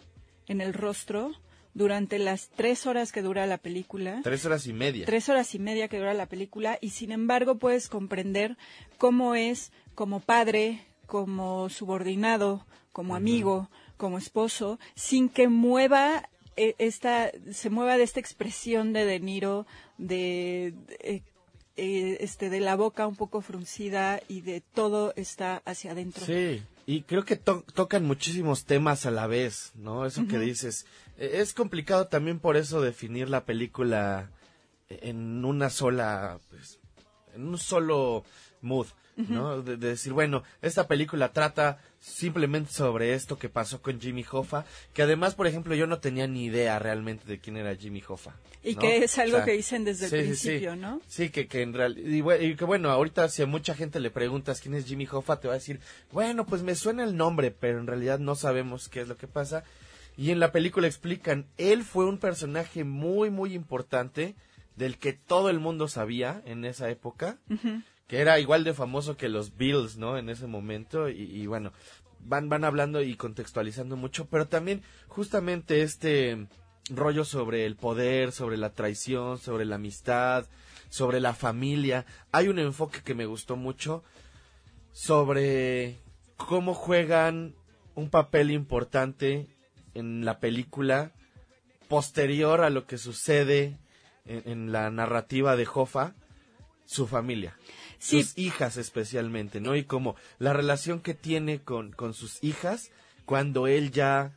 en 0.47 0.61
el 0.61 0.75
rostro 0.75 1.33
durante 1.73 2.19
las 2.19 2.51
tres 2.51 2.87
horas 2.87 3.11
que 3.11 3.23
dura 3.23 3.47
la 3.47 3.57
película 3.57 4.21
Tres 4.23 4.45
horas 4.45 4.67
y 4.67 4.75
media. 4.75 5.07
tres 5.07 5.31
horas 5.31 5.55
y 5.55 5.59
media 5.59 5.89
que 5.89 5.97
dura 5.99 6.13
la 6.13 6.27
película 6.27 6.79
y 6.83 6.91
sin 6.91 7.11
embargo 7.11 7.57
puedes 7.57 7.89
comprender 7.89 8.59
cómo 8.99 9.35
es 9.35 9.73
como 9.95 10.21
padre, 10.21 10.85
como 11.07 11.71
subordinado, 11.71 12.67
como 12.93 13.15
amigo, 13.17 13.71
como 13.97 14.19
esposo, 14.19 14.79
sin 14.95 15.31
que 15.31 15.49
mueva 15.49 16.29
eh, 16.57 16.75
esta, 16.79 17.31
se 17.51 17.71
mueva 17.71 17.97
de 17.97 18.03
esta 18.03 18.21
expresión 18.21 18.93
de 18.93 19.07
De 19.07 19.21
Niro, 19.21 19.67
de, 19.97 20.75
de, 21.03 21.23
este, 21.77 22.51
de 22.51 22.61
la 22.61 22.77
boca 22.77 23.07
un 23.07 23.17
poco 23.17 23.41
fruncida 23.41 24.21
y 24.29 24.43
de 24.43 24.61
todo 24.61 25.15
está 25.17 25.63
hacia 25.65 25.93
adentro. 25.93 26.27
Sí, 26.27 26.63
y 26.87 27.03
creo 27.03 27.25
que 27.25 27.37
to- 27.37 27.65
tocan 27.75 28.05
muchísimos 28.05 28.65
temas 28.65 29.07
a 29.07 29.11
la 29.11 29.27
vez, 29.27 29.73
¿no? 29.75 30.07
Eso 30.07 30.27
que 30.27 30.39
dices. 30.39 30.87
Eh, 31.19 31.33
Es 31.41 31.53
complicado 31.53 32.07
también 32.09 32.39
por 32.39 32.57
eso 32.57 32.81
definir 32.81 33.29
la 33.29 33.45
película 33.45 34.31
en 34.89 35.45
una 35.45 35.71
sola, 35.71 36.41
pues, 36.51 36.79
en 37.35 37.47
un 37.49 37.59
solo 37.59 38.25
mood, 38.61 38.87
¿no? 39.17 39.63
De, 39.63 39.77
de 39.77 39.89
decir, 39.89 40.13
bueno, 40.13 40.43
esta 40.63 40.87
película 40.89 41.33
trata 41.33 41.79
simplemente 42.01 42.73
sobre 42.73 43.15
esto 43.15 43.39
que 43.39 43.49
pasó 43.49 43.83
con 43.83 44.01
Jimmy 44.01 44.25
Hoffa, 44.31 44.65
que 44.95 45.03
además, 45.03 45.35
por 45.35 45.47
ejemplo, 45.47 45.75
yo 45.75 45.87
no 45.87 46.01
tenía 46.01 46.27
ni 46.27 46.47
idea 46.47 46.79
realmente 46.79 47.27
de 47.27 47.39
quién 47.39 47.57
era 47.57 47.77
Jimmy 47.77 48.03
Hoffa. 48.07 48.35
Y 48.63 48.75
que 48.75 49.05
es 49.05 49.19
algo 49.19 49.37
O 49.37 49.39
sea, 49.39 49.45
que 49.47 49.53
dicen 49.53 49.85
desde 49.85 50.07
el 50.07 50.11
sí, 50.11 50.17
sí, 50.17 50.23
sí. 50.23 50.49
principio, 50.49 50.77
¿no? 50.77 51.01
Sí, 51.07 51.31
que, 51.31 51.47
que 51.47 51.63
en 51.63 51.75
realidad, 51.75 52.41
y 52.41 52.57
que 52.57 52.65
bueno, 52.65 52.91
ahorita 52.91 53.29
si 53.29 53.43
a 53.43 53.47
mucha 53.47 53.75
gente 53.75 54.01
le 54.01 54.11
preguntas 54.11 54.61
quién 54.61 54.75
es 54.75 54.87
Jimmy 54.87 55.07
Hoffa, 55.11 55.41
te 55.41 55.49
va 55.49 55.55
a 55.55 55.59
decir, 55.59 55.81
bueno, 56.11 56.47
pues 56.47 56.63
me 56.63 56.75
suena 56.75 57.05
el 57.05 57.17
nombre, 57.17 57.51
pero 57.51 57.79
en 57.79 57.87
realidad 57.87 58.19
no 58.19 58.35
sabemos 58.35 58.89
qué 58.89 59.03
es 59.03 59.09
lo 59.09 59.17
que 59.17 59.29
pasa. 59.29 59.65
Y 60.17 60.31
en 60.31 60.41
la 60.41 60.53
película 60.53 60.87
explican, 60.87 61.47
él 61.57 61.85
fue 61.85 62.05
un 62.07 62.19
personaje 62.19 62.85
muy, 62.85 63.31
muy 63.31 63.55
importante, 63.55 64.35
del 64.77 64.99
que 64.99 65.13
todo 65.13 65.51
el 65.51 65.61
mundo 65.61 65.89
sabía 65.89 66.43
en 66.47 66.65
esa 66.65 66.89
época, 66.91 67.39
que 68.11 68.19
era 68.19 68.41
igual 68.41 68.65
de 68.65 68.75
famoso 68.75 69.17
que 69.17 69.29
los 69.29 69.57
Beatles, 69.57 69.97
¿no? 69.97 70.19
En 70.19 70.31
ese 70.31 70.49
momento, 70.49 71.09
y, 71.09 71.47
bueno, 71.47 71.73
van, 72.19 72.49
van 72.49 72.65
hablando 72.65 73.01
y 73.03 73.15
contextualizando 73.15 73.95
mucho, 73.95 74.27
pero 74.27 74.49
también 74.49 74.83
justamente 75.07 75.83
este 75.83 76.49
rollo 76.89 77.25
sobre 77.25 77.67
el 77.67 77.77
poder, 77.77 78.33
sobre 78.33 78.57
la 78.57 78.75
traición, 78.75 79.39
sobre 79.39 79.65
la 79.65 79.77
amistad, 79.77 80.49
sobre 80.89 81.21
la 81.21 81.35
familia. 81.35 82.05
Hay 82.33 82.49
un 82.49 82.59
enfoque 82.59 83.01
que 83.05 83.15
me 83.15 83.27
gustó 83.27 83.55
mucho 83.55 84.03
sobre 84.91 86.01
cómo 86.37 86.75
juegan 86.75 87.55
un 87.95 88.11
papel 88.11 88.51
importante 88.51 89.47
en 89.95 90.25
la 90.25 90.41
película 90.41 91.13
posterior 91.87 92.63
a 92.63 92.71
lo 92.71 92.89
que 92.89 92.99
sucede 92.99 93.79
en, 94.25 94.51
en 94.51 94.73
la 94.73 94.91
narrativa 94.91 95.55
de 95.55 95.69
Hoffa, 95.73 96.17
su 96.87 97.07
familia. 97.07 97.57
Sí. 98.01 98.23
Sus 98.23 98.37
hijas 98.37 98.79
especialmente, 98.79 99.61
¿no? 99.61 99.77
Y 99.77 99.85
como 99.85 100.17
la 100.39 100.53
relación 100.53 101.01
que 101.01 101.15
tiene 101.15 101.61
con, 101.61 101.93
con 101.93 102.15
sus 102.15 102.43
hijas 102.43 102.91
cuando 103.27 103.69
él 103.69 103.93
ya 103.93 104.33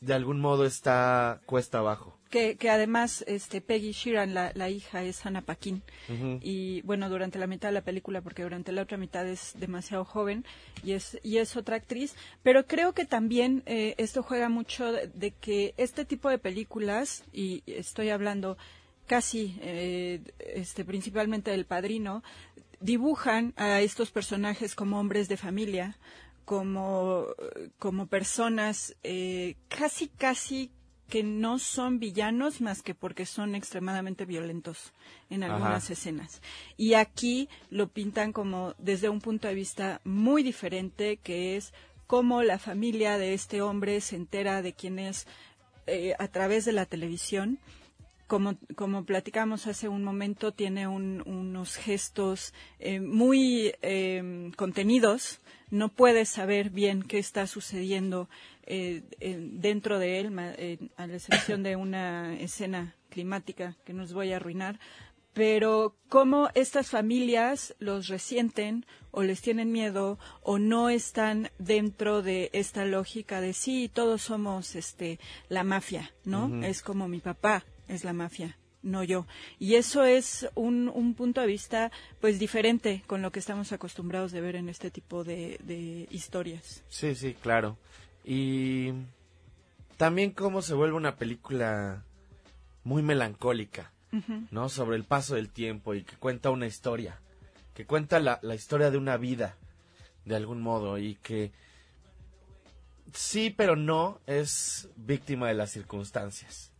de 0.00 0.14
algún 0.14 0.40
modo 0.40 0.64
está 0.64 1.40
cuesta 1.44 1.78
abajo. 1.78 2.16
Que, 2.30 2.56
que 2.56 2.70
además 2.70 3.24
este 3.26 3.60
Peggy 3.60 3.92
Sheeran, 3.92 4.32
la, 4.34 4.52
la 4.54 4.68
hija, 4.68 5.02
es 5.02 5.24
Hannah 5.24 5.42
Paquin. 5.42 5.82
Y 6.42 6.82
bueno, 6.82 7.08
durante 7.08 7.38
la 7.38 7.46
mitad 7.46 7.68
de 7.68 7.74
la 7.74 7.80
película, 7.82 8.20
porque 8.20 8.42
durante 8.42 8.70
la 8.70 8.82
otra 8.82 8.98
mitad 8.98 9.26
es 9.26 9.54
demasiado 9.58 10.04
joven 10.04 10.44
y 10.84 10.92
es, 10.92 11.18
y 11.22 11.38
es 11.38 11.56
otra 11.56 11.76
actriz. 11.76 12.14
Pero 12.42 12.66
creo 12.66 12.92
que 12.92 13.06
también 13.06 13.62
eh, 13.66 13.94
esto 13.96 14.22
juega 14.22 14.48
mucho 14.50 14.92
de, 14.92 15.08
de 15.08 15.30
que 15.32 15.74
este 15.78 16.04
tipo 16.04 16.28
de 16.28 16.38
películas, 16.38 17.24
y 17.32 17.62
estoy 17.66 18.10
hablando 18.10 18.56
casi 19.08 19.56
eh, 19.62 20.20
este, 20.38 20.84
principalmente 20.84 21.50
del 21.50 21.64
padrino, 21.64 22.22
dibujan 22.80 23.54
a 23.56 23.80
estos 23.80 24.10
personajes 24.10 24.74
como 24.74 24.98
hombres 24.98 25.28
de 25.28 25.36
familia, 25.36 25.96
como, 26.44 27.26
como 27.78 28.06
personas 28.06 28.96
eh, 29.02 29.56
casi, 29.68 30.08
casi 30.08 30.70
que 31.08 31.22
no 31.22 31.58
son 31.58 31.98
villanos 31.98 32.60
más 32.60 32.82
que 32.82 32.94
porque 32.94 33.24
son 33.24 33.54
extremadamente 33.54 34.26
violentos 34.26 34.92
en 35.30 35.42
algunas 35.42 35.84
Ajá. 35.84 35.92
escenas. 35.94 36.42
Y 36.76 36.94
aquí 36.94 37.48
lo 37.70 37.88
pintan 37.88 38.32
como 38.32 38.74
desde 38.78 39.08
un 39.08 39.20
punto 39.20 39.48
de 39.48 39.54
vista 39.54 40.00
muy 40.04 40.42
diferente, 40.42 41.16
que 41.16 41.56
es 41.56 41.72
cómo 42.06 42.42
la 42.42 42.58
familia 42.58 43.16
de 43.16 43.34
este 43.34 43.62
hombre 43.62 44.00
se 44.00 44.16
entera 44.16 44.60
de 44.62 44.74
quién 44.74 44.98
es 44.98 45.26
eh, 45.86 46.14
a 46.18 46.28
través 46.28 46.66
de 46.66 46.72
la 46.72 46.84
televisión. 46.84 47.58
Como, 48.28 48.56
como 48.76 49.04
platicamos 49.04 49.66
hace 49.66 49.88
un 49.88 50.04
momento, 50.04 50.52
tiene 50.52 50.86
un- 50.86 51.22
unos 51.26 51.74
gestos 51.76 52.52
eh, 52.78 53.00
muy 53.00 53.72
eh, 53.82 54.52
contenidos. 54.54 55.40
No 55.70 55.88
puedes 55.88 56.28
saber 56.28 56.68
bien 56.70 57.02
qué 57.02 57.18
está 57.18 57.46
sucediendo 57.46 58.28
eh, 58.66 59.02
en- 59.20 59.60
dentro 59.62 59.98
de 59.98 60.20
él, 60.20 60.38
a 60.96 61.06
la 61.06 61.14
excepción 61.16 61.62
de 61.62 61.74
una 61.76 62.38
escena 62.38 62.94
climática 63.08 63.76
que 63.86 63.94
nos 63.94 64.12
voy 64.12 64.32
a 64.32 64.36
arruinar. 64.36 64.78
Pero 65.32 65.96
cómo 66.08 66.48
estas 66.54 66.90
familias 66.90 67.74
los 67.78 68.08
resienten 68.08 68.84
o 69.10 69.22
les 69.22 69.40
tienen 69.40 69.70
miedo 69.72 70.18
o 70.42 70.58
no 70.58 70.90
están 70.90 71.50
dentro 71.58 72.22
de 72.22 72.50
esta 72.52 72.84
lógica 72.84 73.40
de 73.40 73.52
sí, 73.54 73.88
todos 73.92 74.20
somos 74.22 74.74
este 74.74 75.18
la 75.48 75.64
mafia, 75.64 76.10
¿no? 76.24 76.62
Es 76.64 76.82
como 76.82 77.08
mi 77.08 77.20
papá 77.20 77.64
es 77.88 78.04
la 78.04 78.12
mafia, 78.12 78.56
no 78.82 79.02
yo. 79.02 79.26
Y 79.58 79.74
eso 79.74 80.04
es 80.04 80.48
un, 80.54 80.88
un 80.88 81.14
punto 81.14 81.40
de 81.40 81.46
vista 81.46 81.90
pues 82.20 82.38
diferente 82.38 83.02
con 83.06 83.22
lo 83.22 83.32
que 83.32 83.38
estamos 83.38 83.72
acostumbrados 83.72 84.32
de 84.32 84.40
ver 84.40 84.56
en 84.56 84.68
este 84.68 84.90
tipo 84.90 85.24
de, 85.24 85.58
de 85.64 86.06
historias. 86.10 86.84
Sí, 86.88 87.14
sí, 87.14 87.34
claro. 87.34 87.76
Y 88.24 88.92
también 89.96 90.30
cómo 90.30 90.62
se 90.62 90.74
vuelve 90.74 90.96
una 90.96 91.16
película 91.16 92.04
muy 92.84 93.02
melancólica, 93.02 93.92
¿no? 94.50 94.68
Sobre 94.68 94.96
el 94.96 95.04
paso 95.04 95.34
del 95.34 95.50
tiempo 95.50 95.94
y 95.94 96.04
que 96.04 96.16
cuenta 96.16 96.50
una 96.50 96.66
historia, 96.66 97.20
que 97.74 97.84
cuenta 97.84 98.20
la, 98.20 98.38
la 98.42 98.54
historia 98.54 98.90
de 98.90 98.98
una 98.98 99.16
vida, 99.16 99.56
de 100.24 100.36
algún 100.36 100.62
modo, 100.62 100.98
y 100.98 101.16
que 101.16 101.52
sí, 103.12 103.50
pero 103.50 103.76
no 103.76 104.20
es 104.26 104.88
víctima 104.96 105.48
de 105.48 105.54
las 105.54 105.70
circunstancias. 105.72 106.72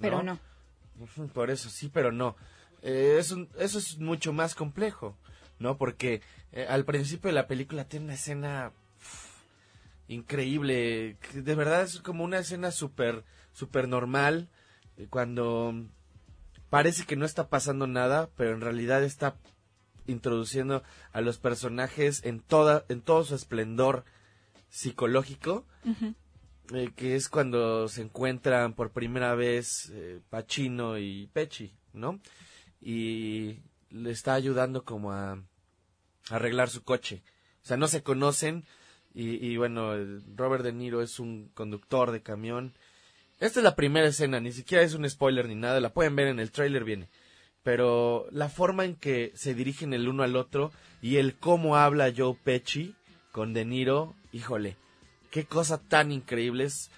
Pero 0.00 0.16
¿No? 0.22 1.28
Por 1.32 1.50
eso, 1.50 1.68
sí, 1.70 1.90
pero 1.92 2.12
no. 2.12 2.36
Eh, 2.82 3.16
es 3.18 3.30
un- 3.32 3.48
eso 3.58 3.78
es 3.78 3.98
mucho 3.98 4.32
más 4.32 4.54
complejo, 4.54 5.16
¿no? 5.58 5.76
Porque 5.76 6.20
eh, 6.52 6.66
al 6.68 6.84
principio 6.84 7.28
de 7.28 7.34
la 7.34 7.46
película 7.48 7.84
tiene 7.88 8.04
una 8.06 8.14
escena 8.14 8.72
increíble. 10.08 11.16
que 11.20 11.42
de 11.42 11.54
verdad 11.54 11.82
es 11.82 12.00
como 12.00 12.24
una 12.24 12.38
escena 12.38 12.70
súper, 12.70 13.24
súper 13.52 13.88
normal. 13.88 14.48
eh, 14.96 15.06
Cuando 15.10 15.74
parece 16.70 17.04
que 17.06 17.16
no 17.16 17.24
está 17.24 17.48
pasando 17.48 17.86
nada, 17.86 18.28
pero 18.36 18.52
en 18.52 18.60
realidad 18.60 19.02
está 19.04 19.36
introduciendo 20.06 20.82
a 21.12 21.20
los 21.22 21.38
personajes 21.38 22.24
en 22.24 22.40
toda, 22.40 22.84
en 22.88 23.00
todo 23.00 23.24
su 23.24 23.34
esplendor 23.34 24.04
psicológico 24.68 25.64
eh, 26.72 26.90
que 26.96 27.14
es 27.14 27.28
cuando 27.28 27.88
se 27.88 28.02
encuentran 28.02 28.74
por 28.74 28.90
primera 28.90 29.34
vez 29.34 29.90
eh, 29.92 30.20
Pacino 30.30 30.98
y 30.98 31.28
Pecci, 31.32 31.72
¿no? 31.92 32.20
Y 32.80 33.58
le 33.90 34.10
está 34.10 34.34
ayudando 34.34 34.84
como 34.84 35.12
a, 35.12 35.38
arreglar 36.30 36.70
su 36.70 36.82
coche. 36.82 37.22
O 37.62 37.66
sea, 37.66 37.76
no 37.76 37.88
se 37.88 38.02
conocen 38.02 38.64
y, 39.16 39.56
bueno, 39.56 39.92
Robert 40.34 40.64
De 40.64 40.72
Niro 40.72 41.00
es 41.00 41.20
un 41.20 41.48
conductor 41.54 42.10
de 42.10 42.20
camión. 42.20 42.74
Esta 43.38 43.60
es 43.60 43.64
la 43.64 43.76
primera 43.76 44.08
escena, 44.08 44.40
ni 44.40 44.50
siquiera 44.50 44.82
es 44.82 44.94
un 44.94 45.08
spoiler 45.08 45.46
ni 45.46 45.54
nada, 45.54 45.80
la 45.80 45.92
pueden 45.92 46.16
ver 46.16 46.26
en 46.26 46.40
el 46.40 46.50
tráiler 46.50 46.82
viene. 46.82 47.08
Pero 47.62 48.26
la 48.32 48.48
forma 48.48 48.84
en 48.84 48.96
que 48.96 49.30
se 49.36 49.54
dirigen 49.54 49.94
el 49.94 50.08
uno 50.08 50.24
al 50.24 50.34
otro 50.34 50.72
y 51.00 51.18
el 51.18 51.36
cómo 51.36 51.76
habla 51.76 52.12
Joe 52.14 52.36
Pesci 52.42 52.96
con 53.30 53.54
De 53.54 53.64
Niro, 53.64 54.16
híjole, 54.32 54.76
qué 55.34 55.46
cosa 55.46 55.78
tan 55.78 56.12
increíble 56.12 56.62
es. 56.62 56.92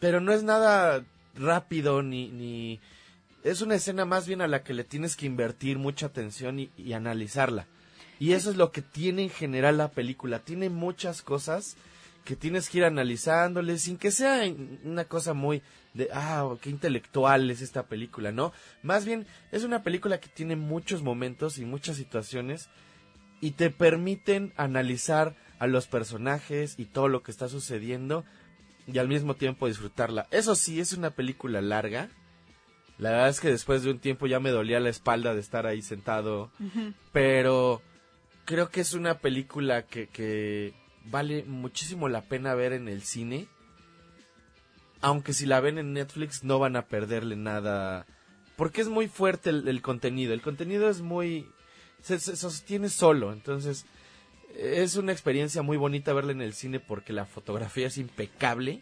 Pero 0.00 0.20
no 0.20 0.32
es 0.32 0.42
nada 0.42 1.04
rápido 1.36 2.02
ni, 2.02 2.26
ni... 2.28 2.80
Es 3.44 3.62
una 3.62 3.76
escena 3.76 4.04
más 4.04 4.26
bien 4.26 4.40
a 4.40 4.48
la 4.48 4.64
que 4.64 4.74
le 4.74 4.82
tienes 4.82 5.14
que 5.14 5.26
invertir 5.26 5.78
mucha 5.78 6.06
atención 6.06 6.58
y, 6.58 6.72
y 6.76 6.94
analizarla. 6.94 7.68
Y 8.18 8.32
eso 8.32 8.50
es 8.50 8.56
lo 8.56 8.72
que 8.72 8.82
tiene 8.82 9.22
en 9.22 9.30
general 9.30 9.78
la 9.78 9.92
película. 9.92 10.40
Tiene 10.40 10.70
muchas 10.70 11.22
cosas 11.22 11.76
que 12.24 12.34
tienes 12.34 12.68
que 12.68 12.78
ir 12.78 12.84
analizándole 12.84 13.78
sin 13.78 13.96
que 13.96 14.10
sea 14.10 14.42
una 14.82 15.04
cosa 15.04 15.32
muy 15.32 15.62
de, 15.94 16.08
ah, 16.12 16.52
qué 16.60 16.70
intelectual 16.70 17.48
es 17.48 17.62
esta 17.62 17.84
película, 17.84 18.32
¿no? 18.32 18.52
Más 18.82 19.04
bien 19.04 19.24
es 19.52 19.62
una 19.62 19.84
película 19.84 20.18
que 20.18 20.28
tiene 20.28 20.56
muchos 20.56 21.04
momentos 21.04 21.58
y 21.58 21.64
muchas 21.64 21.94
situaciones 21.94 22.68
y 23.40 23.52
te 23.52 23.70
permiten 23.70 24.52
analizar 24.56 25.36
a 25.58 25.66
los 25.66 25.86
personajes 25.86 26.74
y 26.78 26.84
todo 26.84 27.08
lo 27.08 27.22
que 27.22 27.30
está 27.30 27.48
sucediendo 27.48 28.24
y 28.86 28.98
al 28.98 29.08
mismo 29.08 29.34
tiempo 29.34 29.66
disfrutarla. 29.66 30.26
Eso 30.30 30.54
sí, 30.54 30.80
es 30.80 30.92
una 30.92 31.10
película 31.10 31.60
larga. 31.60 32.08
La 32.98 33.10
verdad 33.10 33.28
es 33.28 33.40
que 33.40 33.50
después 33.50 33.82
de 33.82 33.90
un 33.90 33.98
tiempo 33.98 34.26
ya 34.26 34.40
me 34.40 34.50
dolía 34.50 34.80
la 34.80 34.88
espalda 34.88 35.34
de 35.34 35.40
estar 35.40 35.66
ahí 35.66 35.82
sentado. 35.82 36.50
Pero 37.12 37.82
creo 38.44 38.70
que 38.70 38.80
es 38.80 38.94
una 38.94 39.18
película 39.18 39.82
que, 39.82 40.08
que 40.08 40.74
vale 41.04 41.44
muchísimo 41.44 42.08
la 42.08 42.22
pena 42.22 42.54
ver 42.54 42.72
en 42.72 42.88
el 42.88 43.02
cine. 43.02 43.46
Aunque 45.00 45.32
si 45.32 45.46
la 45.46 45.60
ven 45.60 45.78
en 45.78 45.92
Netflix 45.92 46.42
no 46.42 46.58
van 46.58 46.74
a 46.74 46.86
perderle 46.86 47.36
nada. 47.36 48.06
Porque 48.56 48.80
es 48.80 48.88
muy 48.88 49.06
fuerte 49.06 49.50
el, 49.50 49.68
el 49.68 49.82
contenido. 49.82 50.32
El 50.32 50.42
contenido 50.42 50.88
es 50.88 51.02
muy... 51.02 51.46
Se, 52.00 52.18
se 52.18 52.36
sostiene 52.36 52.88
solo. 52.88 53.32
Entonces 53.32 53.84
es 54.56 54.96
una 54.96 55.12
experiencia 55.12 55.62
muy 55.62 55.76
bonita 55.76 56.12
verla 56.12 56.32
en 56.32 56.42
el 56.42 56.54
cine 56.54 56.80
porque 56.80 57.12
la 57.12 57.26
fotografía 57.26 57.86
es 57.86 57.98
impecable. 57.98 58.80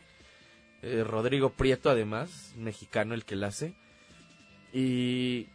Eh, 0.82 1.04
Rodrigo 1.04 1.50
Prieto 1.50 1.90
además, 1.90 2.52
mexicano 2.56 3.14
el 3.14 3.24
que 3.24 3.36
la 3.36 3.48
hace. 3.48 3.74
Y 4.72 5.48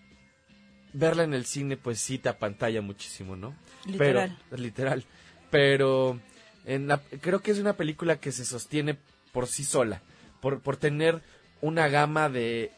verla 0.94 1.24
en 1.24 1.34
el 1.34 1.46
cine 1.46 1.78
pues 1.78 2.00
sí 2.00 2.18
te 2.18 2.30
apantalla 2.30 2.82
muchísimo, 2.82 3.36
¿no? 3.36 3.56
Literal. 3.86 4.38
Pero, 4.50 4.62
literal. 4.62 5.06
Pero 5.50 6.20
en 6.66 6.88
la- 6.88 7.02
creo 7.22 7.40
que 7.42 7.52
es 7.52 7.60
una 7.60 7.74
película 7.74 8.20
que 8.20 8.32
se 8.32 8.46
sostiene 8.46 8.98
por 9.32 9.48
sí 9.48 9.64
sola. 9.64 10.02
Por, 10.42 10.60
por 10.62 10.78
tener 10.78 11.22
una 11.62 11.88
gama 11.88 12.30
de 12.30 12.72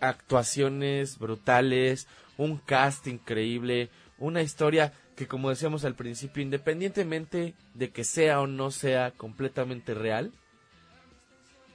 actuaciones 0.00 1.18
brutales, 1.18 2.06
un 2.36 2.58
cast 2.58 3.06
increíble, 3.06 3.88
una 4.18 4.42
historia 4.42 4.92
que 5.16 5.26
como 5.26 5.50
decíamos 5.50 5.84
al 5.84 5.94
principio, 5.94 6.42
independientemente 6.42 7.54
de 7.74 7.90
que 7.90 8.04
sea 8.04 8.40
o 8.40 8.46
no 8.46 8.70
sea 8.70 9.10
completamente 9.12 9.94
real, 9.94 10.32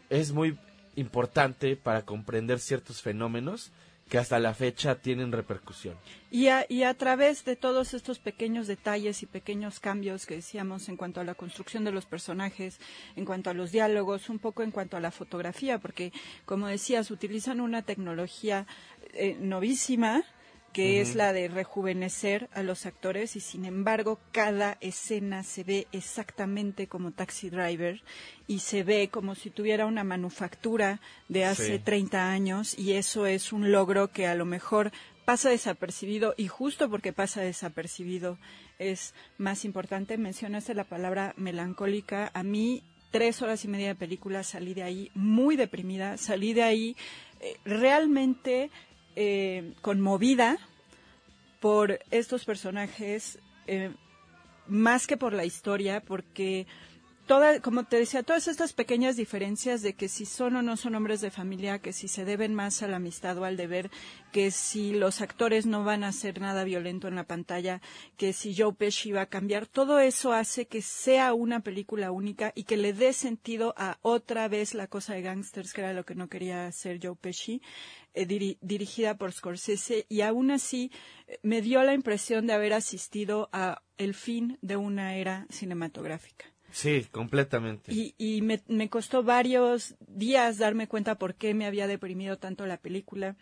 es 0.10 0.32
muy 0.32 0.58
importante 0.96 1.76
para 1.76 2.04
comprender 2.04 2.60
ciertos 2.60 3.02
fenómenos 3.02 3.72
que 4.10 4.18
hasta 4.18 4.39
la 4.39 4.54
fecha 4.54 4.96
tienen 4.96 5.32
repercusión. 5.32 5.96
Y 6.30 6.50
a, 6.50 6.66
y 6.68 6.84
a 6.84 6.94
través 6.94 7.46
de 7.46 7.56
todos 7.56 7.94
estos 7.94 8.20
pequeños 8.20 8.68
detalles 8.68 9.24
y 9.24 9.26
pequeños 9.26 9.80
cambios 9.80 10.26
que 10.26 10.36
decíamos 10.36 10.89
en 10.89 10.98
cuanto 10.98 11.22
a 11.22 11.24
la 11.24 11.34
construcción 11.34 11.86
de 11.86 11.94
los 11.94 12.06
personajes, 12.06 12.78
en 13.16 13.24
cuanto 13.24 13.50
a 13.50 13.54
los 13.54 13.72
diálogos, 13.72 14.30
un 14.30 14.38
poco 14.38 14.64
en 14.64 14.72
cuanto 14.72 14.98
a 14.98 15.00
la 15.00 15.12
fotografía, 15.12 15.80
porque 15.80 16.12
como 16.46 16.68
decías, 16.68 17.10
utilizan 17.10 17.62
una 17.62 17.84
tecnología 17.84 18.68
eh, 19.14 19.38
novísima 19.39 20.26
que 20.74 21.02
es 21.02 21.16
la 21.16 21.34
de 21.34 21.48
rejuvenecer 21.48 22.50
a 22.54 22.64
los 22.64 22.86
actores 22.86 23.36
y 23.36 23.40
sin 23.42 23.66
embargo 23.66 24.20
cada 24.32 24.78
escena 24.80 25.44
se 25.44 25.64
ve 25.64 25.88
exactamente 25.92 26.88
como 26.88 27.12
Taxi 27.12 27.50
Driver 27.50 28.02
y 28.48 28.60
se 28.60 28.84
ve 28.84 29.10
como 29.10 29.36
si 29.36 29.50
tuviera 29.50 29.86
una 29.86 30.04
manufactura 30.04 31.02
de 31.28 31.46
hace 31.46 31.78
Sí. 31.78 31.80
30 31.80 32.32
años 32.32 32.78
y 32.78 32.94
eso 32.94 33.26
es 33.26 33.52
un 33.52 33.72
logro 33.72 34.10
que 34.12 34.28
a 34.28 34.36
lo 34.36 34.46
mejor 34.46 34.92
pasa 35.26 35.50
desapercibido 35.50 36.34
y 36.38 36.48
justo 36.48 36.90
porque 36.90 37.14
pasa 37.14 37.42
desapercibido 37.42 38.38
es 38.80 39.14
más 39.38 39.66
importante. 39.66 40.18
Mencionaste 40.18 40.74
la 40.74 40.86
palabra 40.86 41.34
melancólica. 41.38 42.32
A 42.34 42.44
mí 42.44 42.84
tres 43.12 43.42
horas 43.42 43.64
y 43.64 43.68
media 43.68 43.90
de 43.90 43.96
película, 43.96 44.42
salí 44.44 44.74
de 44.74 44.84
ahí 44.84 45.12
muy 45.14 45.56
deprimida, 45.58 46.18
salí 46.18 46.54
de 46.54 46.64
ahí 46.64 46.96
eh, 47.42 47.58
realmente 47.66 48.72
eh, 49.16 49.74
conmovida 49.82 50.57
por 51.59 51.99
estos 52.09 52.45
personajes, 52.45 53.39
eh, 53.68 53.91
más 54.68 55.07
que 55.07 55.18
por 55.18 55.34
la 55.34 55.45
historia, 55.45 56.01
porque 56.01 56.66
toda, 57.32 57.62
como 57.62 57.86
te 57.86 57.96
decía, 57.96 58.24
todas 58.24 58.50
estas 58.50 58.74
pequeñas 58.74 59.16
diferencias 59.16 59.82
de 59.82 59.94
que 59.94 60.10
si 60.10 60.26
son 60.26 60.58
o 60.58 60.62
no 60.62 60.76
son 60.76 60.96
hombres 60.96 61.22
de 61.22 61.32
familia, 61.32 61.80
que 61.80 61.94
si 61.94 62.10
se 62.10 62.26
deben 62.26 62.54
más 62.54 62.84
a 62.84 62.90
la 62.90 62.98
amistad 62.98 63.38
o 63.38 63.46
al 63.46 63.56
deber, 63.56 63.90
que 64.34 64.52
si 64.52 64.92
los 64.92 65.22
actores 65.22 65.66
no 65.66 65.86
van 65.86 66.04
a 66.04 66.10
hacer 66.10 66.42
nada 66.42 66.66
violento 66.66 67.08
en 67.08 67.16
la 67.16 67.24
pantalla, 67.24 67.80
que 68.18 68.34
si 68.34 68.54
Joe 68.54 68.74
Pesci 68.74 69.14
va 69.14 69.22
a 69.22 69.26
cambiar, 69.28 69.66
todo 69.66 70.02
eso 70.02 70.34
hace 70.34 70.68
que 70.68 70.82
sea 70.82 71.34
una 71.34 71.62
película 71.62 72.12
única 72.12 72.52
y 72.54 72.66
que 72.66 72.76
le 72.76 72.92
dé 72.92 73.14
sentido 73.14 73.74
a 73.78 73.98
otra 74.02 74.50
vez 74.50 74.74
la 74.74 74.88
cosa 74.88 75.14
de 75.14 75.22
gangsters, 75.22 75.72
que 75.72 75.80
era 75.80 75.94
lo 75.94 76.04
que 76.04 76.16
no 76.16 76.28
quería 76.28 76.68
hacer 76.68 77.00
Joe 77.02 77.16
Pesci, 77.16 77.62
eh, 78.14 78.28
diri- 78.28 78.58
dirigida 78.60 79.18
por 79.18 79.32
Scorsese, 79.32 80.06
y 80.10 80.20
aún 80.20 80.52
así 80.52 80.92
eh, 81.28 81.40
me 81.44 81.62
dio 81.62 81.82
la 81.84 81.94
impresión 81.94 82.46
de 82.46 82.52
haber 82.52 82.74
asistido 82.74 83.48
a 83.54 83.84
el 83.98 84.16
fin 84.16 84.58
de 84.62 84.76
una 84.76 85.16
era 85.16 85.48
cinematográfica. 85.50 86.51
Sí, 86.72 87.06
completamente. 87.12 87.94
Y, 87.94 88.16
y 88.18 88.42
me, 88.42 88.62
me 88.68 88.90
costó 88.90 89.24
varios 89.24 89.96
días 90.08 90.58
darme 90.58 90.88
cuenta 90.88 91.16
por 91.16 91.36
qué 91.36 91.54
me 91.54 91.66
había 91.66 91.88
deprimido 91.88 92.38
tanto 92.38 92.66
la 92.66 92.78
película, 92.78 93.36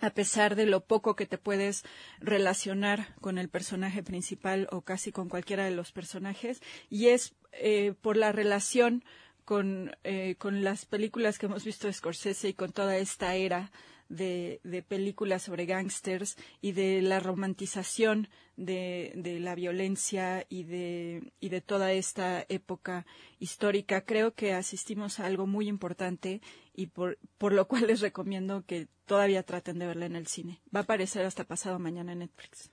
a 0.00 0.10
pesar 0.10 0.56
de 0.56 0.66
lo 0.66 0.84
poco 0.84 1.16
que 1.16 1.26
te 1.26 1.38
puedes 1.38 1.84
relacionar 2.20 3.14
con 3.20 3.38
el 3.38 3.48
personaje 3.48 4.02
principal 4.02 4.68
o 4.70 4.82
casi 4.82 5.12
con 5.12 5.28
cualquiera 5.28 5.64
de 5.64 5.72
los 5.72 5.92
personajes. 5.92 6.60
Y 6.88 7.08
es 7.08 7.34
eh, 7.52 7.94
por 8.00 8.16
la 8.16 8.32
relación 8.32 9.04
con, 9.44 9.96
eh, 10.04 10.36
con 10.38 10.62
las 10.62 10.86
películas 10.86 11.38
que 11.38 11.46
hemos 11.46 11.64
visto 11.64 11.86
de 11.86 11.92
Scorsese 11.92 12.50
y 12.50 12.54
con 12.54 12.72
toda 12.72 12.96
esta 12.96 13.34
era 13.34 13.72
de, 14.10 14.60
de 14.64 14.82
películas 14.82 15.42
sobre 15.42 15.64
gángsters 15.64 16.36
y 16.60 16.72
de 16.72 17.00
la 17.00 17.20
romantización 17.20 18.28
de, 18.56 19.12
de 19.14 19.40
la 19.40 19.54
violencia 19.54 20.44
y 20.50 20.64
de, 20.64 21.32
y 21.40 21.48
de 21.48 21.60
toda 21.62 21.92
esta 21.92 22.44
época 22.50 23.06
histórica. 23.38 24.04
Creo 24.04 24.34
que 24.34 24.52
asistimos 24.52 25.18
a 25.18 25.26
algo 25.26 25.46
muy 25.46 25.68
importante 25.68 26.42
y 26.74 26.88
por, 26.88 27.18
por 27.38 27.52
lo 27.52 27.66
cual 27.66 27.86
les 27.86 28.00
recomiendo 28.00 28.64
que 28.66 28.88
todavía 29.06 29.44
traten 29.44 29.78
de 29.78 29.86
verla 29.86 30.06
en 30.06 30.16
el 30.16 30.26
cine. 30.26 30.60
Va 30.74 30.80
a 30.80 30.82
aparecer 30.82 31.24
hasta 31.24 31.44
pasado 31.44 31.78
mañana 31.78 32.12
en 32.12 32.18
Netflix. 32.18 32.70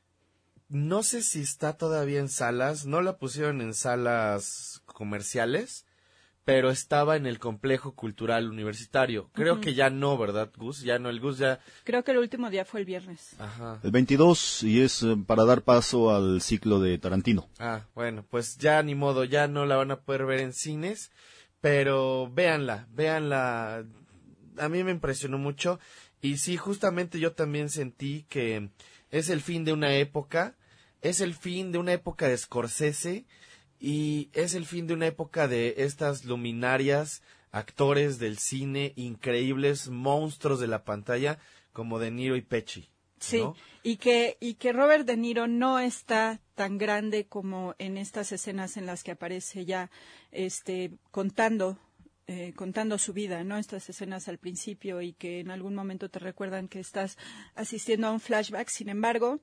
No 0.70 1.02
sé 1.02 1.22
si 1.22 1.40
está 1.40 1.78
todavía 1.78 2.20
en 2.20 2.28
salas, 2.28 2.86
no 2.86 3.02
la 3.02 3.18
pusieron 3.18 3.62
en 3.62 3.74
salas 3.74 4.82
comerciales, 4.86 5.86
pero 6.48 6.70
estaba 6.70 7.18
en 7.18 7.26
el 7.26 7.40
complejo 7.40 7.92
cultural 7.92 8.50
universitario. 8.50 9.30
Creo 9.34 9.60
que 9.60 9.74
ya 9.74 9.90
no, 9.90 10.18
¿verdad, 10.18 10.50
Gus? 10.56 10.80
Ya 10.82 10.98
no, 10.98 11.10
el 11.10 11.20
Gus 11.20 11.40
ya... 11.40 11.60
Creo 11.84 12.06
que 12.06 12.12
el 12.12 12.20
último 12.20 12.50
día 12.50 12.64
fue 12.64 12.80
el 12.80 12.86
viernes. 12.86 13.36
Ajá. 13.38 13.82
El 13.84 13.92
22 13.92 14.64
y 14.64 14.80
es 14.80 15.04
eh, 15.04 15.18
para 15.28 15.44
dar 15.44 15.64
paso 15.64 16.10
al 16.16 16.42
ciclo 16.42 16.80
de 16.80 16.98
Tarantino. 17.00 17.50
Ah, 17.60 17.82
bueno, 17.94 18.24
pues 18.30 18.58
ya 18.58 18.82
ni 18.82 18.96
modo, 18.96 19.26
ya 19.26 19.50
no 19.50 19.66
la 19.66 19.76
van 19.76 19.92
a 19.92 20.00
poder 20.00 20.26
ver 20.26 20.40
en 20.40 20.54
cines, 20.54 21.12
pero 21.60 22.32
véanla, 22.32 22.88
véanla. 22.94 23.84
A 24.58 24.70
mí 24.70 24.86
me 24.86 24.92
impresionó 24.92 25.38
mucho 25.38 25.82
y 26.22 26.38
sí, 26.38 26.56
justamente 26.56 27.20
yo 27.20 27.34
también 27.34 27.70
sentí 27.70 28.26
que 28.30 28.70
es 29.12 29.30
el 29.30 29.42
fin 29.42 29.66
de 29.66 29.74
una 29.74 29.96
época, 29.96 30.56
es 31.02 31.20
el 31.20 31.34
fin 31.34 31.74
de 31.74 31.80
una 31.80 31.92
época 31.92 32.30
de 32.30 32.38
Scorsese 32.38 33.26
y 33.80 34.30
es 34.34 34.54
el 34.54 34.66
fin 34.66 34.88
de 34.88 34.94
una 34.94 35.08
época 35.08 35.48
de 35.48 35.76
estas 35.78 36.26
luminarias, 36.26 37.22
actores 37.52 38.20
del 38.20 38.38
cine, 38.38 38.94
increíbles 38.96 39.90
monstruos 39.90 40.60
de 40.60 40.68
la 40.68 40.84
pantalla 40.84 41.40
como 41.74 42.00
De 42.00 42.12
Niro 42.12 42.36
y 42.36 42.42
Pesci. 42.42 42.90
Sí, 43.20 43.40
¿no? 43.40 43.56
y 43.82 43.98
que 43.98 44.38
y 44.40 44.56
que 44.56 44.74
Robert 44.74 45.06
De 45.08 45.18
Niro 45.18 45.48
no 45.48 45.80
está 45.80 46.40
tan 46.54 46.78
grande 46.78 47.26
como 47.26 47.74
en 47.80 47.98
estas 47.98 48.32
escenas 48.32 48.78
en 48.78 48.86
las 48.86 49.04
que 49.04 49.12
aparece 49.12 49.66
ya 49.66 49.90
este 50.32 50.92
contando 51.10 51.80
eh, 52.28 52.52
contando 52.58 52.98
su 52.98 53.14
vida, 53.14 53.46
¿no? 53.46 53.58
Estas 53.58 53.90
escenas 53.90 54.28
al 54.28 54.38
principio 54.38 55.02
y 55.02 55.14
que 55.14 55.40
en 55.40 55.50
algún 55.50 55.74
momento 55.74 56.10
te 56.10 56.20
recuerdan 56.20 56.68
que 56.68 56.82
estás 56.82 57.18
asistiendo 57.56 58.08
a 58.08 58.12
un 58.12 58.20
flashback. 58.20 58.68
Sin 58.68 58.90
embargo, 58.90 59.40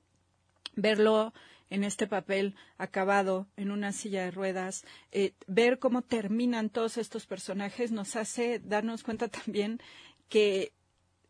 verlo 0.77 1.33
en 1.75 1.83
este 1.83 2.07
papel 2.07 2.55
acabado 2.79 3.49
en 3.57 3.73
una 3.73 3.91
silla 3.93 4.23
de 4.23 4.31
ruedas, 4.31 4.85
eh, 5.11 5.35
ver 5.49 5.81
cómo 5.81 6.03
terminan 6.03 6.71
todos 6.71 6.99
estos 6.99 7.27
personajes 7.27 7.91
nos 7.91 8.15
hace 8.15 8.61
darnos 8.61 9.03
cuenta 9.03 9.27
también 9.29 9.81
que 10.29 10.73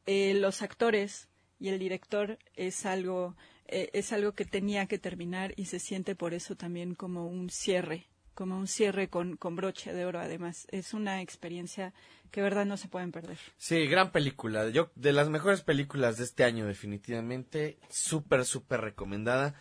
eh, 0.05 0.35
los 0.35 0.61
actores 0.61 1.29
y 1.59 1.69
el 1.69 1.79
director 1.79 2.39
es 2.57 2.85
algo 2.85 3.37
eh, 3.67 3.89
es 3.95 4.13
algo 4.13 4.33
que 4.33 4.45
tenía 4.45 4.85
que 4.85 4.99
terminar 4.99 5.55
y 5.57 5.65
se 5.65 5.79
siente 5.79 6.15
por 6.15 6.35
eso 6.35 6.57
también 6.57 6.95
como 6.95 7.27
un 7.27 7.49
cierre 7.49 8.07
como 8.35 8.59
un 8.59 8.67
cierre 8.67 9.09
con, 9.09 9.39
con 9.39 9.57
broche 9.57 9.95
de 9.95 10.05
oro 10.05 10.21
además 10.21 10.67
es 10.71 10.93
una 10.93 11.23
experiencia 11.23 11.95
que 12.31 12.43
verdad 12.43 12.67
no 12.67 12.77
se 12.77 12.89
pueden 12.89 13.13
perder 13.13 13.39
Sí, 13.57 13.87
gran 13.87 14.11
película. 14.11 14.69
Yo, 14.69 14.91
de 14.97 15.13
las 15.13 15.29
mejores 15.29 15.63
películas 15.63 16.19
de 16.19 16.25
este 16.25 16.43
año, 16.43 16.67
definitivamente. 16.67 17.79
Súper, 17.89 18.45
súper 18.45 18.81
recomendada. 18.81 19.55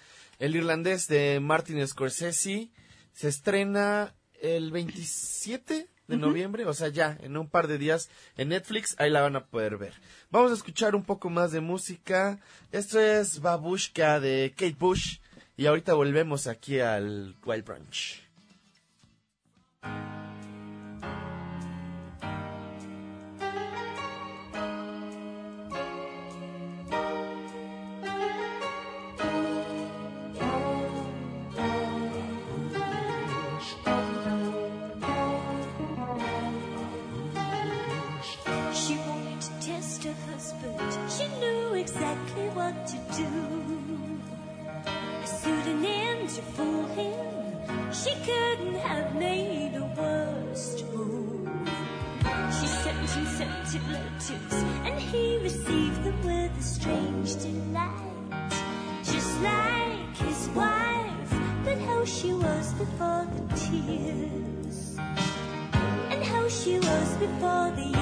El 0.43 0.57
irlandés 0.57 1.07
de 1.07 1.39
Martin 1.39 1.87
Scorsese 1.87 2.69
se 3.13 3.29
estrena 3.29 4.13
el 4.41 4.71
27 4.71 5.87
de 6.09 6.17
noviembre, 6.17 6.65
o 6.65 6.73
sea, 6.73 6.89
ya, 6.89 7.17
en 7.21 7.37
un 7.37 7.47
par 7.47 7.69
de 7.69 7.77
días 7.77 8.09
en 8.35 8.49
Netflix, 8.49 8.93
ahí 8.99 9.09
la 9.09 9.21
van 9.21 9.37
a 9.37 9.45
poder 9.45 9.77
ver. 9.77 9.93
Vamos 10.31 10.51
a 10.51 10.55
escuchar 10.55 10.97
un 10.97 11.05
poco 11.05 11.29
más 11.29 11.53
de 11.53 11.61
música. 11.61 12.41
Esto 12.73 12.99
es 12.99 13.39
Babushka 13.39 14.19
de 14.19 14.53
Kate 14.53 14.75
Bush. 14.77 15.19
Y 15.55 15.67
ahorita 15.67 15.93
volvemos 15.93 16.47
aquí 16.47 16.81
al 16.81 17.37
Wild 17.45 17.63
Brunch. 17.63 18.21
Was 67.43 67.71
before 67.75 67.92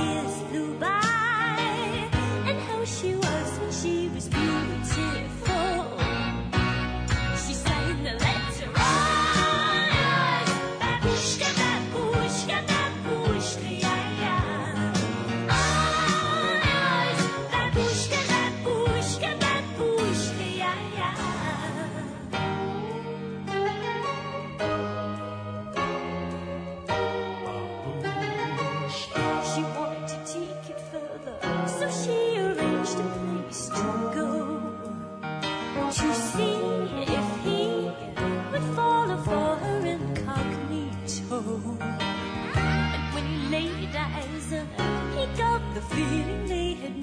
the 45.82 45.95
feeling 45.95 46.45
they 46.47 46.73
had 46.73 47.01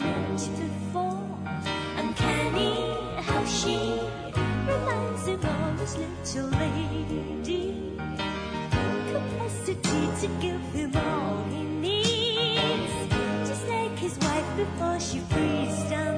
before. 0.49 1.39
Uncanny 1.97 3.23
how 3.23 3.45
she 3.45 4.01
reminds 4.67 5.27
him 5.27 5.41
of 5.45 5.81
his 5.81 5.97
little 5.97 6.51
lady. 6.59 7.99
Capacity 9.13 10.03
to 10.21 10.29
give 10.41 10.61
him 10.73 10.97
all 10.97 11.45
he 11.51 11.63
needs. 11.63 13.49
Just 13.49 13.69
like 13.69 13.99
his 13.99 14.19
wife 14.19 14.57
before 14.57 15.01
she 15.01 15.21
on 15.93 16.18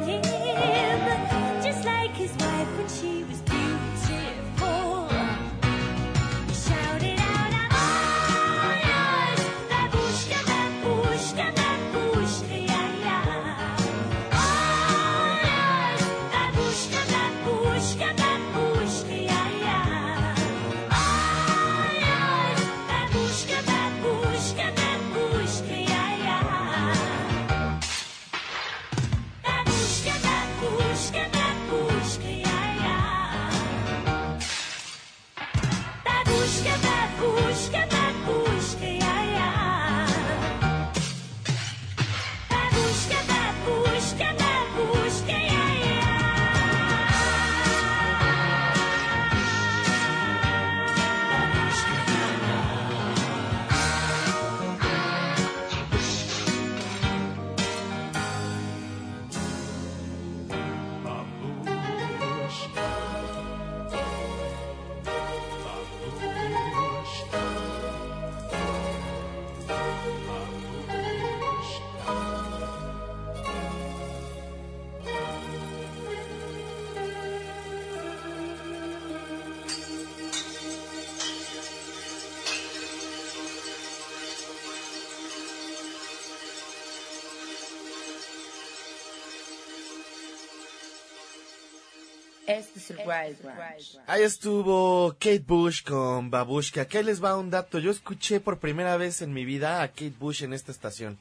Ahí 94.07 94.23
estuvo 94.23 95.13
Kate 95.19 95.45
Bush 95.47 95.83
con 95.85 96.31
Babushka. 96.31 96.87
¿Qué 96.87 97.03
les 97.03 97.23
va 97.23 97.37
un 97.37 97.51
dato? 97.51 97.79
Yo 97.79 97.91
escuché 97.91 98.41
por 98.41 98.59
primera 98.59 98.97
vez 98.97 99.23
en 99.23 99.33
mi 99.33 99.45
vida 99.45 99.83
a 99.83 99.89
Kate 99.89 100.15
Bush 100.19 100.43
en 100.43 100.53
esta 100.53 100.73
estación. 100.73 101.19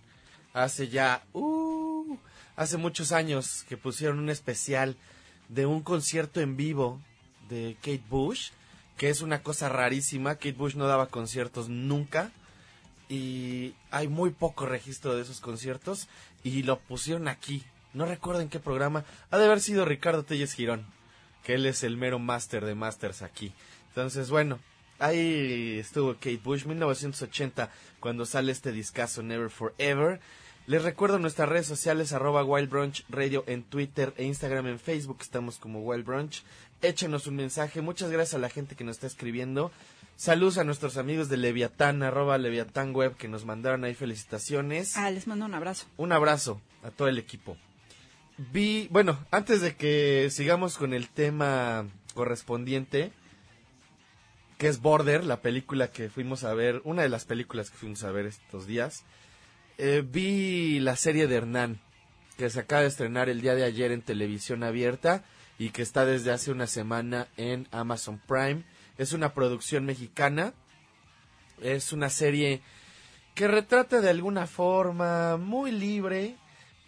Hace 0.54 0.90
ya, 0.90 1.24
uh, 1.34 2.18
hace 2.56 2.78
muchos 2.78 3.12
años 3.12 3.66
que 3.70 3.78
pusieron 3.78 4.20
un 4.20 4.30
especial 4.30 4.98
de 5.48 5.66
un 5.66 5.82
concierto 5.82 6.42
en 6.42 6.58
vivo 6.58 7.00
de 7.50 7.76
Kate 7.82 8.04
Bush, 8.10 8.52
que 8.98 9.10
es 9.10 9.22
una 9.22 9.42
cosa 9.44 9.70
rarísima. 9.70 10.36
Kate 10.36 10.54
Bush 10.54 10.76
no 10.76 10.88
daba 10.88 11.08
conciertos 11.08 11.70
nunca 11.70 12.32
y 13.10 13.74
hay 13.90 14.08
muy 14.08 14.30
poco 14.30 14.66
registro 14.66 15.16
de 15.16 15.24
esos 15.24 15.40
conciertos 15.42 16.08
y 16.44 16.64
lo 16.64 16.80
pusieron 16.80 17.28
aquí. 17.28 17.64
No 17.94 18.06
recuerdo 18.06 18.42
en 18.42 18.50
qué 18.50 18.60
programa. 18.60 19.04
Ha 19.32 19.38
de 19.38 19.46
haber 19.46 19.62
sido 19.62 19.84
Ricardo 19.84 20.24
Telles 20.24 20.54
Girón, 20.54 20.86
que 21.50 21.56
él 21.56 21.66
es 21.66 21.82
el 21.82 21.98
mero 21.98 22.20
máster 22.20 22.64
de 22.64 22.76
masters 22.76 23.24
aquí. 23.24 23.52
Entonces, 23.88 24.30
bueno, 24.30 24.60
ahí 25.00 25.80
estuvo 25.80 26.14
Kate 26.14 26.40
Bush, 26.44 26.66
1980, 26.66 27.72
cuando 28.00 28.28
sale 28.28 28.52
este 28.52 28.72
discazo 28.72 29.24
Never 29.24 29.50
Forever. 29.50 30.20
Les 30.68 30.84
recuerdo 30.84 31.18
nuestras 31.18 31.50
redes 31.50 31.66
sociales, 31.66 32.14
arroba 32.14 32.44
Wild 32.44 32.70
Brunch 32.70 33.04
Radio 33.10 33.44
en 33.48 33.64
Twitter 33.64 34.14
e 34.18 34.26
Instagram, 34.26 34.68
en 34.68 34.80
Facebook, 34.80 35.18
estamos 35.22 35.58
como 35.58 35.82
Wild 35.82 36.06
Brunch. 36.06 36.44
Échenos 36.84 37.26
un 37.26 37.38
mensaje, 37.38 37.82
muchas 37.82 38.12
gracias 38.12 38.36
a 38.36 38.40
la 38.40 38.50
gente 38.50 38.76
que 38.76 38.84
nos 38.84 38.98
está 38.98 39.08
escribiendo. 39.08 39.72
Saludos 40.18 40.60
a 40.60 40.64
nuestros 40.64 40.98
amigos 40.98 41.30
de 41.30 41.38
Leviatán, 41.38 42.04
arroba 42.04 42.38
Leviatán 42.38 42.94
Web, 42.94 43.16
que 43.16 43.28
nos 43.28 43.46
mandaron 43.46 43.86
ahí 43.86 43.96
felicitaciones. 43.96 44.96
Ah, 44.98 45.10
les 45.10 45.26
mando 45.26 45.46
un 45.46 45.56
abrazo. 45.56 45.88
Un 45.98 46.12
abrazo 46.12 46.62
a 46.84 46.92
todo 46.92 47.08
el 47.08 47.18
equipo. 47.18 47.58
Vi, 48.40 48.88
bueno, 48.90 49.20
antes 49.32 49.60
de 49.60 49.76
que 49.76 50.30
sigamos 50.32 50.78
con 50.78 50.94
el 50.94 51.10
tema 51.10 51.86
correspondiente, 52.14 53.12
que 54.58 54.70
es 54.70 54.80
Border, 54.80 55.26
la 55.26 55.42
película 55.42 55.92
que 55.92 56.10
fuimos 56.10 56.46
a 56.46 56.54
ver, 56.54 56.82
una 56.86 57.02
de 57.02 57.10
las 57.10 57.26
películas 57.26 57.70
que 57.70 57.76
fuimos 57.76 58.06
a 58.06 58.12
ver 58.12 58.28
estos 58.28 58.66
días, 58.66 59.04
eh, 59.78 60.06
vi 60.10 60.80
la 60.80 60.96
serie 60.96 61.28
de 61.28 61.36
Hernán, 61.36 61.82
que 62.38 62.50
se 62.50 62.62
acaba 62.62 62.84
de 62.84 62.88
estrenar 62.88 63.28
el 63.28 63.42
día 63.42 63.56
de 63.56 63.66
ayer 63.66 63.92
en 63.92 64.02
televisión 64.02 64.64
abierta 64.64 65.26
y 65.58 65.72
que 65.72 65.82
está 65.82 66.06
desde 66.06 66.32
hace 66.32 66.50
una 66.50 66.68
semana 66.68 67.28
en 67.36 67.68
Amazon 67.72 68.22
Prime. 68.26 68.64
Es 68.98 69.12
una 69.12 69.34
producción 69.34 69.86
mexicana, 69.86 70.54
es 71.62 71.92
una 71.92 72.10
serie 72.10 72.62
que 73.36 73.50
retrata 73.50 74.00
de 74.00 74.10
alguna 74.10 74.48
forma 74.48 75.36
muy 75.36 75.74
libre 75.74 76.38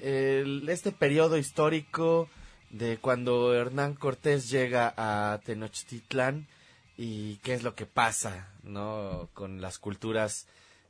el- 0.02 0.68
este 0.70 0.92
periodo 0.92 1.38
histórico 1.38 2.30
de 2.70 2.98
cuando 2.98 3.54
Hernán 3.54 3.94
Cortés 3.96 4.50
llega 4.50 4.94
a 4.98 5.40
Tenochtitlán 5.46 6.48
y 6.98 7.38
qué 7.38 7.54
es 7.54 7.64
lo 7.64 7.76
que 7.76 7.86
pasa, 7.86 8.50
¿no? 8.64 9.30
Con 9.34 9.62
las 9.62 9.78
culturas 9.80 10.48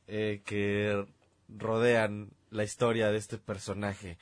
eh, 0.08 0.42
que 0.46 1.06
rodean 1.48 2.32
la 2.50 2.64
historia 2.64 3.12
de 3.12 3.18
este 3.18 3.38
personaje. 3.38 4.18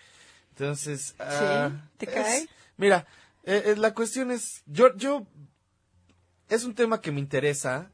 Entonces, 0.51 1.15
ah, 1.19 1.71
¿Te 1.97 2.05
es- 2.07 2.13
cae? 2.13 2.47
Mira, 2.77 3.07
eh, 3.43 3.63
eh, 3.67 3.75
la 3.75 3.93
cuestión 3.93 4.29
es, 4.29 4.61
yo, 4.67 4.95
yo, 4.97 5.25
es 6.49 6.63
un 6.63 6.75
tema 6.75 7.01
que 7.01 7.11
me 7.11 7.19
interesa 7.19 7.89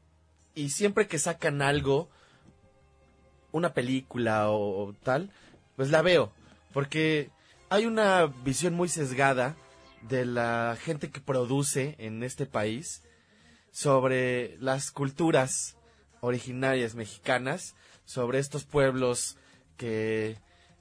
y 0.55 0.69
siempre 0.71 1.07
que 1.07 1.19
sacan 1.19 1.61
algo, 1.61 2.09
una 3.51 3.73
película 3.73 4.49
o, 4.49 4.87
o 4.87 4.93
tal, 4.93 5.31
pues 5.75 5.89
la 5.89 6.01
veo, 6.01 6.33
porque 6.75 7.29
hay 7.69 7.85
una 7.85 8.25
visión 8.25 8.73
muy 8.73 8.89
sesgada 8.89 9.55
de 10.01 10.25
la 10.25 10.77
gente 10.77 11.09
que 11.09 11.21
produce 11.21 11.95
en 11.99 12.21
este 12.21 12.45
país 12.45 13.01
sobre 13.71 14.57
las 14.59 14.91
culturas 14.91 15.77
originarias 16.19 16.93
mexicanas, 16.93 17.75
sobre 18.03 18.39
estos 18.39 18.65
pueblos 18.65 19.37
que 19.77 20.37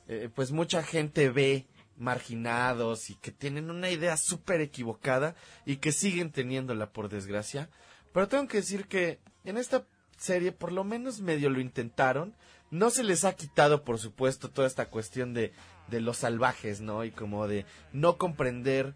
eh, 0.08 0.28
pues 0.34 0.50
mucha 0.50 0.82
gente 0.82 1.30
ve 1.30 1.68
marginados 1.96 3.08
y 3.08 3.14
que 3.14 3.30
tienen 3.30 3.70
una 3.70 3.88
idea 3.88 4.16
súper 4.16 4.62
equivocada 4.62 5.36
y 5.64 5.76
que 5.76 5.92
siguen 5.92 6.32
teniéndola 6.32 6.90
por 6.90 7.08
desgracia. 7.08 7.70
Pero 8.12 8.26
tengo 8.26 8.48
que 8.48 8.56
decir 8.56 8.88
que 8.88 9.20
en 9.44 9.58
esta 9.58 9.86
serie 10.16 10.50
por 10.50 10.72
lo 10.72 10.82
menos 10.82 11.20
medio 11.20 11.50
lo 11.50 11.60
intentaron. 11.60 12.34
No 12.72 12.90
se 12.90 13.04
les 13.04 13.24
ha 13.24 13.36
quitado, 13.36 13.84
por 13.84 14.00
supuesto, 14.00 14.50
toda 14.50 14.66
esta 14.66 14.86
cuestión 14.86 15.34
de, 15.34 15.52
de 15.88 16.00
los 16.00 16.18
salvajes, 16.18 16.80
¿no? 16.80 17.04
Y 17.04 17.10
como 17.10 17.46
de 17.46 17.66
no 17.92 18.16
comprender 18.16 18.94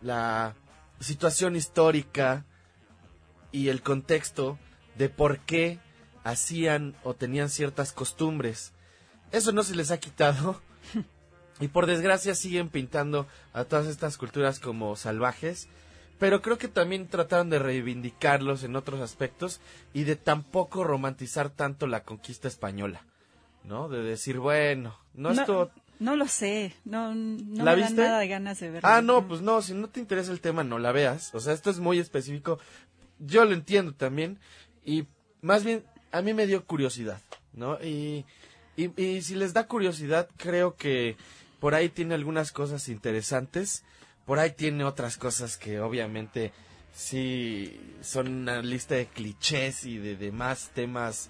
la 0.00 0.54
situación 1.00 1.56
histórica 1.56 2.44
y 3.52 3.68
el 3.68 3.82
contexto 3.82 4.58
de 4.96 5.08
por 5.08 5.38
qué 5.40 5.78
hacían 6.24 6.94
o 7.04 7.14
tenían 7.14 7.48
ciertas 7.48 7.92
costumbres. 7.92 8.72
Eso 9.32 9.52
no 9.52 9.62
se 9.62 9.74
les 9.74 9.90
ha 9.90 9.98
quitado. 9.98 10.60
Y 11.60 11.66
por 11.66 11.86
desgracia 11.86 12.36
siguen 12.36 12.68
pintando 12.68 13.26
a 13.52 13.64
todas 13.64 13.88
estas 13.88 14.16
culturas 14.16 14.60
como 14.60 14.94
salvajes. 14.94 15.68
Pero 16.20 16.40
creo 16.40 16.56
que 16.56 16.68
también 16.68 17.08
trataron 17.08 17.50
de 17.50 17.58
reivindicarlos 17.58 18.62
en 18.62 18.76
otros 18.76 19.00
aspectos 19.00 19.60
y 19.92 20.04
de 20.04 20.14
tampoco 20.14 20.84
romantizar 20.84 21.50
tanto 21.50 21.88
la 21.88 22.04
conquista 22.04 22.46
española. 22.46 23.04
¿No? 23.64 23.88
De 23.88 24.02
decir, 24.02 24.38
bueno, 24.38 24.96
no, 25.14 25.32
No, 25.32 25.40
esto... 25.40 25.72
no 25.98 26.16
lo 26.16 26.28
sé, 26.28 26.74
no, 26.84 27.14
no 27.14 27.64
¿La 27.64 27.74
me 27.74 27.80
dan 27.82 27.90
viste? 27.90 28.02
nada 28.02 28.18
de 28.20 28.28
ganas 28.28 28.60
de 28.60 28.70
verlo. 28.70 28.88
Ah, 28.88 29.02
no, 29.02 29.26
pues 29.26 29.40
no, 29.40 29.60
si 29.62 29.74
no 29.74 29.88
te 29.88 30.00
interesa 30.00 30.32
el 30.32 30.40
tema, 30.40 30.62
no 30.64 30.78
la 30.78 30.92
veas. 30.92 31.34
O 31.34 31.40
sea, 31.40 31.52
esto 31.52 31.70
es 31.70 31.78
muy 31.78 31.98
específico. 31.98 32.58
Yo 33.18 33.44
lo 33.44 33.52
entiendo 33.54 33.92
también. 33.94 34.38
Y 34.84 35.06
más 35.42 35.64
bien, 35.64 35.84
a 36.12 36.22
mí 36.22 36.34
me 36.34 36.46
dio 36.46 36.64
curiosidad, 36.64 37.20
¿no? 37.52 37.78
Y, 37.82 38.24
y, 38.76 38.90
y 39.02 39.22
si 39.22 39.34
les 39.34 39.52
da 39.52 39.66
curiosidad, 39.66 40.28
creo 40.36 40.76
que 40.76 41.16
por 41.60 41.74
ahí 41.74 41.88
tiene 41.88 42.14
algunas 42.14 42.52
cosas 42.52 42.88
interesantes. 42.88 43.82
Por 44.24 44.38
ahí 44.38 44.52
tiene 44.52 44.84
otras 44.84 45.16
cosas 45.16 45.56
que 45.56 45.80
obviamente 45.80 46.52
sí 46.94 47.80
son 48.02 48.28
una 48.28 48.62
lista 48.62 48.94
de 48.94 49.06
clichés 49.06 49.84
y 49.84 49.98
de 49.98 50.16
demás 50.16 50.70
temas 50.74 51.28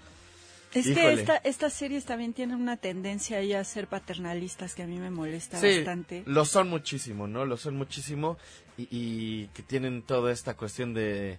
Es 0.75 0.87
que 0.87 1.13
esta, 1.13 1.37
estas 1.39 1.73
series 1.73 2.05
también 2.05 2.35
tienen 2.35 2.61
una 2.61 2.77
tendencia 2.77 3.39
ahí 3.39 3.55
a 3.55 3.65
ser 3.65 3.87
paternalistas 3.89 4.75
que 4.75 4.83
a 4.83 4.87
mí 4.87 4.99
me 4.99 5.11
molesta 5.11 5.59
Sí, 5.61 5.77
bastante. 5.77 6.23
lo 6.27 6.45
son 6.45 6.69
muchísimo, 6.69 7.27
¿no? 7.27 7.45
Lo 7.47 7.57
son 7.57 7.77
muchísimo 7.77 8.37
y, 8.77 8.87
y 8.91 9.47
que 9.55 9.63
tienen 9.63 10.03
toda 10.03 10.31
esta 10.33 10.55
cuestión 10.55 10.93
de, 10.95 11.39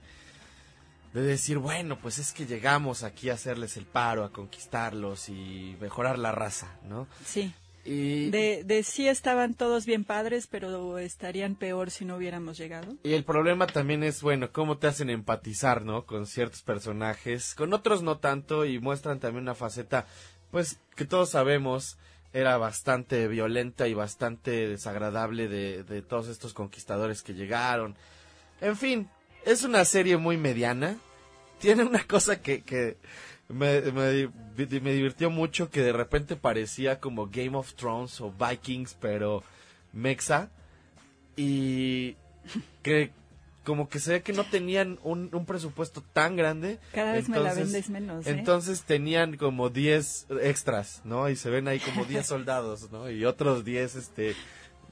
de 1.13 1.21
decir, 1.21 1.57
bueno, 1.59 1.99
pues 1.99 2.17
es 2.17 2.33
que 2.33 2.45
llegamos 2.47 3.03
aquí 3.03 3.29
a 3.29 3.33
hacerles 3.33 3.77
el 3.77 3.85
paro, 3.85 4.23
a 4.23 4.31
conquistarlos 4.31 5.29
y 5.29 5.75
mejorar 5.79 6.17
la 6.17 6.31
raza, 6.31 6.77
¿no? 6.87 7.07
Sí. 7.25 7.53
Y, 7.91 8.29
De, 8.29 8.63
de 8.63 8.83
sí 8.83 9.07
estaban 9.07 9.55
todos 9.55 9.87
bien 9.87 10.03
padres, 10.03 10.45
pero 10.45 10.99
estarían 10.99 11.55
peor 11.55 11.89
si 11.89 12.05
no 12.05 12.17
hubiéramos 12.17 12.55
llegado. 12.55 12.95
y 13.03 13.13
el 13.13 13.23
problema 13.23 13.65
también 13.65 14.03
es, 14.03 14.21
bueno, 14.21 14.51
cómo 14.51 14.77
te 14.77 14.85
hacen 14.85 15.09
empatizar, 15.09 15.83
¿no? 15.83 16.05
Con 16.05 16.27
ciertos 16.27 16.61
personajes, 16.61 17.55
con 17.55 17.73
otros 17.73 18.03
no 18.03 18.19
tanto 18.19 18.65
y 18.65 18.77
muestran 18.77 19.19
también 19.19 19.43
una 19.43 19.55
faceta, 19.55 20.05
pues, 20.51 20.79
que 20.95 21.05
todos 21.05 21.31
sabemos 21.31 21.97
era 22.31 22.57
bastante 22.57 23.27
violenta 23.27 23.87
y 23.87 23.95
bastante 23.95 24.67
desagradable 24.67 25.47
de, 25.47 25.83
de 25.83 26.03
todos 26.03 26.27
estos 26.27 26.53
conquistadores 26.53 27.23
que 27.23 27.33
llegaron. 27.33 27.95
En 28.61 28.77
fin, 28.77 29.09
es 29.45 29.63
una 29.63 29.83
serie 29.83 30.17
muy 30.17 30.37
mediana. 30.37 30.97
Tiene 31.59 31.83
una 31.83 32.03
cosa 32.03 32.39
que, 32.39 32.61
que 32.61 32.97
me, 33.49 33.81
me, 33.81 34.29
me 34.57 34.93
divirtió 34.93 35.29
mucho, 35.29 35.69
que 35.69 35.81
de 35.81 35.91
repente 35.91 36.35
parecía 36.35 36.99
como 36.99 37.27
Game 37.27 37.57
of 37.57 37.73
Thrones 37.73 38.21
o 38.21 38.31
Vikings, 38.31 38.95
pero 38.99 39.43
mexa. 39.91 40.49
Y 41.35 42.15
que 42.83 43.11
como 43.63 43.89
que 43.89 43.99
se 43.99 44.13
ve 44.13 44.21
que 44.21 44.33
no 44.33 44.45
tenían 44.45 44.99
un, 45.03 45.29
un 45.33 45.45
presupuesto 45.45 46.03
tan 46.13 46.35
grande. 46.35 46.79
Cada 46.93 47.13
vez 47.13 47.29
me 47.29 47.39
la 47.39 47.53
vendes 47.53 47.89
menos. 47.89 48.25
¿eh? 48.25 48.31
entonces 48.31 48.83
tenían 48.83 49.37
como 49.37 49.69
10 49.69 50.27
extras, 50.41 51.01
¿no? 51.03 51.29
Y 51.29 51.35
se 51.35 51.49
ven 51.49 51.67
ahí 51.67 51.79
como 51.79 52.05
10 52.05 52.25
soldados, 52.25 52.91
¿no? 52.91 53.09
Y 53.09 53.25
otros 53.25 53.65
10, 53.65 53.95
este, 53.95 54.35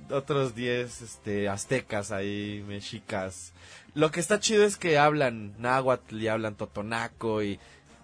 otros 0.10 0.56
10, 0.56 1.02
este, 1.02 1.50
aztecas 1.50 2.12
ahí, 2.12 2.64
mexicas. 2.68 3.54
Lo 3.94 4.12
que 4.12 4.20
está 4.20 4.40
chido 4.40 4.64
es 4.64 4.78
que 4.78 5.00
hablan 5.00 5.56
náhuatl 5.60 6.22
y 6.22 6.28
hablan 6.28 6.56
totonaco 6.56 7.42
y, 7.42 7.60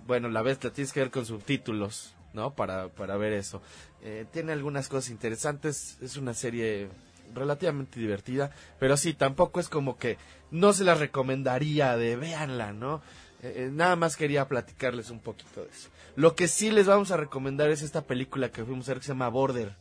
bueno, 0.06 0.30
la 0.30 0.42
vez 0.42 0.64
la 0.64 0.72
tienes 0.72 0.94
que 0.94 1.00
ver 1.00 1.12
con 1.12 1.26
subtítulos, 1.26 2.16
¿no? 2.34 2.54
Para, 2.54 2.90
para 2.90 3.18
ver 3.18 3.34
eso. 3.34 3.62
Eh, 4.02 4.26
tiene 4.32 4.52
algunas 4.52 4.90
cosas 4.90 5.12
interesantes, 5.12 5.98
es 6.02 6.18
una 6.18 6.34
serie 6.34 6.90
relativamente 7.34 8.00
divertida, 8.00 8.52
pero 8.80 8.98
sí, 8.98 9.14
tampoco 9.14 9.60
es 9.60 9.70
como 9.70 9.98
que 9.98 10.18
no 10.52 10.74
se 10.74 10.84
la 10.84 10.96
recomendaría 10.96 11.98
de 11.98 12.16
véanla, 12.16 12.74
¿no? 12.74 13.02
Eh, 13.42 13.66
eh, 13.66 13.70
nada 13.72 13.96
más 13.96 14.16
quería 14.16 14.48
platicarles 14.48 15.10
un 15.10 15.20
poquito 15.20 15.62
de 15.62 15.70
eso. 15.70 15.90
Lo 16.16 16.36
que 16.36 16.48
sí 16.48 16.72
les 16.72 16.86
vamos 16.86 17.12
a 17.12 17.18
recomendar 17.18 17.70
es 17.70 17.82
esta 17.82 18.02
película 18.02 18.52
que 18.52 18.64
fuimos 18.64 18.88
a 18.88 18.92
ver 18.94 19.00
que 19.00 19.06
se 19.06 19.12
llama 19.12 19.30
Border. 19.30 19.76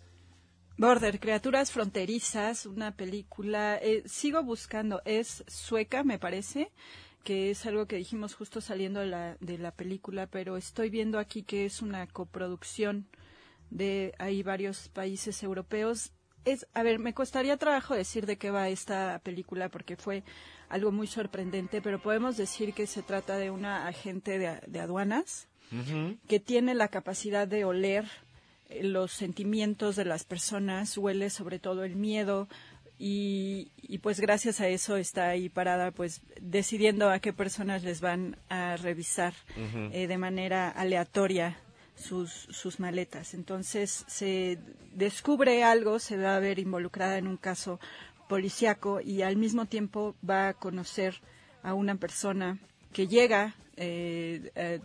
Border, 0.79 1.21
Criaturas 1.21 1.71
Fronterizas, 1.71 2.67
una 2.67 2.97
película, 2.97 3.77
eh, 3.77 4.03
sigo 4.07 4.43
buscando, 4.43 5.03
es 5.05 5.45
sueca, 5.47 6.03
me 6.03 6.19
parece, 6.19 6.73
que 7.23 7.51
es 7.51 7.67
algo 7.67 7.87
que 7.87 7.97
dijimos 7.97 8.35
justo 8.35 8.61
saliendo 8.61 9.01
de 9.01 9.07
la, 9.07 9.37
de 9.41 9.59
la 9.59 9.71
película, 9.71 10.27
pero 10.27 10.57
estoy 10.57 10.91
viendo 10.91 11.19
aquí 11.19 11.43
que 11.43 11.65
es 11.65 11.83
una 11.83 12.07
coproducción 12.07 13.07
de 13.71 14.15
ahí 14.19 14.43
varios 14.43 14.89
países 14.89 15.43
europeos. 15.43 16.13
Es, 16.45 16.67
a 16.75 16.83
ver, 16.83 16.99
me 16.99 17.15
costaría 17.15 17.57
trabajo 17.57 17.95
decir 17.95 18.27
de 18.27 18.37
qué 18.37 18.51
va 18.51 18.69
esta 18.69 19.21
película 19.23 19.69
porque 19.69 19.97
fue 19.97 20.25
algo 20.69 20.91
muy 20.91 21.07
sorprendente, 21.07 21.81
pero 21.81 22.01
podemos 22.01 22.37
decir 22.37 22.75
que 22.75 22.87
se 22.87 23.03
trata 23.03 23.37
de 23.37 23.51
una 23.51 23.87
agente 23.87 24.39
de, 24.39 24.61
de 24.67 24.81
aduanas 24.81 25.49
que 26.29 26.39
tiene 26.39 26.75
la 26.75 26.89
capacidad 26.89 27.49
de 27.49 27.65
oler 27.65 28.05
eh, 28.69 28.85
los 28.85 29.13
sentimientos 29.13 29.97
de 29.97 30.05
las 30.05 30.25
personas, 30.25 30.99
huele 30.99 31.31
sobre 31.31 31.59
todo 31.59 31.83
el 31.85 31.97
miedo 31.97 32.47
y, 33.05 33.73
y 33.83 33.99
pues 33.99 34.21
gracias 34.21 34.61
a 34.61 34.69
eso 34.69 34.97
está 34.97 35.27
ahí 35.27 35.49
parada 35.49 35.91
pues 35.91 36.21
decidiendo 36.41 37.11
a 37.11 37.19
qué 37.19 37.33
personas 37.33 37.83
les 37.83 38.01
van 38.01 38.37
a 38.49 38.77
revisar 38.77 39.35
eh, 39.91 40.07
de 40.07 40.19
manera 40.19 40.69
aleatoria 40.69 41.59
sus, 41.97 42.31
sus 42.31 42.79
maletas. 42.79 43.35
Entonces 43.35 44.05
se 44.07 44.61
descubre 44.95 45.65
algo, 45.65 45.99
se 45.99 46.17
va 46.17 46.37
a 46.37 46.39
ver 46.39 46.61
involucrada 46.61 47.19
en 47.19 47.27
un 47.27 47.39
caso 47.39 47.81
policiaco 48.29 49.01
y 49.01 49.23
al 49.23 49.35
mismo 49.37 49.67
tiempo 49.67 50.15
va 50.29 50.51
a 50.51 50.55
conocer 50.55 51.17
a 51.65 51.75
una 51.75 51.97
persona 51.97 52.61
que 52.93 53.09
llega, 53.09 53.57
eh, 53.77 54.53
eh, 54.55 54.79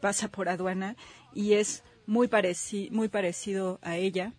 pasa 0.00 0.26
por 0.26 0.48
aduana 0.48 0.96
y 1.32 1.52
es 1.52 1.84
muy, 2.06 2.26
pareci 2.26 2.88
muy 2.90 3.06
parecido 3.06 3.78
a 3.82 3.96
ella. 3.98 4.32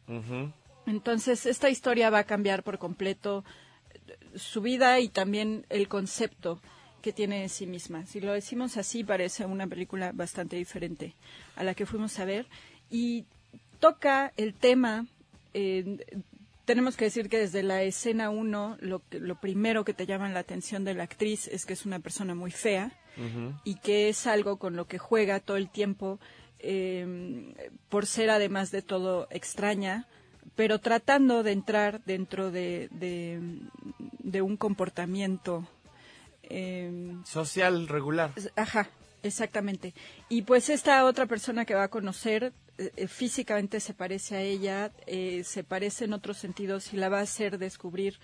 Entonces, 0.86 1.46
esta 1.46 1.70
historia 1.70 2.10
va 2.10 2.20
a 2.20 2.24
cambiar 2.26 2.64
por 2.64 2.78
completo 2.78 3.44
eh, 3.94 4.38
su 4.38 4.62
vida 4.62 5.00
y 5.00 5.10
también 5.10 5.66
el 5.70 5.88
concepto 5.88 6.62
que 7.02 7.14
tiene 7.14 7.42
de 7.42 7.50
sí 7.50 7.68
misma. 7.68 8.06
Si 8.06 8.22
lo 8.22 8.34
decimos 8.34 8.78
así, 8.78 9.04
parece 9.04 9.46
una 9.46 9.68
película 9.68 10.12
bastante 10.14 10.56
diferente 10.56 11.16
a 11.56 11.64
la 11.64 11.74
que 11.74 11.86
fuimos 11.86 12.18
a 12.20 12.26
ver. 12.26 12.48
Y 12.90 13.26
toca 13.80 14.32
el 14.38 14.54
tema, 14.54 15.08
eh, 15.54 15.98
tenemos 16.66 16.96
que 16.96 17.06
decir 17.06 17.28
que 17.28 17.40
desde 17.40 17.64
la 17.64 17.84
escena 17.84 18.30
1, 18.30 18.78
lo, 18.80 19.02
lo 19.12 19.36
primero 19.36 19.84
que 19.84 19.94
te 19.94 20.06
llama 20.06 20.30
la 20.30 20.40
atención 20.40 20.86
de 20.86 20.94
la 20.94 21.04
actriz 21.04 21.48
es 21.48 21.66
que 21.66 21.74
es 21.74 21.86
una 21.86 22.00
persona 22.00 22.36
muy 22.36 22.52
fea 22.52 22.92
y 23.64 23.76
que 23.76 24.10
es 24.10 24.26
algo 24.26 24.58
con 24.58 24.76
lo 24.76 24.88
que 24.88 24.98
juega 24.98 25.40
todo 25.40 25.58
el 25.58 25.70
tiempo 25.70 26.20
eh, 26.66 27.54
por 27.90 28.06
ser 28.06 28.30
además 28.30 28.72
de 28.72 28.82
todo 28.82 29.28
extraña, 29.30 30.08
pero 30.56 30.80
tratando 30.80 31.44
de 31.44 31.52
entrar 31.52 32.02
dentro 32.06 32.52
de, 32.52 32.90
de, 32.92 33.40
de 34.20 34.42
un 34.42 34.58
comportamiento. 34.58 35.68
eh, 36.44 37.16
Social 37.26 37.88
regular. 37.88 38.32
Ajá, 38.56 38.90
exactamente. 39.24 39.94
Y 40.30 40.44
pues 40.44 40.70
esta 40.70 41.06
otra 41.06 41.26
persona 41.26 41.66
que 41.66 41.76
va 41.76 41.84
a 41.84 41.88
conocer 41.90 42.54
eh, 42.78 42.92
eh, 42.96 43.08
físicamente 43.08 43.80
se 43.80 43.94
parece 43.94 44.36
a 44.36 44.42
ella, 44.42 44.92
eh, 45.08 45.44
se 45.44 45.64
parece 45.64 46.06
en 46.06 46.14
otros 46.14 46.38
sentidos 46.38 46.94
y 46.94 46.98
la 46.98 47.10
va 47.10 47.20
a 47.20 47.24
hacer 47.24 47.58
descubrir 47.58 48.20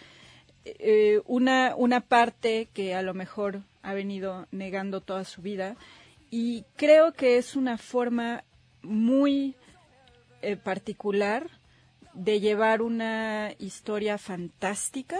una, 1.25 1.73
una 1.75 2.01
parte 2.01 2.67
que 2.73 2.93
a 2.93 3.01
lo 3.01 3.15
mejor 3.15 3.63
ha 3.81 3.93
venido 3.93 4.45
negando 4.51 5.01
toda 5.01 5.23
su 5.23 5.41
vida. 5.41 5.75
Y 6.29 6.63
creo 6.75 7.13
que 7.13 7.37
es 7.37 7.55
una 7.55 7.77
forma 7.79 8.43
muy 8.83 9.55
eh, 10.41 10.57
particular 10.57 11.49
de 12.13 12.39
llevar 12.39 12.81
una 12.81 13.53
historia 13.59 14.17
fantástica 14.17 15.17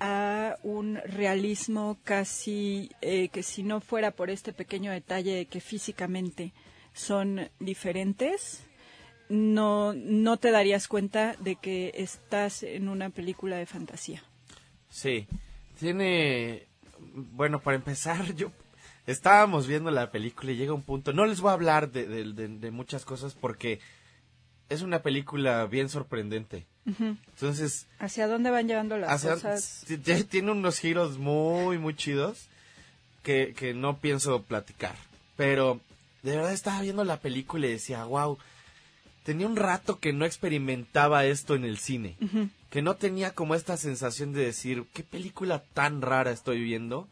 a 0.00 0.56
un 0.62 0.96
realismo 1.06 1.98
casi 2.04 2.90
eh, 3.00 3.28
que 3.28 3.42
si 3.42 3.62
no 3.62 3.80
fuera 3.80 4.10
por 4.10 4.30
este 4.30 4.52
pequeño 4.52 4.90
detalle 4.92 5.34
de 5.34 5.46
que 5.46 5.60
físicamente 5.60 6.52
son 6.92 7.48
diferentes, 7.60 8.64
no, 9.28 9.94
no 9.94 10.36
te 10.36 10.50
darías 10.50 10.88
cuenta 10.88 11.36
de 11.40 11.56
que 11.56 11.92
estás 11.94 12.62
en 12.62 12.88
una 12.88 13.10
película 13.10 13.56
de 13.56 13.66
fantasía. 13.66 14.22
Sí, 14.90 15.26
tiene, 15.78 16.66
bueno, 17.14 17.60
para 17.60 17.76
empezar, 17.76 18.34
yo 18.34 18.52
estábamos 19.06 19.66
viendo 19.66 19.90
la 19.90 20.10
película 20.10 20.52
y 20.52 20.56
llega 20.56 20.72
un 20.72 20.82
punto, 20.82 21.12
no 21.12 21.24
les 21.26 21.40
voy 21.40 21.50
a 21.50 21.54
hablar 21.54 21.90
de, 21.90 22.06
de- 22.06 22.32
de- 22.32 22.48
de 22.48 22.70
muchas 22.70 23.04
cosas 23.04 23.34
porque 23.34 23.80
es 24.68 24.82
una 24.82 25.00
película 25.02 25.66
bien 25.66 25.88
sorprendente. 25.88 26.66
Entonces, 26.86 27.86
¿Hacia 27.98 28.26
dónde 28.26 28.50
van 28.50 28.68
llevando 28.68 28.96
las 28.98 29.24
cosas? 29.24 29.84
tiene 30.28 30.50
unos 30.50 30.78
giros 30.78 31.18
muy, 31.18 31.78
muy 31.78 31.94
chidos 31.96 32.48
que, 33.22 33.54
que 33.56 33.72
no 33.72 33.98
pienso 33.98 34.42
platicar. 34.42 34.94
Pero 35.36 35.80
de 36.22 36.36
verdad 36.36 36.52
estaba 36.52 36.80
viendo 36.82 37.04
la 37.04 37.20
película 37.20 37.66
y 37.66 37.72
decía, 37.72 38.04
wow, 38.04 38.38
tenía 39.24 39.46
un 39.46 39.56
rato 39.56 39.98
que 39.98 40.12
no 40.12 40.26
experimentaba 40.26 41.24
esto 41.24 41.54
en 41.54 41.64
el 41.64 41.78
cine. 41.78 42.16
Que 42.70 42.82
no 42.82 42.96
tenía 42.96 43.34
como 43.34 43.54
esta 43.54 43.76
sensación 43.76 44.32
de 44.32 44.44
decir, 44.44 44.84
qué 44.92 45.02
película 45.02 45.62
tan 45.72 46.02
rara 46.02 46.30
estoy 46.30 46.62
viendo. 46.62 47.08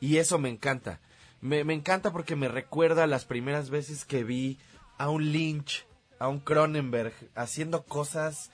Y 0.00 0.16
eso 0.16 0.38
me 0.38 0.48
encanta. 0.48 0.98
Me, 1.42 1.64
me 1.64 1.74
encanta 1.74 2.10
porque 2.10 2.36
me 2.36 2.48
recuerda 2.48 3.06
las 3.06 3.24
primeras 3.26 3.70
veces 3.70 4.04
que 4.04 4.24
vi 4.24 4.58
a 4.98 5.08
un 5.10 5.32
Lynch, 5.32 5.84
a 6.20 6.28
un 6.28 6.38
Cronenberg, 6.38 7.12
haciendo 7.34 7.82
cosas 7.82 8.50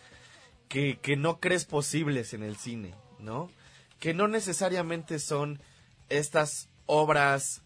que, 0.68 0.98
que 1.02 1.16
no 1.16 1.40
crees 1.40 1.66
posibles 1.66 2.32
en 2.32 2.42
el 2.42 2.56
cine, 2.56 2.94
¿no? 3.18 3.50
Que 4.00 4.14
no 4.14 4.28
necesariamente 4.28 5.18
son 5.18 5.60
estas 6.08 6.70
obras 6.86 7.62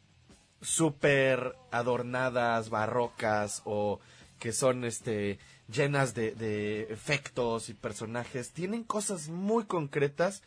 súper 0.61 1.55
adornadas, 1.71 2.71
barrocas 2.71 3.63
o 3.65 4.01
que 4.39 4.53
son 4.53 4.85
este 4.85 5.39
llenas 5.71 6.15
de, 6.15 6.33
de 6.33 6.83
efectos 6.85 7.69
y 7.69 7.75
personajes. 7.75 8.51
Tienen 8.51 8.85
cosas 8.85 9.29
muy 9.29 9.65
concretas 9.65 10.43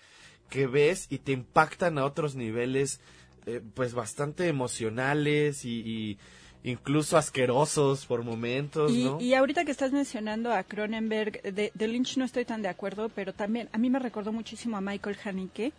que 0.49 0.67
ves 0.67 1.07
y 1.09 1.19
te 1.19 1.31
impactan 1.31 1.97
a 1.97 2.05
otros 2.05 2.35
niveles 2.35 2.99
eh, 3.45 3.61
pues 3.73 3.93
bastante 3.93 4.47
emocionales 4.47 5.65
y, 5.65 5.79
y, 5.79 6.17
incluso 6.63 7.17
asquerosos 7.17 8.05
por 8.05 8.23
momentos, 8.23 8.91
Y, 8.91 9.03
¿no? 9.03 9.19
y 9.21 9.33
ahorita 9.33 9.65
que 9.65 9.71
estás 9.71 9.91
mencionando 9.91 10.51
a 10.53 10.63
Cronenberg, 10.63 11.41
de, 11.41 11.71
de 11.73 11.87
Lynch 11.87 12.17
no 12.17 12.25
estoy 12.25 12.45
tan 12.45 12.61
de 12.61 12.69
acuerdo, 12.69 13.09
pero 13.09 13.33
también 13.33 13.69
a 13.73 13.77
mí 13.77 13.89
me 13.89 13.99
recordó 13.99 14.31
muchísimo 14.31 14.77
a 14.77 14.81
Michael 14.81 15.17
Haneke. 15.23 15.73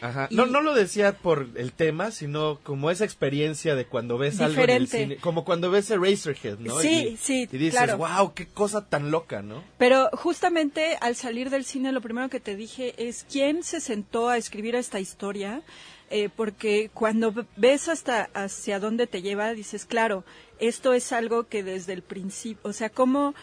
Ajá. 0.00 0.28
y- 0.30 0.36
No, 0.36 0.46
no 0.46 0.60
lo 0.60 0.74
decía 0.74 1.12
por 1.12 1.48
el 1.56 1.72
tema, 1.72 2.12
sino 2.12 2.60
como 2.62 2.88
esa 2.92 3.04
experiencia 3.04 3.74
de 3.74 3.84
cuando 3.84 4.16
ves 4.16 4.40
algo 4.40 4.62
en 4.62 4.70
el 4.70 4.82
Diferente. 4.84 5.14
cine, 5.14 5.16
como 5.20 5.44
cuando 5.44 5.72
ves 5.72 5.90
Eraserhead, 5.90 6.58
¿no? 6.60 6.78
Sí, 6.78 7.08
Y- 7.14 7.16
sí, 7.16 7.48
Y 7.50 7.58
dices, 7.58 7.80
claro. 7.80 7.98
wow, 7.98 8.32
qué 8.32 8.46
cosa 8.46 8.86
tan 8.88 9.10
loca, 9.10 9.42
¿no? 9.42 9.64
Pero 9.76 10.08
justamente 10.12 10.96
al 11.00 11.16
salir 11.16 11.50
del 11.50 11.64
cine 11.64 11.90
lo 11.90 12.00
primero 12.00 12.28
que 12.28 12.38
te 12.38 12.54
dije 12.54 12.94
es 13.08 13.26
quién 13.28 13.64
se 13.64 13.80
sentó 13.80 14.28
a 14.28 14.36
escribir 14.36 14.76
esta 14.76 15.00
historia, 15.00 15.62
Eh, 16.10 16.30
porque 16.34 16.90
cuando 16.94 17.34
ves 17.56 17.88
hasta 17.88 18.30
hacia 18.32 18.80
dónde 18.80 19.06
te 19.06 19.20
lleva 19.20 19.52
dices 19.52 19.84
claro 19.84 20.24
esto 20.58 20.94
es 20.94 21.12
algo 21.12 21.48
que 21.48 21.62
desde 21.62 21.92
el 21.92 22.00
principio, 22.00 22.62
o 22.62 22.72
sea 22.72 22.88
cómo 22.88 23.34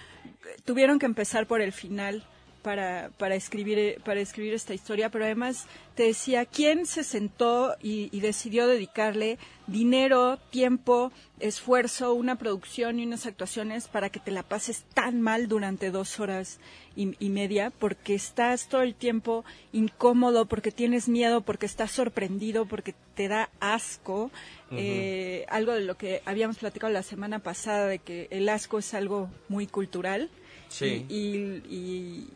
tuvieron 0.64 0.98
que 0.98 1.06
empezar 1.06 1.46
por 1.46 1.62
el 1.62 1.72
final 1.72 2.28
para, 2.66 3.12
para 3.20 3.36
escribir 3.36 3.78
eh, 3.78 3.98
para 4.04 4.20
escribir 4.20 4.56
esta 4.56 4.74
historia, 4.74 5.10
pero 5.12 5.24
además 5.26 5.68
te 5.94 6.02
decía 6.04 6.46
quién 6.46 6.88
se 6.88 7.04
sentó 7.04 7.76
y, 7.80 8.10
y 8.12 8.22
decidió 8.22 8.66
dedicarle 8.68 9.38
dinero, 9.68 10.40
tiempo, 10.50 11.12
esfuerzo, 11.40 12.14
una 12.16 12.38
producción 12.38 13.00
y 13.00 13.06
unas 13.06 13.28
actuaciones 13.28 13.88
para 13.88 14.10
que 14.10 14.20
te 14.20 14.32
la 14.32 14.42
pases 14.42 14.84
tan 14.96 15.22
mal 15.22 15.48
durante 15.48 15.92
dos 15.92 16.20
horas 16.20 16.60
y, 16.96 17.16
y 17.24 17.30
media, 17.30 17.70
porque 17.70 18.16
estás 18.16 18.68
todo 18.68 18.82
el 18.82 18.96
tiempo 18.96 19.46
incómodo, 19.72 20.46
porque 20.48 20.72
tienes 20.72 21.08
miedo, 21.08 21.42
porque 21.42 21.68
estás 21.68 21.92
sorprendido, 21.92 22.66
porque 22.66 22.96
te 23.16 23.28
da 23.28 23.50
asco. 23.60 24.32
Eh, 24.72 25.46
algo 25.50 25.72
de 25.74 25.82
lo 25.82 25.96
que 25.98 26.22
habíamos 26.26 26.58
platicado 26.58 26.92
la 26.92 27.04
semana 27.04 27.40
pasada, 27.40 27.86
de 27.88 28.00
que 28.00 28.28
el 28.32 28.50
asco 28.50 28.80
es 28.80 28.94
algo 28.96 29.30
muy 29.50 29.68
cultural. 29.68 30.30
Sí. 30.68 31.06
Y- 31.10 31.16
y- 31.16 31.64
y 31.70 32.28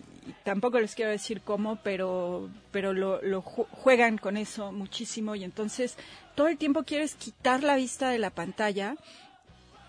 tampoco 0.43 0.80
les 0.80 0.95
quiero 0.95 1.11
decir 1.11 1.41
cómo, 1.41 1.77
pero, 1.84 2.49
pero 2.72 2.93
lo, 2.93 3.22
lo 3.22 3.41
ju- 3.41 3.68
juegan 3.72 4.18
con 4.18 4.38
eso 4.38 4.72
muchísimo 4.72 5.35
y 5.35 5.43
entonces 5.43 5.97
todo 6.35 6.47
el 6.47 6.57
tiempo 6.57 6.84
quieres 6.84 7.15
quitar 7.15 7.64
la 7.64 7.76
vista 7.76 8.10
de 8.10 8.19
la 8.19 8.30
pantalla 8.30 8.95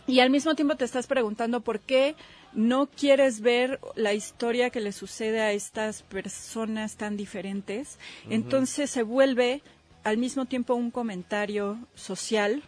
y 0.06 0.20
al 0.20 0.30
mismo 0.30 0.54
tiempo 0.54 0.76
te 0.76 0.84
estás 0.84 1.06
preguntando 1.06 1.60
por 1.60 1.80
qué 1.80 2.16
no 2.52 2.86
quieres 2.88 3.40
ver 3.40 3.78
la 3.94 4.12
historia 4.12 4.70
que 4.70 4.80
le 4.80 4.90
sucede 4.92 5.40
a 5.40 5.52
estas 5.52 6.02
personas 6.02 6.96
tan 6.96 7.16
diferentes. 7.16 7.98
Entonces 8.28 8.90
se 8.90 9.04
vuelve 9.04 9.62
al 10.02 10.16
mismo 10.18 10.46
tiempo 10.46 10.74
un 10.74 10.90
comentario 10.90 11.78
social 11.94 12.62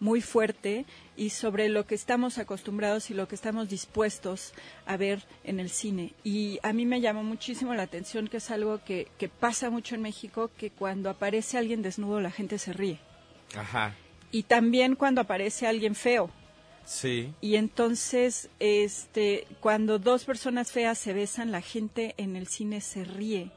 muy 0.00 0.20
fuerte 0.20 0.84
y 1.16 1.30
sobre 1.30 1.68
lo 1.68 1.86
que 1.86 1.94
estamos 1.94 2.38
acostumbrados 2.38 3.10
y 3.10 3.14
lo 3.14 3.28
que 3.28 3.34
estamos 3.34 3.68
dispuestos 3.68 4.52
a 4.84 4.96
ver 4.96 5.22
en 5.44 5.60
el 5.60 5.70
cine. 5.70 6.12
Y 6.22 6.58
a 6.62 6.72
mí 6.72 6.84
me 6.86 7.00
llamó 7.00 7.22
muchísimo 7.22 7.74
la 7.74 7.82
atención 7.82 8.28
que 8.28 8.36
es 8.38 8.50
algo 8.50 8.82
que, 8.84 9.08
que 9.18 9.28
pasa 9.28 9.70
mucho 9.70 9.94
en 9.94 10.02
México, 10.02 10.50
que 10.56 10.70
cuando 10.70 11.10
aparece 11.10 11.58
alguien 11.58 11.82
desnudo 11.82 12.20
la 12.20 12.30
gente 12.30 12.58
se 12.58 12.72
ríe. 12.72 13.00
Ajá. 13.54 13.94
Y 14.30 14.42
también 14.42 14.96
cuando 14.96 15.20
aparece 15.20 15.66
alguien 15.66 15.94
feo. 15.94 16.30
Sí. 16.84 17.32
Y 17.40 17.56
entonces, 17.56 18.48
este, 18.60 19.46
cuando 19.60 19.98
dos 19.98 20.24
personas 20.24 20.70
feas 20.70 20.98
se 20.98 21.12
besan, 21.12 21.50
la 21.50 21.60
gente 21.60 22.14
en 22.16 22.36
el 22.36 22.46
cine 22.46 22.80
se 22.80 23.04
ríe. 23.04 23.50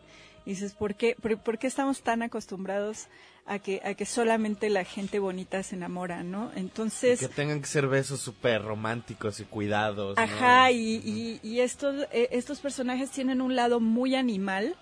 Y 0.45 0.52
dices, 0.52 0.74
¿por 0.74 0.95
qué, 0.95 1.16
por, 1.22 1.38
por 1.38 1.60
qué 1.60 1.68
estamos 1.68 2.02
tan 2.02 2.24
acostumbrados 2.24 3.07
a 3.49 3.57
que, 3.57 3.81
a 3.84 3.95
que 3.95 4.05
solamente 4.05 4.69
la 4.69 4.84
gente 4.84 5.17
bonita 5.17 5.63
se 5.63 5.76
enamora, 5.76 6.23
no? 6.23 6.51
Y 6.55 6.59
Entonces, 6.59 7.19
que 7.19 7.27
tengan 7.27 7.61
que 7.61 7.67
ser 7.67 7.88
besos 7.88 8.21
súper 8.21 8.61
románticos 8.61 9.39
y 9.39 9.43
cuidados. 9.43 10.15
¿no? 10.15 10.21
ajá, 10.21 10.71
y, 10.71 11.01
y, 11.03 11.39
y 11.41 11.61
estos, 11.61 12.07
eh, 12.11 12.30
estos 12.31 12.59
personajes 12.59 13.09
tienen 13.09 13.41
un 13.41 13.55
lado 13.55 13.80
muy 13.80 14.13
animal 14.13 14.76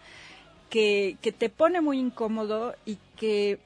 que, 0.69 1.15
que 1.22 1.31
te 1.31 1.49
pone 1.49 1.80
muy 1.80 1.98
incómodo 1.98 2.76
y 2.85 2.98
que 3.15 3.60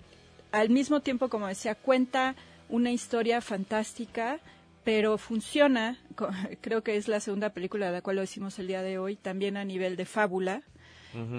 al 0.51 0.69
mismo 0.69 0.99
tiempo, 0.99 1.29
como 1.29 1.47
decía, 1.47 1.73
cuenta 1.73 2.35
una 2.69 2.91
historia 2.91 3.41
fantástica, 3.41 4.39
pero 4.83 5.17
funciona, 5.17 5.97
creo 6.61 6.83
que 6.83 6.95
es 6.95 7.07
la 7.07 7.19
segunda 7.19 7.49
película 7.49 7.87
de 7.87 7.93
la 7.93 8.01
cual 8.03 8.17
lo 8.17 8.23
hicimos 8.23 8.59
el 8.59 8.67
día 8.67 8.83
de 8.83 8.99
hoy, 8.99 9.15
también 9.15 9.57
a 9.57 9.65
nivel 9.65 9.95
de 9.95 10.05
fábula, 10.05 10.61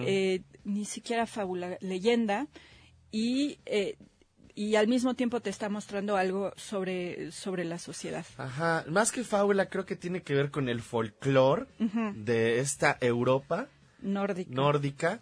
eh, 0.04 0.42
ni 0.64 0.84
siquiera 0.84 1.26
fábula, 1.26 1.78
leyenda, 1.80 2.46
y, 3.12 3.58
eh, 3.66 3.96
y 4.54 4.74
al 4.74 4.88
mismo 4.88 5.14
tiempo 5.14 5.40
te 5.40 5.50
está 5.50 5.68
mostrando 5.68 6.16
algo 6.16 6.52
sobre, 6.56 7.30
sobre 7.30 7.64
la 7.64 7.78
sociedad. 7.78 8.26
Ajá. 8.38 8.84
Más 8.88 9.12
que 9.12 9.22
fábula, 9.22 9.68
creo 9.68 9.86
que 9.86 9.94
tiene 9.96 10.22
que 10.22 10.34
ver 10.34 10.50
con 10.50 10.68
el 10.68 10.82
folclore 10.82 11.66
de 11.78 12.58
esta 12.58 12.98
Europa 13.00 13.68
Nórdica. 14.00 14.50
nórdica 14.50 15.20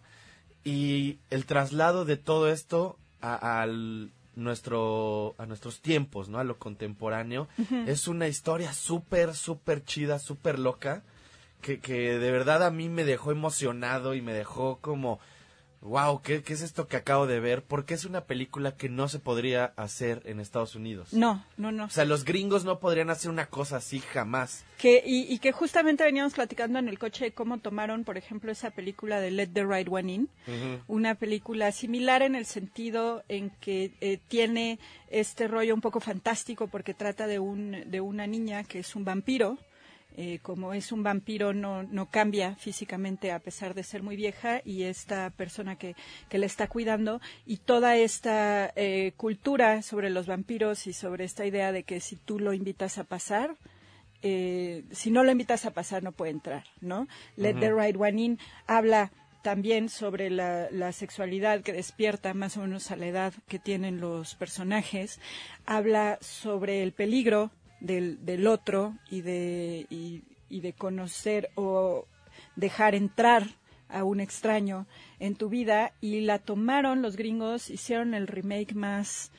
y 0.64 1.18
el 1.30 1.44
traslado 1.44 2.04
de 2.04 2.16
todo 2.16 2.50
esto 2.50 2.98
a, 3.20 3.60
al 3.60 4.12
nuestro 4.36 5.34
a 5.38 5.46
nuestros 5.46 5.80
tiempos, 5.80 6.28
¿no? 6.28 6.38
A 6.38 6.44
lo 6.44 6.58
contemporáneo. 6.58 7.48
Es 7.86 8.08
una 8.08 8.26
historia 8.26 8.72
súper, 8.72 9.34
súper 9.34 9.84
chida, 9.84 10.18
súper 10.18 10.58
loca, 10.58 11.02
que, 11.60 11.78
que 11.80 12.18
de 12.18 12.30
verdad 12.30 12.64
a 12.64 12.70
mí 12.70 12.88
me 12.88 13.04
dejó 13.04 13.32
emocionado 13.32 14.14
y 14.14 14.22
me 14.22 14.32
dejó 14.32 14.78
como, 14.80 15.20
wow, 15.80 16.20
¿qué, 16.22 16.42
¿qué 16.42 16.52
es 16.52 16.62
esto 16.62 16.88
que 16.88 16.96
acabo 16.96 17.26
de 17.26 17.40
ver? 17.40 17.62
Porque 17.62 17.94
es 17.94 18.04
una 18.04 18.24
película 18.24 18.76
que 18.76 18.88
no 18.88 19.08
se 19.08 19.18
podría 19.18 19.72
hacer 19.76 20.22
en 20.26 20.40
Estados 20.40 20.74
Unidos. 20.74 21.12
no, 21.12 21.44
no, 21.56 21.72
no. 21.72 21.84
O 21.84 21.90
sea, 21.90 22.04
los 22.04 22.24
gringos 22.24 22.64
no 22.64 22.78
podrían 22.80 23.10
hacer 23.10 23.30
una 23.30 23.46
cosa 23.46 23.76
así 23.76 24.00
jamás. 24.00 24.64
Que, 24.78 25.02
y, 25.04 25.32
y 25.32 25.38
que 25.38 25.52
justamente 25.52 26.04
veníamos 26.04 26.34
platicando 26.34 26.78
en 26.78 26.88
el 26.88 26.98
coche 26.98 27.26
de 27.26 27.32
cómo 27.32 27.58
tomaron, 27.58 28.04
por 28.04 28.16
ejemplo, 28.16 28.50
esa 28.52 28.70
película 28.70 29.20
de 29.20 29.30
Let 29.30 29.48
the 29.48 29.64
Right 29.64 29.88
One 29.90 30.12
In, 30.12 30.28
una 30.86 31.14
película 31.14 31.72
similar 31.72 32.22
en 32.22 32.34
el 32.34 32.46
sentido 32.46 33.22
en 33.28 33.50
que 33.60 33.92
eh, 34.00 34.18
tiene 34.28 34.78
este 35.08 35.48
rollo 35.48 35.74
un 35.74 35.80
poco 35.80 36.00
fantástico 36.00 36.66
porque 36.68 36.94
trata 36.94 37.26
de, 37.26 37.38
un, 37.38 37.90
de 37.90 38.00
una 38.00 38.26
niña 38.26 38.64
que 38.64 38.80
es 38.80 38.96
un 38.96 39.04
vampiro. 39.04 39.58
Eh, 40.16 40.40
como 40.42 40.74
es 40.74 40.92
un 40.92 41.02
vampiro, 41.02 41.52
no, 41.52 41.82
no 41.84 42.10
cambia 42.10 42.56
físicamente 42.56 43.32
a 43.32 43.38
pesar 43.38 43.74
de 43.74 43.82
ser 43.82 44.02
muy 44.02 44.16
vieja 44.16 44.60
y 44.64 44.82
esta 44.82 45.30
persona 45.30 45.76
que, 45.76 45.94
que 46.28 46.38
la 46.38 46.46
está 46.46 46.66
cuidando. 46.66 47.20
Y 47.46 47.58
toda 47.58 47.96
esta 47.96 48.72
eh, 48.76 49.12
cultura 49.16 49.82
sobre 49.82 50.10
los 50.10 50.26
vampiros 50.26 50.86
y 50.86 50.92
sobre 50.92 51.24
esta 51.24 51.46
idea 51.46 51.72
de 51.72 51.84
que 51.84 52.00
si 52.00 52.16
tú 52.16 52.38
lo 52.38 52.52
invitas 52.52 52.98
a 52.98 53.04
pasar, 53.04 53.56
eh, 54.22 54.84
si 54.90 55.10
no 55.10 55.24
lo 55.24 55.32
invitas 55.32 55.64
a 55.64 55.70
pasar 55.70 56.02
no 56.02 56.12
puede 56.12 56.32
entrar, 56.32 56.64
¿no? 56.80 57.06
Let 57.36 57.54
the 57.54 57.72
Right 57.72 57.96
One 57.96 58.20
In. 58.20 58.38
Habla 58.66 59.12
también 59.42 59.88
sobre 59.88 60.28
la, 60.28 60.68
la 60.70 60.92
sexualidad 60.92 61.62
que 61.62 61.72
despierta 61.72 62.34
más 62.34 62.56
o 62.56 62.60
menos 62.60 62.90
a 62.90 62.96
la 62.96 63.06
edad 63.06 63.32
que 63.48 63.58
tienen 63.58 64.00
los 64.00 64.34
personajes, 64.34 65.18
habla 65.64 66.18
sobre 66.20 66.82
el 66.82 66.92
peligro 66.92 67.50
del, 67.80 68.24
del 68.24 68.46
otro 68.46 68.94
y 69.10 69.22
de, 69.22 69.86
y, 69.90 70.22
y 70.48 70.60
de 70.60 70.72
conocer 70.72 71.50
o 71.54 72.06
dejar 72.56 72.94
entrar 72.94 73.44
a 73.88 74.04
un 74.04 74.20
extraño 74.20 74.86
en 75.18 75.34
tu 75.34 75.48
vida 75.48 75.92
y 76.00 76.20
la 76.20 76.38
tomaron 76.38 77.02
los 77.02 77.16
gringos, 77.16 77.70
hicieron 77.70 78.14
el 78.14 78.26
remake 78.28 78.74
más... 78.74 79.32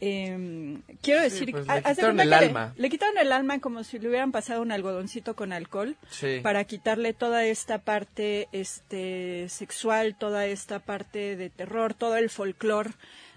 em, 0.00 0.82
quiero 1.02 1.20
Sí, 1.20 1.24
decir, 1.30 1.50
pues, 1.52 1.66
le 1.66 1.82
quitaron 1.82 2.20
el 2.20 2.30
le- 2.30 2.36
alma. 2.36 2.72
le 2.76 2.88
quitaron 2.90 3.18
el 3.18 3.32
alma 3.32 3.60
como 3.60 3.84
si 3.84 3.98
le 3.98 4.08
hubieran 4.08 4.32
pasado 4.32 4.62
un 4.62 4.72
algodoncito 4.72 5.36
con 5.36 5.52
alcohol 5.52 5.96
Sí. 6.10 6.40
para 6.42 6.64
quitarle 6.64 7.12
toda 7.12 7.44
esta 7.44 7.78
parte 7.78 8.48
este 8.52 9.48
sexual, 9.50 10.16
toda 10.18 10.46
esta 10.46 10.78
parte 10.80 11.36
de 11.36 11.50
terror, 11.50 11.92
todo 11.94 12.16
el 12.16 12.30
folclore 12.30 12.90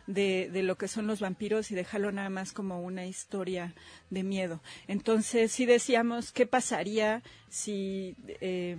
de, 0.07 0.49
de 0.51 0.63
lo 0.63 0.77
que 0.77 0.87
son 0.87 1.07
los 1.07 1.19
vampiros 1.19 1.71
y 1.71 1.75
dejarlo 1.75 2.11
nada 2.11 2.29
más 2.29 2.51
como 2.51 2.81
una 2.81 3.05
historia 3.05 3.73
de 4.09 4.23
miedo. 4.23 4.61
Entonces, 4.87 5.51
sí 5.51 5.65
decíamos, 5.65 6.31
¿qué 6.31 6.45
pasaría 6.45 7.21
si 7.49 8.15
eh, 8.41 8.77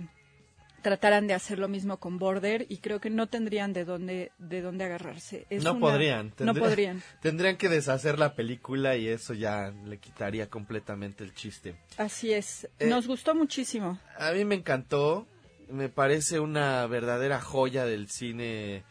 trataran 0.81 1.25
de 1.25 1.33
hacer 1.33 1.57
lo 1.57 1.67
mismo 1.67 1.97
con 1.97 2.19
Border? 2.19 2.67
Y 2.69 2.77
creo 2.77 3.01
que 3.01 3.09
no 3.09 3.27
tendrían 3.27 3.73
de 3.73 3.85
dónde, 3.85 4.31
de 4.37 4.61
dónde 4.61 4.83
agarrarse. 4.83 5.47
Es 5.49 5.63
no 5.63 5.71
una- 5.71 5.79
podrían. 5.79 6.33
No 6.39 6.53
podrían. 6.53 7.01
Tendrían 7.21 7.57
que 7.57 7.69
deshacer 7.69 8.19
la 8.19 8.35
película 8.35 8.95
y 8.95 9.07
eso 9.07 9.33
ya 9.33 9.73
le 9.85 9.97
quitaría 9.97 10.47
completamente 10.49 11.23
el 11.23 11.33
chiste. 11.33 11.75
Así 11.97 12.33
es. 12.33 12.69
Eh, 12.79 12.85
Nos 12.87 13.07
gustó 13.07 13.33
muchísimo. 13.33 13.99
A 14.19 14.31
mí 14.31 14.45
me 14.45 14.55
encantó. 14.55 15.27
Me 15.67 15.89
parece 15.89 16.39
una 16.39 16.85
verdadera 16.85 17.41
joya 17.41 17.85
del 17.85 18.07
cine. 18.09 18.83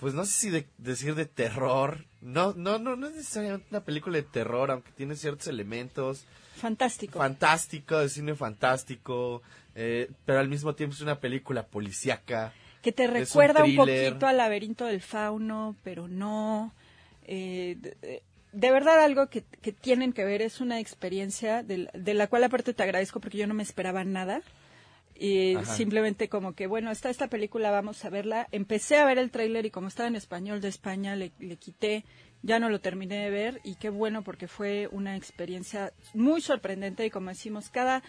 Pues 0.00 0.14
no 0.14 0.24
sé 0.24 0.32
si 0.32 0.50
de- 0.50 0.66
decir 0.78 1.14
de 1.14 1.26
terror. 1.26 2.04
No, 2.20 2.54
no, 2.54 2.78
no, 2.78 2.96
no 2.96 3.06
es 3.08 3.14
necesariamente 3.16 3.66
una 3.70 3.84
película 3.84 4.16
de 4.16 4.22
terror, 4.22 4.70
aunque 4.70 4.90
tiene 4.92 5.14
ciertos 5.16 5.46
elementos. 5.46 6.24
Fantástico. 6.56 7.18
Fantástico, 7.18 7.98
de 7.98 8.08
cine 8.08 8.34
fantástico. 8.34 9.42
eh, 9.74 10.10
pero 10.24 10.40
al 10.40 10.48
mismo 10.48 10.74
tiempo 10.74 10.94
es 10.94 11.00
una 11.00 11.20
película 11.20 11.66
policíaca. 11.66 12.52
que 12.82 12.92
te 12.92 13.06
un 13.08 13.14
recuerda 13.14 13.62
un, 13.64 13.76
poquito 13.76 14.26
al 14.26 14.38
laberinto 14.38 14.86
del 14.86 15.00
fauno, 15.02 15.76
pero 15.84 16.08
no. 16.08 16.72
Eh, 17.26 17.76
de 18.52 18.70
verdad 18.72 19.02
algo 19.04 19.28
que, 19.28 19.44
que 19.62 19.72
tienen 19.72 20.12
que 20.12 20.24
ver, 20.24 20.42
es 20.42 20.60
una 20.60 20.80
experiencia 20.80 21.62
de, 21.62 21.88
de 21.94 22.14
la 22.14 22.26
cual 22.26 22.42
aparte 22.44 22.74
te 22.74 22.82
agradezco 22.82 23.20
porque 23.20 23.38
yo 23.38 23.46
no 23.46 23.54
me 23.54 23.62
esperaba 23.62 24.02
nada. 24.04 24.42
Y 25.22 25.56
Ajá. 25.56 25.74
simplemente 25.74 26.30
como 26.30 26.54
que, 26.54 26.66
bueno, 26.66 26.90
está 26.90 27.10
esta 27.10 27.28
película, 27.28 27.70
vamos 27.70 28.02
a 28.06 28.08
verla. 28.08 28.48
Empecé 28.52 28.96
a 28.96 29.04
ver 29.04 29.18
el 29.18 29.30
tráiler 29.30 29.66
y 29.66 29.70
como 29.70 29.88
estaba 29.88 30.08
en 30.08 30.16
español 30.16 30.62
de 30.62 30.68
España, 30.68 31.14
le, 31.14 31.30
le 31.38 31.56
quité, 31.58 32.06
ya 32.42 32.58
no 32.58 32.70
lo 32.70 32.80
terminé 32.80 33.16
de 33.16 33.30
ver 33.30 33.60
y 33.62 33.74
qué 33.74 33.90
bueno 33.90 34.22
porque 34.22 34.48
fue 34.48 34.88
una 34.90 35.16
experiencia 35.16 35.92
muy 36.14 36.40
sorprendente 36.40 37.04
y 37.04 37.10
como 37.10 37.28
decimos, 37.28 37.68
cada, 37.68 38.02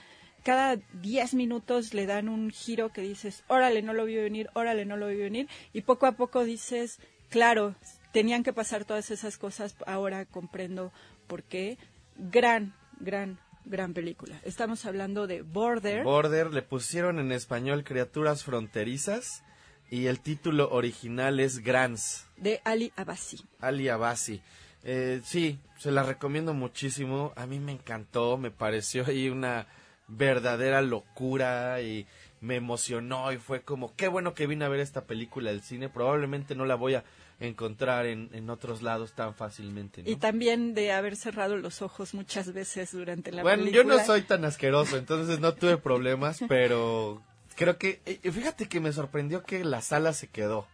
cada 0.43 0.77
10 1.01 1.33
minutos 1.33 1.93
le 1.93 2.05
dan 2.05 2.29
un 2.29 2.49
giro 2.49 2.93
que 2.93 3.01
dices, 3.01 3.43
órale, 3.49 3.81
no 3.81 3.93
lo 3.93 4.05
vi 4.05 4.15
venir, 4.15 4.49
órale, 4.53 4.85
no 4.85 4.95
lo 4.95 5.07
vi 5.07 5.17
venir 5.17 5.49
y 5.73 5.81
poco 5.81 6.05
a 6.05 6.13
poco 6.13 6.45
dices, 6.45 6.99
claro, 7.29 7.75
tenían 8.13 8.43
que 8.43 8.53
pasar 8.53 8.85
todas 8.85 9.11
esas 9.11 9.38
cosas, 9.38 9.75
ahora 9.85 10.25
comprendo 10.25 10.93
por 11.27 11.43
qué. 11.43 11.77
Gran, 12.15 12.73
gran, 12.99 13.38
gran 13.65 13.93
película. 13.93 14.39
Estamos 14.43 14.85
hablando 14.85 15.27
de 15.27 15.41
Border. 15.41 16.03
Border 16.03 16.53
le 16.53 16.61
pusieron 16.61 17.19
en 17.19 17.31
español 17.31 17.83
Criaturas 17.83 18.43
Fronterizas 18.43 19.43
y 19.89 20.07
el 20.07 20.19
título 20.19 20.69
original 20.71 21.39
es 21.39 21.59
Grants, 21.59 22.27
de 22.38 22.61
Ali 22.63 22.93
Abassi. 22.95 23.41
Ali 23.59 23.89
Abassi. 23.89 24.41
Eh, 24.83 25.21
sí, 25.23 25.59
se 25.77 25.91
la 25.91 26.03
recomiendo 26.03 26.53
muchísimo. 26.53 27.33
A 27.35 27.45
mí 27.45 27.59
me 27.59 27.73
encantó, 27.73 28.38
me 28.38 28.51
pareció 28.51 29.05
ahí 29.05 29.29
una 29.29 29.67
verdadera 30.07 30.81
locura 30.81 31.81
y 31.81 32.07
me 32.41 32.55
emocionó 32.55 33.31
y 33.31 33.38
fue 33.38 33.61
como, 33.61 33.95
qué 33.95 34.07
bueno 34.07 34.34
que 34.34 34.47
vine 34.47 34.65
a 34.65 34.69
ver 34.69 34.80
esta 34.80 35.05
película 35.05 35.51
del 35.51 35.61
cine. 35.61 35.89
Probablemente 35.89 36.55
no 36.55 36.65
la 36.65 36.76
voy 36.76 36.95
a 36.95 37.03
encontrar 37.39 38.05
en, 38.07 38.30
en 38.34 38.49
otros 38.49 38.81
lados 38.81 39.13
tan 39.13 39.34
fácilmente. 39.35 40.03
¿no? 40.03 40.09
Y 40.09 40.15
también 40.15 40.73
de 40.73 40.91
haber 40.91 41.15
cerrado 41.15 41.57
los 41.57 41.81
ojos 41.81 42.13
muchas 42.13 42.51
veces 42.53 42.91
durante 42.91 43.31
la 43.31 43.43
Bueno, 43.43 43.63
película. 43.63 43.84
yo 43.84 43.88
no 43.99 44.03
soy 44.05 44.23
tan 44.23 44.43
asqueroso, 44.45 44.97
entonces 44.97 45.39
no 45.39 45.53
tuve 45.53 45.77
problemas, 45.77 46.39
pero 46.47 47.22
creo 47.55 47.77
que, 47.77 48.01
eh, 48.05 48.19
fíjate 48.31 48.68
que 48.68 48.80
me 48.80 48.91
sorprendió 48.91 49.43
que 49.43 49.63
la 49.63 49.81
sala 49.81 50.13
se 50.13 50.27
quedó. 50.27 50.68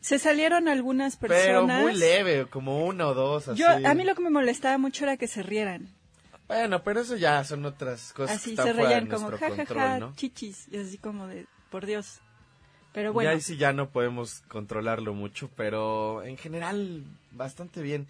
Se 0.00 0.20
salieron 0.20 0.68
algunas 0.68 1.16
Pero 1.16 1.34
personas. 1.34 1.82
muy 1.82 1.94
leve, 1.94 2.46
como 2.46 2.86
una 2.86 3.08
o 3.08 3.14
dos, 3.14 3.48
así. 3.48 3.58
Yo, 3.60 3.66
a 3.68 3.94
mí 3.94 4.04
lo 4.04 4.14
que 4.14 4.22
me 4.22 4.30
molestaba 4.30 4.78
mucho 4.78 5.04
era 5.04 5.16
que 5.16 5.26
se 5.26 5.42
rieran. 5.42 5.88
Bueno, 6.48 6.82
pero 6.82 7.00
eso 7.00 7.16
ya 7.16 7.44
son 7.44 7.64
otras 7.66 8.12
cosas 8.14 8.36
Así 8.36 8.50
que 8.56 8.62
están 8.62 8.66
se 8.68 8.72
reían 8.72 9.06
como 9.06 9.30
jajaja, 9.30 9.56
control, 9.66 10.00
¿no? 10.00 10.12
chichis. 10.16 10.66
Y 10.70 10.78
así 10.78 10.98
como 10.98 11.26
de, 11.26 11.46
por 11.70 11.86
Dios. 11.86 12.20
Pero 12.92 13.12
bueno, 13.12 13.30
ahí 13.30 13.40
sí 13.40 13.56
ya 13.58 13.72
no 13.74 13.90
podemos 13.90 14.40
controlarlo 14.48 15.12
mucho, 15.14 15.50
pero 15.54 16.22
en 16.24 16.36
general 16.38 17.04
bastante 17.32 17.82
bien. 17.82 18.08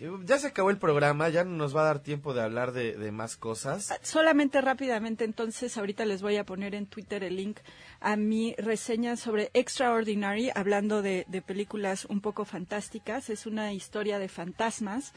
Eh, 0.00 0.10
Ya 0.24 0.38
se 0.38 0.46
acabó 0.48 0.70
el 0.70 0.78
programa, 0.78 1.28
ya 1.28 1.44
no 1.44 1.50
nos 1.50 1.76
va 1.76 1.82
a 1.82 1.84
dar 1.84 1.98
tiempo 2.00 2.32
de 2.34 2.40
hablar 2.42 2.72
de, 2.72 2.96
de 2.96 3.12
más 3.12 3.36
cosas. 3.36 3.92
solamente 4.02 4.60
rápidamente, 4.62 5.24
entonces 5.24 5.76
ahorita 5.76 6.04
les 6.06 6.22
voy 6.22 6.36
a 6.38 6.44
poner 6.44 6.74
en 6.74 6.86
Twitter 6.86 7.22
el 7.22 7.36
link 7.36 7.58
a 8.00 8.16
mi 8.16 8.54
reseña 8.56 9.16
sobre 9.16 9.50
Extraordinary, 9.52 10.50
hablando 10.54 11.02
de, 11.02 11.26
de 11.28 11.42
películas 11.42 12.06
un 12.06 12.20
poco 12.22 12.44
fantásticas. 12.46 13.28
Es 13.28 13.44
una 13.46 13.72
historia 13.74 14.18
de 14.18 14.28
fantasmas 14.28 15.12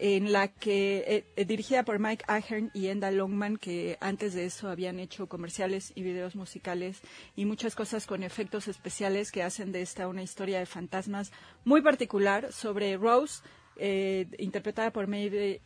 en 0.00 0.32
la 0.32 0.48
que 0.48 1.04
eh, 1.06 1.24
eh, 1.36 1.44
dirigida 1.44 1.84
por 1.84 1.98
Mike 1.98 2.24
Ahern 2.26 2.70
y 2.72 2.86
Enda 2.86 3.10
Longman, 3.10 3.58
que 3.58 3.98
antes 4.00 4.32
de 4.32 4.46
eso 4.46 4.70
habían 4.70 4.98
hecho 4.98 5.28
comerciales 5.28 5.92
y 5.94 6.02
videos 6.02 6.34
musicales 6.34 7.02
y 7.36 7.44
muchas 7.44 7.74
cosas 7.74 8.06
con 8.06 8.22
efectos 8.22 8.66
especiales 8.66 9.30
que 9.30 9.42
hacen 9.42 9.72
de 9.72 9.82
esta 9.82 10.08
una 10.08 10.22
historia 10.22 10.58
de 10.58 10.64
fantasmas 10.64 11.32
muy 11.64 11.82
particular 11.82 12.50
sobre 12.50 12.96
Rose, 12.96 13.42
eh, 13.76 14.26
interpretada 14.38 14.90
por 14.90 15.06
Maeve, 15.06 15.60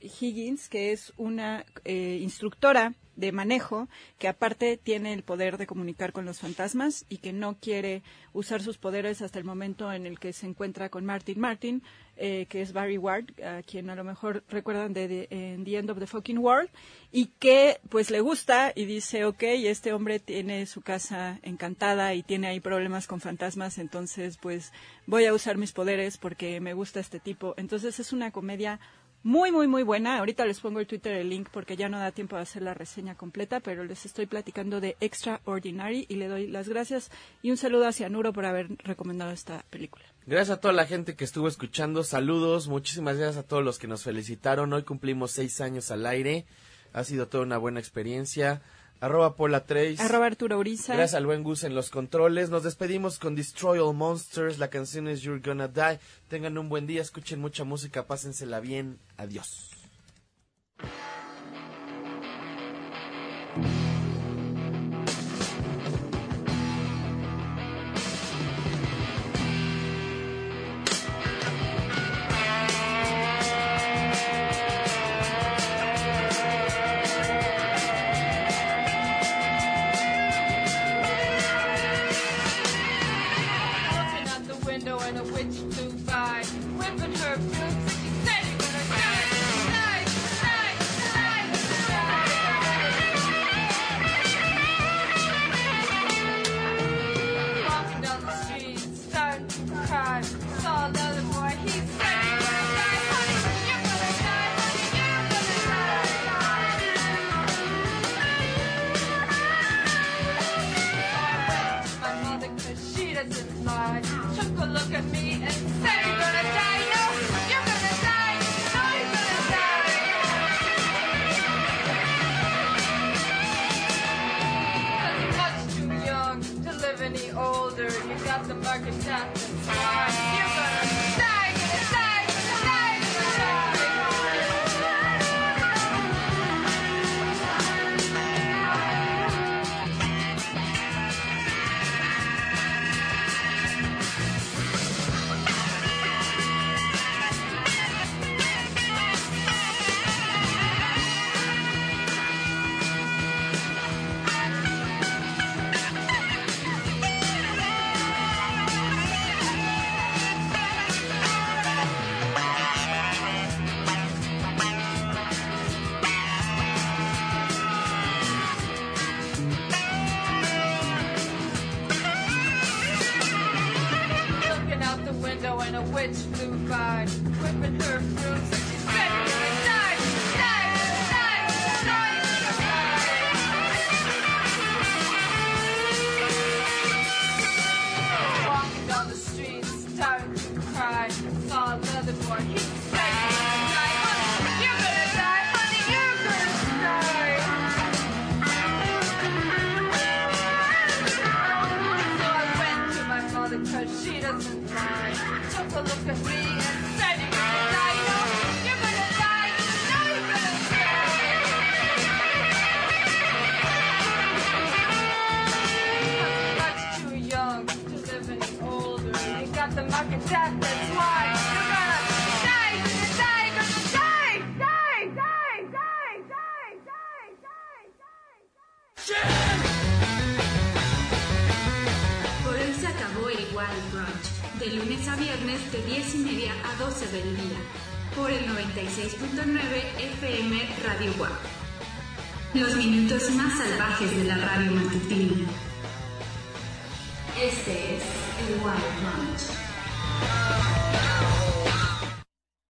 Higgins, 0.00 0.68
que 0.68 0.90
es 0.90 1.12
una 1.16 1.64
instructora 1.84 2.94
de 3.20 3.32
manejo 3.32 3.88
que 4.18 4.28
aparte 4.28 4.78
tiene 4.78 5.12
el 5.12 5.22
poder 5.22 5.58
de 5.58 5.66
comunicar 5.66 6.12
con 6.12 6.24
los 6.24 6.40
fantasmas 6.40 7.04
y 7.08 7.18
que 7.18 7.32
no 7.32 7.58
quiere 7.58 8.02
usar 8.32 8.62
sus 8.62 8.78
poderes 8.78 9.20
hasta 9.22 9.38
el 9.38 9.44
momento 9.44 9.92
en 9.92 10.06
el 10.06 10.18
que 10.18 10.32
se 10.32 10.46
encuentra 10.46 10.88
con 10.88 11.04
Martin 11.04 11.38
Martin, 11.38 11.82
eh, 12.22 12.46
que 12.50 12.60
es 12.60 12.74
Barry 12.74 12.98
Ward, 12.98 13.24
a 13.42 13.62
quien 13.62 13.88
a 13.88 13.94
lo 13.94 14.04
mejor 14.04 14.44
recuerdan 14.50 14.92
de, 14.92 15.26
The 15.28 15.76
End 15.76 15.90
of 15.90 15.98
the 15.98 16.06
Fucking 16.06 16.38
World, 16.38 16.68
y 17.10 17.26
que 17.38 17.80
pues 17.88 18.10
le 18.10 18.20
gusta 18.20 18.72
y 18.74 18.84
dice, 18.84 19.24
ok, 19.24 19.42
este 19.42 19.94
hombre 19.94 20.20
tiene 20.20 20.66
su 20.66 20.82
casa 20.82 21.40
encantada 21.42 22.14
y 22.14 22.22
tiene 22.22 22.48
ahí 22.48 22.60
problemas 22.60 23.06
con 23.06 23.20
fantasmas, 23.20 23.78
entonces 23.78 24.36
pues 24.36 24.72
voy 25.06 25.24
a 25.24 25.32
usar 25.32 25.56
mis 25.56 25.72
poderes 25.72 26.18
porque 26.18 26.60
me 26.60 26.74
gusta 26.74 27.00
este 27.00 27.20
tipo. 27.20 27.54
Entonces 27.56 27.98
es 27.98 28.12
una 28.12 28.30
comedia 28.30 28.78
muy, 29.22 29.52
muy, 29.52 29.68
muy 29.68 29.82
buena. 29.82 30.18
Ahorita 30.18 30.46
les 30.46 30.60
pongo 30.60 30.80
el 30.80 30.86
Twitter 30.86 31.14
el 31.14 31.28
link 31.28 31.48
porque 31.52 31.76
ya 31.76 31.88
no 31.88 31.98
da 31.98 32.10
tiempo 32.10 32.36
de 32.36 32.42
hacer 32.42 32.62
la 32.62 32.74
reseña 32.74 33.14
completa, 33.14 33.60
pero 33.60 33.84
les 33.84 34.06
estoy 34.06 34.26
platicando 34.26 34.80
de 34.80 34.96
Extraordinary 35.00 36.06
y 36.08 36.16
le 36.16 36.28
doy 36.28 36.46
las 36.46 36.68
gracias 36.68 37.10
y 37.42 37.50
un 37.50 37.56
saludo 37.56 37.86
hacia 37.86 38.08
Nuro 38.08 38.32
por 38.32 38.46
haber 38.46 38.68
recomendado 38.78 39.30
esta 39.30 39.64
película. 39.70 40.04
Gracias 40.26 40.56
a 40.56 40.60
toda 40.60 40.72
la 40.72 40.86
gente 40.86 41.16
que 41.16 41.24
estuvo 41.24 41.48
escuchando. 41.48 42.02
Saludos, 42.04 42.68
muchísimas 42.68 43.16
gracias 43.16 43.44
a 43.44 43.46
todos 43.46 43.64
los 43.64 43.78
que 43.78 43.88
nos 43.88 44.04
felicitaron. 44.04 44.72
Hoy 44.72 44.84
cumplimos 44.84 45.32
seis 45.32 45.60
años 45.60 45.90
al 45.90 46.06
aire. 46.06 46.46
Ha 46.92 47.04
sido 47.04 47.28
toda 47.28 47.44
una 47.44 47.58
buena 47.58 47.80
experiencia. 47.80 48.62
Arroba 49.00 49.34
Pola 49.34 49.64
Trace. 49.64 50.02
Arroba 50.02 50.26
Arturo 50.26 50.58
Uriza. 50.58 50.94
Gracias 50.94 51.14
al 51.14 51.26
buen 51.26 51.42
Gus 51.42 51.64
en 51.64 51.74
los 51.74 51.88
controles. 51.90 52.50
Nos 52.50 52.62
despedimos 52.62 53.18
con 53.18 53.34
Destroy 53.34 53.78
All 53.78 53.94
Monsters. 53.94 54.58
La 54.58 54.68
canción 54.68 55.08
es 55.08 55.22
You're 55.22 55.40
Gonna 55.40 55.68
Die. 55.68 55.98
Tengan 56.28 56.58
un 56.58 56.68
buen 56.68 56.86
día, 56.86 57.00
escuchen 57.00 57.40
mucha 57.40 57.64
música, 57.64 58.06
pásensela 58.06 58.60
bien. 58.60 58.98
Adiós. 59.16 59.70